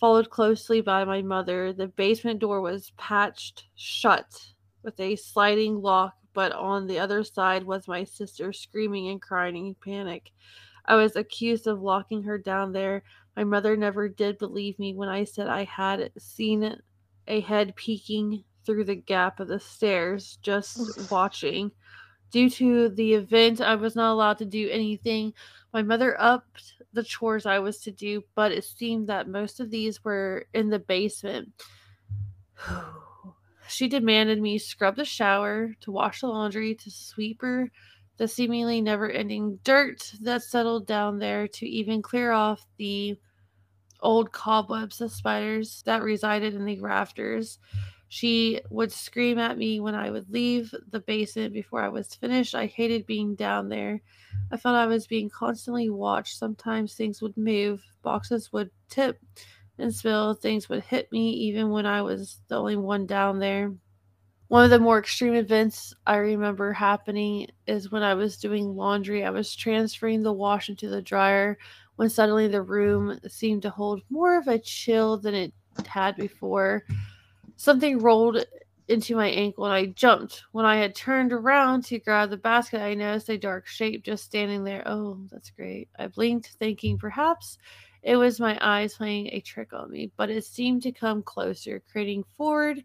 followed 0.00 0.30
closely 0.30 0.80
by 0.80 1.04
my 1.04 1.20
mother. 1.20 1.74
The 1.74 1.88
basement 1.88 2.40
door 2.40 2.62
was 2.62 2.92
patched 2.96 3.66
shut 3.74 4.54
with 4.82 4.98
a 4.98 5.16
sliding 5.16 5.82
lock 5.82 6.14
but 6.32 6.52
on 6.52 6.86
the 6.86 6.98
other 6.98 7.24
side 7.24 7.64
was 7.64 7.88
my 7.88 8.04
sister 8.04 8.52
screaming 8.52 9.08
and 9.08 9.22
crying 9.22 9.56
in 9.56 9.74
panic. 9.74 10.32
I 10.84 10.94
was 10.94 11.16
accused 11.16 11.66
of 11.66 11.80
locking 11.80 12.22
her 12.24 12.36
down 12.36 12.72
there. 12.72 13.02
My 13.36 13.44
mother 13.44 13.76
never 13.76 14.08
did 14.08 14.38
believe 14.38 14.78
me 14.78 14.94
when 14.94 15.10
I 15.10 15.24
said 15.24 15.46
I 15.46 15.64
had 15.64 16.10
seen 16.16 16.80
a 17.28 17.40
head 17.40 17.76
peeking 17.76 18.44
through 18.64 18.84
the 18.84 18.94
gap 18.94 19.40
of 19.40 19.48
the 19.48 19.60
stairs, 19.60 20.38
just 20.40 21.10
watching. 21.10 21.70
Due 22.30 22.48
to 22.50 22.88
the 22.88 23.12
event, 23.14 23.60
I 23.60 23.74
was 23.74 23.94
not 23.94 24.12
allowed 24.12 24.38
to 24.38 24.46
do 24.46 24.68
anything. 24.70 25.34
My 25.72 25.82
mother 25.82 26.20
upped 26.20 26.82
the 26.94 27.02
chores 27.02 27.44
I 27.44 27.58
was 27.58 27.78
to 27.80 27.92
do, 27.92 28.24
but 28.34 28.52
it 28.52 28.64
seemed 28.64 29.08
that 29.08 29.28
most 29.28 29.60
of 29.60 29.70
these 29.70 30.02
were 30.02 30.46
in 30.54 30.70
the 30.70 30.78
basement. 30.78 31.52
She 33.68 33.88
demanded 33.88 34.40
me 34.40 34.58
scrub 34.58 34.94
the 34.94 35.04
shower, 35.04 35.74
to 35.80 35.90
wash 35.90 36.20
the 36.20 36.28
laundry, 36.28 36.76
to 36.76 36.88
sweep 36.88 37.42
her 37.42 37.68
the 38.16 38.28
seemingly 38.28 38.80
never 38.80 39.10
ending 39.10 39.58
dirt 39.64 40.12
that 40.20 40.42
settled 40.42 40.86
down 40.86 41.18
there, 41.18 41.48
to 41.48 41.66
even 41.68 42.00
clear 42.00 42.30
off 42.30 42.64
the 42.78 43.18
old 44.00 44.32
cobwebs 44.32 45.00
of 45.00 45.12
spiders 45.12 45.82
that 45.86 46.02
resided 46.02 46.54
in 46.54 46.64
the 46.64 46.80
rafters. 46.80 47.58
She 48.08 48.60
would 48.70 48.92
scream 48.92 49.38
at 49.38 49.58
me 49.58 49.80
when 49.80 49.94
I 49.94 50.10
would 50.10 50.30
leave 50.30 50.72
the 50.90 51.00
basement 51.00 51.52
before 51.52 51.82
I 51.82 51.88
was 51.88 52.14
finished. 52.14 52.54
I 52.54 52.66
hated 52.66 53.04
being 53.04 53.34
down 53.34 53.68
there. 53.68 54.00
I 54.52 54.56
felt 54.56 54.76
I 54.76 54.86
was 54.86 55.08
being 55.08 55.28
constantly 55.28 55.90
watched. 55.90 56.38
Sometimes 56.38 56.94
things 56.94 57.20
would 57.20 57.36
move, 57.36 57.82
boxes 58.02 58.52
would 58.52 58.70
tip, 58.88 59.20
and 59.78 59.92
spill, 59.92 60.34
things 60.34 60.68
would 60.68 60.84
hit 60.84 61.10
me 61.10 61.30
even 61.30 61.70
when 61.70 61.84
I 61.84 62.02
was 62.02 62.40
the 62.48 62.56
only 62.56 62.76
one 62.76 63.06
down 63.06 63.40
there. 63.40 63.74
One 64.48 64.62
of 64.62 64.70
the 64.70 64.78
more 64.78 65.00
extreme 65.00 65.34
events 65.34 65.92
I 66.06 66.18
remember 66.18 66.72
happening 66.72 67.48
is 67.66 67.90
when 67.90 68.04
I 68.04 68.14
was 68.14 68.36
doing 68.36 68.76
laundry. 68.76 69.24
I 69.24 69.30
was 69.30 69.56
transferring 69.56 70.22
the 70.22 70.32
wash 70.32 70.68
into 70.68 70.88
the 70.88 71.02
dryer 71.02 71.58
when 71.96 72.08
suddenly 72.08 72.48
the 72.48 72.62
room 72.62 73.18
seemed 73.28 73.62
to 73.62 73.70
hold 73.70 74.02
more 74.10 74.36
of 74.36 74.48
a 74.48 74.58
chill 74.58 75.16
than 75.16 75.34
it 75.34 75.52
had 75.86 76.16
before. 76.16 76.84
Something 77.56 77.98
rolled 77.98 78.44
into 78.88 79.16
my 79.16 79.28
ankle 79.28 79.64
and 79.64 79.74
I 79.74 79.86
jumped. 79.86 80.44
When 80.52 80.64
I 80.64 80.76
had 80.76 80.94
turned 80.94 81.32
around 81.32 81.84
to 81.86 81.98
grab 81.98 82.30
the 82.30 82.36
basket, 82.36 82.80
I 82.80 82.94
noticed 82.94 83.28
a 83.30 83.38
dark 83.38 83.66
shape 83.66 84.04
just 84.04 84.24
standing 84.24 84.62
there. 84.62 84.82
Oh, 84.86 85.18
that's 85.30 85.50
great. 85.50 85.88
I 85.98 86.06
blinked, 86.06 86.56
thinking 86.58 86.98
perhaps 86.98 87.58
it 88.02 88.16
was 88.16 88.38
my 88.38 88.56
eyes 88.60 88.94
playing 88.94 89.28
a 89.32 89.40
trick 89.40 89.72
on 89.72 89.90
me, 89.90 90.12
but 90.16 90.30
it 90.30 90.44
seemed 90.44 90.82
to 90.82 90.92
come 90.92 91.22
closer, 91.22 91.82
creating 91.90 92.24
forward. 92.36 92.84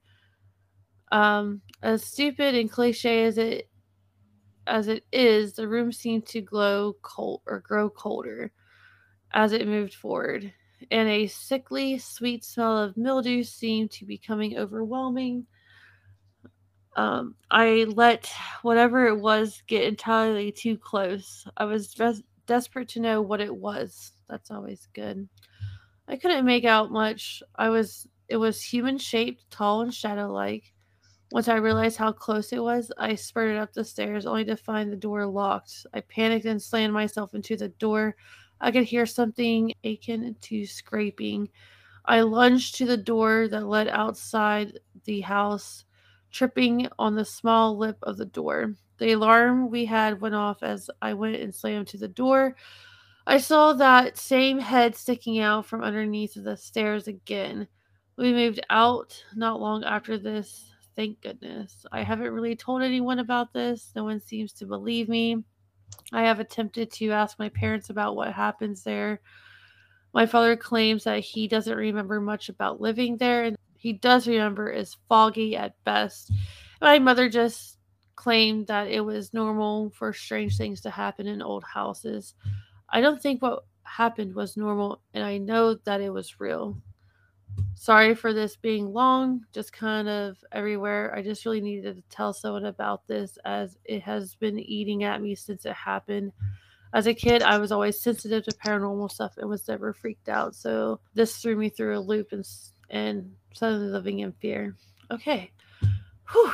Um, 1.11 1.61
as 1.83 2.03
stupid 2.03 2.55
and 2.55 2.71
cliche 2.71 3.25
as 3.25 3.37
it 3.37 3.69
as 4.67 4.87
it 4.87 5.03
is, 5.11 5.53
the 5.53 5.67
room 5.67 5.91
seemed 5.91 6.25
to 6.27 6.41
glow 6.41 6.95
cold 7.01 7.41
or 7.45 7.59
grow 7.59 7.89
colder 7.89 8.51
as 9.33 9.53
it 9.53 9.67
moved 9.67 9.93
forward, 9.93 10.53
and 10.89 11.07
a 11.09 11.27
sickly, 11.27 11.97
sweet 11.97 12.43
smell 12.43 12.77
of 12.77 12.97
mildew 12.97 13.43
seemed 13.43 13.91
to 13.91 14.05
be 14.05 14.17
coming 14.17 14.57
overwhelming. 14.57 15.45
Um, 16.95 17.35
I 17.49 17.85
let 17.87 18.29
whatever 18.63 19.07
it 19.07 19.17
was 19.19 19.63
get 19.67 19.83
entirely 19.83 20.51
too 20.51 20.77
close. 20.77 21.45
I 21.55 21.65
was 21.65 21.97
res- 21.97 22.23
desperate 22.47 22.89
to 22.89 22.99
know 22.99 23.21
what 23.21 23.39
it 23.39 23.55
was. 23.55 24.11
That's 24.29 24.51
always 24.51 24.87
good. 24.93 25.27
I 26.07 26.17
couldn't 26.17 26.45
make 26.45 26.65
out 26.65 26.91
much. 26.91 27.41
I 27.55 27.69
was 27.69 28.07
it 28.27 28.37
was 28.37 28.61
human 28.61 28.97
shaped, 28.97 29.49
tall 29.51 29.81
and 29.81 29.93
shadow 29.93 30.31
like. 30.31 30.73
Once 31.31 31.47
I 31.47 31.55
realized 31.55 31.97
how 31.97 32.11
close 32.11 32.51
it 32.53 32.61
was, 32.61 32.91
I 32.97 33.15
spurted 33.15 33.57
up 33.57 33.73
the 33.73 33.85
stairs 33.85 34.25
only 34.25 34.45
to 34.45 34.57
find 34.57 34.91
the 34.91 34.97
door 34.97 35.25
locked. 35.25 35.85
I 35.93 36.01
panicked 36.01 36.45
and 36.45 36.61
slammed 36.61 36.93
myself 36.93 37.33
into 37.33 37.55
the 37.57 37.69
door. 37.69 38.15
I 38.61 38.71
could 38.71 38.83
hear 38.85 39.05
something 39.05 39.73
akin 39.83 40.35
to 40.39 40.65
scraping. 40.65 41.49
I 42.05 42.21
lunged 42.21 42.75
to 42.75 42.85
the 42.85 42.97
door 42.97 43.47
that 43.49 43.65
led 43.67 43.87
outside 43.87 44.79
the 45.05 45.21
house, 45.21 45.85
tripping 46.31 46.87
on 46.97 47.15
the 47.15 47.25
small 47.25 47.77
lip 47.77 47.97
of 48.03 48.17
the 48.17 48.25
door. 48.25 48.75
The 48.99 49.13
alarm 49.13 49.69
we 49.71 49.85
had 49.85 50.21
went 50.21 50.35
off 50.35 50.61
as 50.61 50.89
I 51.01 51.15
went 51.15 51.37
and 51.37 51.53
slammed 51.53 51.87
to 51.89 51.97
the 51.97 52.07
door. 52.07 52.55
I 53.25 53.37
saw 53.37 53.73
that 53.73 54.17
same 54.17 54.59
head 54.59 54.95
sticking 54.95 55.39
out 55.39 55.65
from 55.65 55.83
underneath 55.83 56.35
the 56.35 56.55
stairs 56.55 57.07
again. 57.07 57.67
We 58.17 58.31
moved 58.31 58.59
out 58.69 59.23
not 59.35 59.59
long 59.59 59.83
after 59.83 60.17
this, 60.17 60.71
thank 60.95 61.21
goodness. 61.21 61.85
I 61.91 62.03
haven't 62.03 62.31
really 62.31 62.55
told 62.55 62.83
anyone 62.83 63.19
about 63.19 63.53
this. 63.53 63.91
No 63.95 64.03
one 64.03 64.19
seems 64.19 64.53
to 64.53 64.65
believe 64.65 65.09
me. 65.09 65.43
I 66.13 66.23
have 66.23 66.39
attempted 66.39 66.91
to 66.93 67.11
ask 67.11 67.39
my 67.39 67.49
parents 67.49 67.89
about 67.89 68.15
what 68.15 68.33
happens 68.33 68.83
there. 68.83 69.21
My 70.13 70.25
father 70.25 70.55
claims 70.57 71.05
that 71.05 71.19
he 71.19 71.47
doesn't 71.47 71.77
remember 71.77 72.19
much 72.19 72.49
about 72.49 72.81
living 72.81 73.17
there, 73.17 73.43
and 73.43 73.57
he 73.77 73.93
does 73.93 74.27
remember 74.27 74.69
is 74.69 74.97
foggy 75.07 75.55
at 75.55 75.81
best. 75.83 76.31
My 76.81 76.99
mother 76.99 77.29
just 77.29 77.77
claimed 78.15 78.67
that 78.67 78.87
it 78.89 79.01
was 79.01 79.33
normal 79.33 79.89
for 79.91 80.13
strange 80.13 80.57
things 80.57 80.81
to 80.81 80.89
happen 80.89 81.27
in 81.27 81.41
old 81.41 81.63
houses. 81.63 82.35
I 82.89 83.01
don't 83.01 83.21
think 83.21 83.41
what 83.41 83.63
happened 83.83 84.35
was 84.35 84.57
normal, 84.57 85.01
and 85.13 85.23
I 85.23 85.37
know 85.37 85.75
that 85.75 86.01
it 86.01 86.11
was 86.11 86.39
real. 86.39 86.77
Sorry 87.75 88.13
for 88.13 88.31
this 88.31 88.55
being 88.55 88.93
long, 88.93 89.45
just 89.53 89.73
kind 89.73 90.07
of 90.07 90.37
everywhere. 90.51 91.15
I 91.15 91.23
just 91.23 91.45
really 91.45 91.61
needed 91.61 91.95
to 91.95 92.15
tell 92.15 92.31
someone 92.31 92.65
about 92.65 93.07
this 93.07 93.39
as 93.43 93.77
it 93.85 94.03
has 94.03 94.35
been 94.35 94.59
eating 94.59 95.03
at 95.03 95.21
me 95.21 95.33
since 95.33 95.65
it 95.65 95.73
happened. 95.73 96.31
As 96.93 97.07
a 97.07 97.13
kid, 97.13 97.41
I 97.41 97.57
was 97.57 97.71
always 97.71 97.99
sensitive 97.99 98.43
to 98.43 98.51
paranormal 98.51 99.09
stuff 99.11 99.37
and 99.37 99.49
was 99.49 99.67
never 99.67 99.93
freaked 99.93 100.29
out. 100.29 100.55
So 100.55 100.99
this 101.13 101.37
threw 101.37 101.55
me 101.55 101.69
through 101.69 101.97
a 101.97 101.99
loop 101.99 102.33
and 102.33 102.45
and 102.91 103.33
suddenly 103.53 103.87
living 103.87 104.19
in 104.19 104.33
fear. 104.33 104.75
Okay. 105.09 105.51
Whew. 106.31 106.53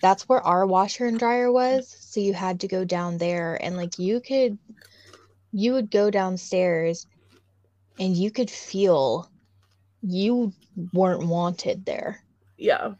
That's 0.00 0.28
where 0.28 0.40
our 0.40 0.66
washer 0.66 1.06
and 1.06 1.18
dryer 1.18 1.52
was. 1.52 1.94
So 2.00 2.20
you 2.20 2.32
had 2.32 2.60
to 2.60 2.68
go 2.68 2.84
down 2.84 3.18
there 3.18 3.58
and 3.62 3.76
like 3.76 3.98
you 3.98 4.20
could 4.20 4.58
you 5.52 5.74
would 5.74 5.90
go 5.90 6.10
downstairs 6.10 7.06
and 8.00 8.16
you 8.16 8.30
could 8.30 8.50
feel 8.50 9.30
you 10.02 10.52
weren't 10.92 11.26
wanted 11.26 11.84
there. 11.86 12.22
Yeah. 12.58 12.94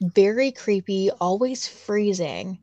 Very 0.00 0.52
creepy, 0.52 1.10
always 1.20 1.66
freezing. 1.66 2.58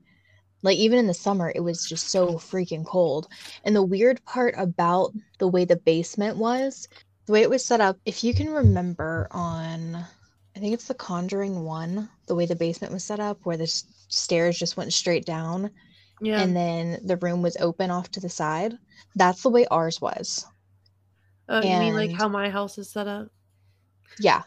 Like 0.64 0.78
even 0.78 0.99
in 0.99 1.08
the 1.08 1.14
summer, 1.14 1.51
it 1.53 1.62
was 1.62 1.86
just 1.86 2.10
so 2.10 2.34
freaking 2.34 2.86
cold. 2.86 3.28
And 3.64 3.76
the 3.76 3.84
weird 3.84 4.24
part 4.26 4.55
about 4.58 5.14
the 5.39 5.47
way 5.47 5.66
the 5.66 5.78
basement 5.78 6.38
was, 6.38 6.88
the 7.26 7.34
way 7.34 7.41
it 7.41 7.49
was 7.49 7.66
set 7.66 7.82
up, 7.82 7.97
if 8.05 8.24
you 8.24 8.34
can 8.34 8.49
remember 8.49 9.28
on, 9.32 9.95
I 9.95 10.60
think 10.60 10.74
it's 10.74 10.88
the 10.88 10.93
Conjuring 10.93 11.64
one, 11.64 12.10
the 12.28 12.36
way 12.36 12.45
the 12.45 12.55
basement 12.55 12.93
was 12.93 13.03
set 13.03 13.20
up, 13.20 13.39
where 13.43 13.58
the 13.58 13.68
stairs 13.68 14.58
just 14.58 14.78
went 14.78 14.93
straight 14.93 15.26
down. 15.26 15.70
Yeah. 16.22 16.41
And 16.41 16.55
then 16.55 16.99
the 17.03 17.18
room 17.18 17.41
was 17.41 17.58
open 17.58 17.91
off 17.91 18.10
to 18.12 18.20
the 18.20 18.30
side. 18.30 18.74
That's 19.16 19.43
the 19.43 19.49
way 19.49 19.68
ours 19.68 20.01
was. 20.01 20.45
Oh, 21.49 21.62
you 21.62 21.78
mean 21.80 21.93
like 21.93 22.12
how 22.12 22.28
my 22.28 22.49
house 22.49 22.78
is 22.78 22.89
set 22.89 23.08
up? 23.08 23.30
Yeah. 24.20 24.43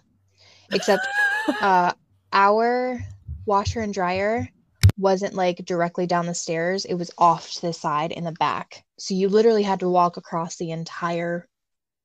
Except 0.73 1.07
uh 1.61 1.93
our 2.33 3.01
washer 3.47 3.81
and 3.81 3.93
dryer 3.93 4.49
wasn't 4.97 5.35
like 5.35 5.65
directly 5.65 6.07
down 6.07 6.27
the 6.27 6.35
stairs. 6.35 6.85
It 6.85 6.95
was 6.95 7.11
off 7.19 7.51
to 7.53 7.63
the 7.63 7.73
side 7.73 8.13
in 8.13 8.25
the 8.25 8.33
back. 8.33 8.85
So 8.99 9.15
you 9.15 9.29
literally 9.29 9.63
had 9.63 9.81
to 9.81 9.89
walk 9.89 10.17
across 10.17 10.57
the 10.57 10.71
entire 10.71 11.49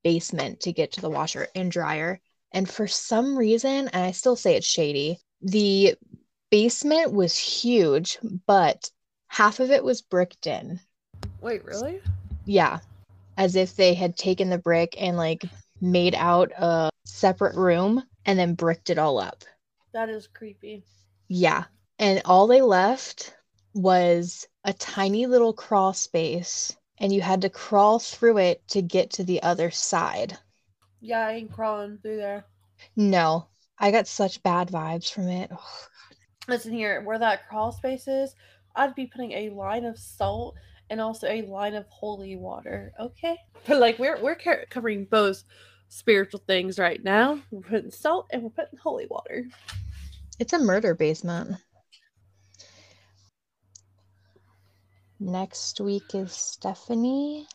basement 0.04 0.62
to 0.62 0.72
get 0.72 0.94
to 0.94 1.02
the 1.02 1.10
washer 1.10 1.48
and 1.56 1.72
dryer. 1.72 2.22
And 2.52 2.70
for 2.70 2.88
some 2.88 3.38
reason, 3.38 3.90
and 3.90 4.04
I 4.04 4.12
still 4.12 4.36
say 4.36 4.56
it's 4.56 4.68
shady, 4.68 5.20
the 5.42 5.96
basement 6.50 7.12
was 7.12 7.38
huge, 7.38 8.18
but 8.48 8.90
half 9.28 9.60
of 9.60 9.72
it 9.72 9.84
was 9.84 10.02
bricked 10.02 10.48
in. 10.48 10.80
Wait, 11.42 11.66
really? 11.66 12.00
Yeah. 12.46 12.80
As 13.38 13.58
if 13.58 13.76
they 13.76 13.94
had 13.94 14.16
taken 14.16 14.50
the 14.50 14.58
brick 14.58 14.96
and 14.98 15.18
like 15.18 15.44
made 15.86 16.16
out 16.16 16.52
a 16.58 16.90
separate 17.06 17.56
room 17.56 18.04
and 18.26 18.38
then 18.38 18.56
bricked 18.56 18.90
it 18.90 18.98
all 18.98 19.20
up. 19.20 19.44
That 19.94 20.10
is 20.10 20.28
creepy. 20.28 20.84
Yeah. 21.28 21.66
And 22.00 22.22
all 22.26 22.48
they 22.48 22.62
left 22.62 23.36
was 23.74 24.48
a 24.64 24.74
tiny 24.74 25.28
little 25.28 25.54
crawl 25.54 25.94
space, 25.94 26.76
and 26.98 27.14
you 27.14 27.22
had 27.22 27.42
to 27.42 27.50
crawl 27.50 28.00
through 28.00 28.40
it 28.40 28.68
to 28.70 28.82
get 28.82 29.12
to 29.12 29.24
the 29.24 29.42
other 29.44 29.72
side. 29.72 30.38
Yeah, 31.02 31.28
I 31.28 31.34
ain't 31.34 31.52
crawling 31.52 32.00
through 32.00 32.18
there. 32.18 32.46
No, 32.96 33.48
I 33.78 33.92
got 33.92 34.08
such 34.08 34.44
bad 34.44 34.70
vibes 34.70 35.12
from 35.12 35.28
it. 35.28 35.52
Oh, 35.54 35.88
Listen 36.48 36.74
here, 36.74 37.02
where 37.02 37.20
that 37.20 37.48
crawl 37.48 37.72
space 37.72 38.08
is, 38.08 38.36
I'd 38.76 38.96
be 38.96 39.08
putting 39.08 39.32
a 39.32 39.50
line 39.50 39.86
of 39.86 39.98
salt 39.98 40.56
and 40.90 41.02
also 41.02 41.28
a 41.28 41.42
line 41.44 41.76
of 41.76 41.86
holy 41.88 42.36
water. 42.36 42.94
Okay, 43.00 43.38
but 43.68 43.80
like 43.80 44.00
we're 44.00 44.22
we're 44.22 44.38
covering 44.70 45.06
both 45.06 45.44
spiritual 45.96 46.42
things 46.46 46.78
right 46.78 47.02
now. 47.04 47.40
We're 47.52 47.62
putting 47.62 47.92
salt 47.92 48.28
and 48.32 48.44
we're 48.44 48.50
putting 48.50 48.78
holy 48.78 49.08
water. 49.10 49.46
It's 50.40 50.52
a 50.52 50.60
murder 50.60 50.94
basement. 50.94 51.56
Next 55.22 55.80
week 55.80 56.14
is 56.14 56.34
Stephanie. 56.34 57.48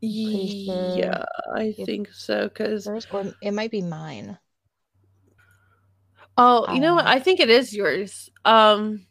Yeah, 0.00 1.24
I 1.54 1.72
think 1.72 2.10
so. 2.12 2.48
Because 2.48 2.86
or 2.86 2.98
it 3.42 3.52
might 3.52 3.70
be 3.70 3.82
mine. 3.82 4.38
Oh, 6.38 6.72
you 6.72 6.80
know 6.80 6.94
what? 6.94 7.06
Um, 7.06 7.12
I 7.12 7.20
think 7.20 7.40
it 7.40 7.50
is 7.50 7.74
yours. 7.74 8.30
Um, 8.46 9.06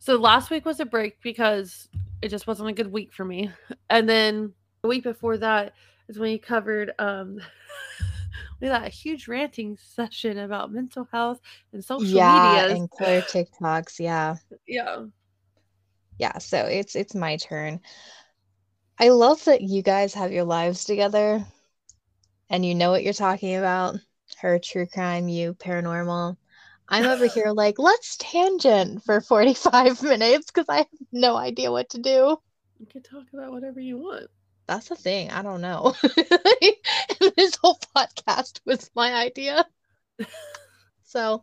so 0.00 0.16
last 0.16 0.50
week 0.50 0.64
was 0.64 0.80
a 0.80 0.84
break 0.84 1.22
because 1.22 1.88
it 2.20 2.28
just 2.28 2.48
wasn't 2.48 2.68
a 2.68 2.72
good 2.72 2.90
week 2.90 3.12
for 3.12 3.24
me, 3.24 3.50
and 3.88 4.08
then 4.08 4.54
the 4.82 4.88
week 4.88 5.04
before 5.04 5.36
that 5.38 5.74
is 6.08 6.18
when 6.18 6.32
you 6.32 6.38
covered 6.38 6.92
um 6.98 7.40
we 8.60 8.68
had 8.68 8.84
a 8.84 8.88
huge 8.88 9.28
ranting 9.28 9.76
session 9.76 10.38
about 10.38 10.72
mental 10.72 11.08
health 11.12 11.40
and 11.72 11.84
social 11.84 12.20
yeah, 12.20 12.32
media 12.32 12.66
and 12.68 12.90
clear 12.90 13.22
TikToks. 13.22 13.98
Yeah. 13.98 14.36
Yeah. 14.66 15.06
Yeah. 16.18 16.38
So 16.38 16.66
it's 16.66 16.96
it's 16.96 17.14
my 17.14 17.36
turn. 17.36 17.80
I 18.98 19.08
love 19.10 19.44
that 19.44 19.62
you 19.62 19.82
guys 19.82 20.14
have 20.14 20.32
your 20.32 20.44
lives 20.44 20.84
together 20.84 21.44
and 22.50 22.64
you 22.64 22.74
know 22.74 22.90
what 22.90 23.02
you're 23.04 23.12
talking 23.12 23.56
about. 23.56 23.96
Her 24.40 24.58
true 24.58 24.86
crime, 24.86 25.28
you 25.28 25.54
paranormal. 25.54 26.36
I'm 26.88 27.06
over 27.06 27.26
here 27.26 27.50
like, 27.52 27.78
let's 27.78 28.16
tangent 28.18 29.02
for 29.04 29.20
45 29.20 30.02
minutes 30.02 30.46
because 30.46 30.66
I 30.68 30.78
have 30.78 30.86
no 31.12 31.36
idea 31.36 31.70
what 31.70 31.90
to 31.90 31.98
do. 31.98 32.38
You 32.78 32.86
can 32.86 33.02
talk 33.02 33.24
about 33.32 33.52
whatever 33.52 33.80
you 33.80 33.98
want 33.98 34.28
that's 34.68 34.88
the 34.90 34.96
thing. 34.96 35.30
I 35.30 35.42
don't 35.42 35.62
know. 35.62 35.94
this 37.36 37.56
whole 37.56 37.78
podcast 37.96 38.60
was 38.64 38.90
my 38.94 39.14
idea. 39.14 39.66
so, 41.04 41.42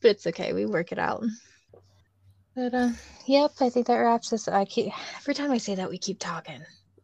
but 0.00 0.10
it's 0.10 0.26
okay. 0.26 0.52
We 0.52 0.66
work 0.66 0.92
it 0.92 0.98
out. 0.98 1.24
But 2.54 2.74
uh, 2.74 2.90
yep, 3.26 3.52
I 3.60 3.70
think 3.70 3.86
that 3.86 3.96
wraps 3.96 4.32
us. 4.32 4.48
I 4.48 4.64
keep 4.64 4.92
every 5.18 5.34
time 5.34 5.52
I 5.52 5.58
say 5.58 5.76
that, 5.76 5.88
we 5.88 5.98
keep 5.98 6.18
talking. 6.18 6.60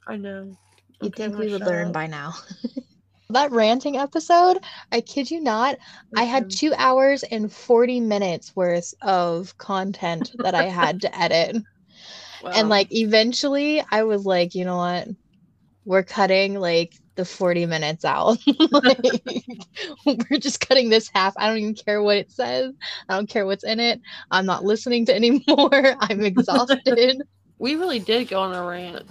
I 0.07 0.17
know. 0.17 0.57
You'd 1.01 1.15
think 1.15 1.39
we 1.39 1.51
would 1.51 1.63
learn 1.63 1.89
up. 1.89 1.93
by 1.93 2.07
now. 2.07 2.35
that 3.31 3.51
ranting 3.53 3.97
episode, 3.97 4.59
I 4.91 5.01
kid 5.01 5.31
you 5.31 5.41
not, 5.41 5.77
mm-hmm. 5.77 6.19
I 6.19 6.25
had 6.25 6.51
two 6.51 6.73
hours 6.77 7.23
and 7.23 7.53
40 7.53 8.01
minutes 8.01 8.55
worth 8.55 8.95
of 9.03 9.57
content 9.59 10.33
that 10.39 10.55
I 10.55 10.65
had 10.65 11.03
to 11.03 11.19
edit. 11.19 11.63
Wow. 12.43 12.51
And 12.55 12.69
like 12.69 12.93
eventually 12.93 13.83
I 13.91 14.03
was 14.03 14.25
like, 14.25 14.55
you 14.55 14.65
know 14.65 14.77
what? 14.77 15.09
We're 15.85 16.03
cutting 16.03 16.55
like 16.55 16.95
the 17.17 17.25
40 17.25 17.67
minutes 17.67 18.05
out. 18.05 18.39
like, 18.71 19.23
we're 20.07 20.39
just 20.39 20.67
cutting 20.67 20.89
this 20.89 21.11
half. 21.13 21.35
I 21.37 21.49
don't 21.49 21.59
even 21.59 21.75
care 21.75 22.03
what 22.03 22.17
it 22.17 22.31
says. 22.31 22.75
I 23.09 23.17
don't 23.17 23.29
care 23.29 23.47
what's 23.47 23.65
in 23.65 23.81
it. 23.81 24.01
I'm 24.31 24.47
not 24.47 24.65
listening 24.65 25.07
to 25.07 25.15
anymore. 25.17 25.97
I'm 26.01 26.23
exhausted. 26.23 27.23
we 27.59 27.75
really 27.75 27.99
did 27.99 28.29
go 28.29 28.41
on 28.41 28.55
a 28.55 28.65
rant. 28.65 29.05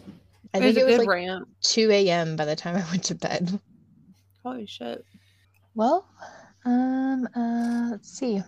I 0.54 0.58
it 0.58 0.62
think 0.62 0.78
it 0.78 0.86
was 0.86 0.98
like 0.98 1.08
rant. 1.08 1.48
2 1.64 1.92
a.m. 1.92 2.36
by 2.36 2.46
the 2.46 2.56
time 2.56 2.76
I 2.76 2.90
went 2.90 3.04
to 3.06 3.16
bed. 3.16 3.60
Holy 4.44 4.66
shit. 4.66 5.06
Well, 5.76 6.08
um, 6.66 7.28
uh, 7.36 7.90
let's 7.92 8.10
see. 8.10 8.42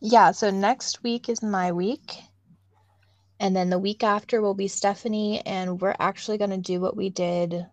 Yeah, 0.00 0.32
so 0.32 0.50
next 0.50 1.02
week 1.02 1.28
is 1.28 1.42
my 1.42 1.72
week. 1.72 2.16
And 3.40 3.54
then 3.54 3.70
the 3.70 3.78
week 3.78 4.02
after 4.04 4.40
will 4.40 4.54
be 4.54 4.68
Stephanie, 4.68 5.40
and 5.44 5.80
we're 5.80 5.96
actually 5.98 6.38
going 6.38 6.50
to 6.50 6.56
do 6.56 6.80
what 6.80 6.96
we 6.96 7.10
did 7.10 7.66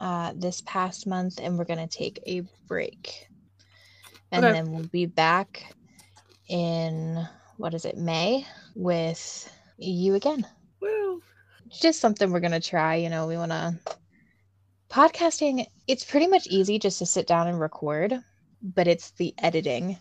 uh, 0.00 0.32
this 0.36 0.62
past 0.66 1.06
month, 1.06 1.40
and 1.42 1.56
we're 1.56 1.64
going 1.64 1.86
to 1.86 1.98
take 1.98 2.20
a 2.26 2.42
break. 2.66 3.28
And 4.30 4.44
okay. 4.44 4.52
then 4.52 4.72
we'll 4.72 4.86
be 4.86 5.06
back 5.06 5.74
in 6.48 7.26
what 7.56 7.74
is 7.74 7.84
it, 7.84 7.96
May 7.96 8.46
with 8.74 9.52
you 9.78 10.14
again. 10.14 10.46
Woo! 10.80 11.22
just 11.70 12.00
something 12.00 12.30
we're 12.30 12.40
gonna 12.40 12.60
try. 12.60 12.96
You 12.96 13.10
know, 13.10 13.26
we 13.26 13.36
want 13.36 13.52
to 13.52 13.78
podcasting. 14.90 15.66
It's 15.86 16.04
pretty 16.04 16.26
much 16.26 16.46
easy 16.46 16.78
just 16.78 16.98
to 16.98 17.06
sit 17.06 17.26
down 17.26 17.48
and 17.48 17.60
record, 17.60 18.18
but 18.62 18.86
it's 18.86 19.10
the 19.12 19.34
editing. 19.38 19.98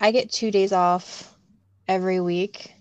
I 0.00 0.10
get 0.10 0.32
two 0.32 0.50
days 0.50 0.72
off 0.72 1.34
every 1.88 2.20
week, 2.20 2.73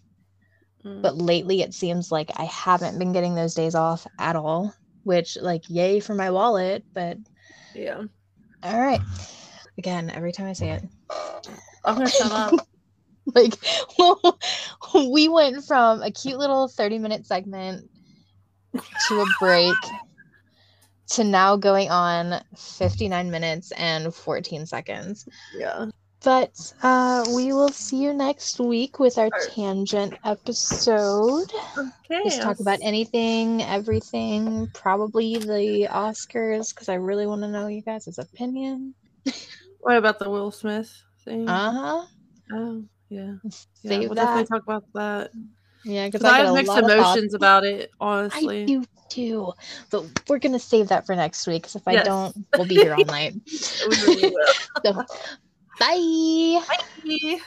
Mm. 0.85 1.01
but 1.01 1.15
lately 1.17 1.61
it 1.61 1.73
seems 1.73 2.11
like 2.11 2.29
I 2.35 2.43
haven't 2.43 2.99
been 2.99 3.13
getting 3.13 3.35
those 3.35 3.53
days 3.53 3.73
off 3.73 4.05
at 4.19 4.35
all. 4.35 4.73
Which, 5.03 5.37
like, 5.41 5.63
yay 5.69 5.99
for 5.99 6.13
my 6.13 6.31
wallet, 6.31 6.85
but 6.93 7.17
yeah. 7.75 8.03
all 8.63 8.79
right. 8.79 9.01
Again, 9.77 10.09
every 10.09 10.31
time 10.31 10.47
I 10.47 10.53
say 10.53 10.71
it, 10.71 10.83
I'm 11.83 11.95
gonna 11.95 12.09
shut 12.09 12.31
up. 12.31 12.53
like 13.35 13.53
we 14.95 15.27
went 15.29 15.63
from 15.65 16.01
a 16.01 16.11
cute 16.11 16.37
little 16.37 16.67
30 16.67 16.99
minute 16.99 17.25
segment 17.25 17.89
to 18.73 19.21
a 19.21 19.25
break 19.39 19.75
to 21.11 21.23
now 21.23 21.55
going 21.55 21.89
on 21.89 22.43
59 22.57 23.31
minutes 23.31 23.71
and 23.73 24.13
14 24.13 24.65
seconds 24.65 25.25
yeah. 25.57 25.85
But 26.23 26.73
uh 26.83 27.25
we 27.35 27.51
will 27.53 27.69
see 27.69 27.97
you 28.03 28.13
next 28.13 28.59
week 28.59 28.99
with 28.99 29.17
our 29.17 29.29
tangent 29.53 30.13
episode 30.23 31.51
Okay. 31.77 32.23
just 32.23 32.41
talk 32.41 32.59
about 32.59 32.79
anything 32.81 33.61
everything 33.63 34.67
probably 34.73 35.37
the 35.37 35.87
oscars 35.91 36.69
because 36.73 36.87
i 36.89 36.95
really 36.95 37.27
want 37.27 37.41
to 37.41 37.47
know 37.47 37.67
you 37.67 37.81
guys' 37.81 38.17
opinion 38.17 38.93
What 39.79 39.97
about 39.97 40.19
the 40.19 40.29
Will 40.29 40.51
Smith 40.51 40.91
thing? 41.25 41.47
uh-huh 41.47 42.05
oh, 42.53 42.83
yeah. 43.09 43.33
Yeah, 43.83 43.99
we'll 43.99 44.13
definitely 44.13 44.43
that 44.43 44.47
talk 44.47 44.63
about 44.63 44.83
that. 44.93 45.31
yeah 45.83 46.07
because 46.07 46.23
I 46.23 46.39
I, 46.39 46.45
have 46.45 46.53
mixed 46.55 46.67
lot 46.69 46.83
of 46.83 46.89
thoughts. 46.89 47.17
emotions 47.17 47.33
about 47.33 47.63
it, 47.65 47.91
honestly. 47.99 48.63
I 48.63 48.65
do 48.65 48.85
too, 49.09 49.53
but 49.91 50.05
we're 50.27 50.39
gonna 50.39 50.59
save 50.59 50.87
that 50.87 51.05
for 51.05 51.15
next 51.15 51.45
week. 51.47 51.63
Because 51.63 51.75
if 51.75 51.87
I 51.87 51.95
don't, 51.97 52.35
we'll 52.57 52.67
be 52.67 52.75
here 52.75 52.93
all 52.95 53.05
night. 53.05 53.33
We 53.89 53.95
really 54.01 54.29
will. 54.33 54.53
So, 54.85 55.05
Bye. 55.79 56.61
Bye. 57.05 57.39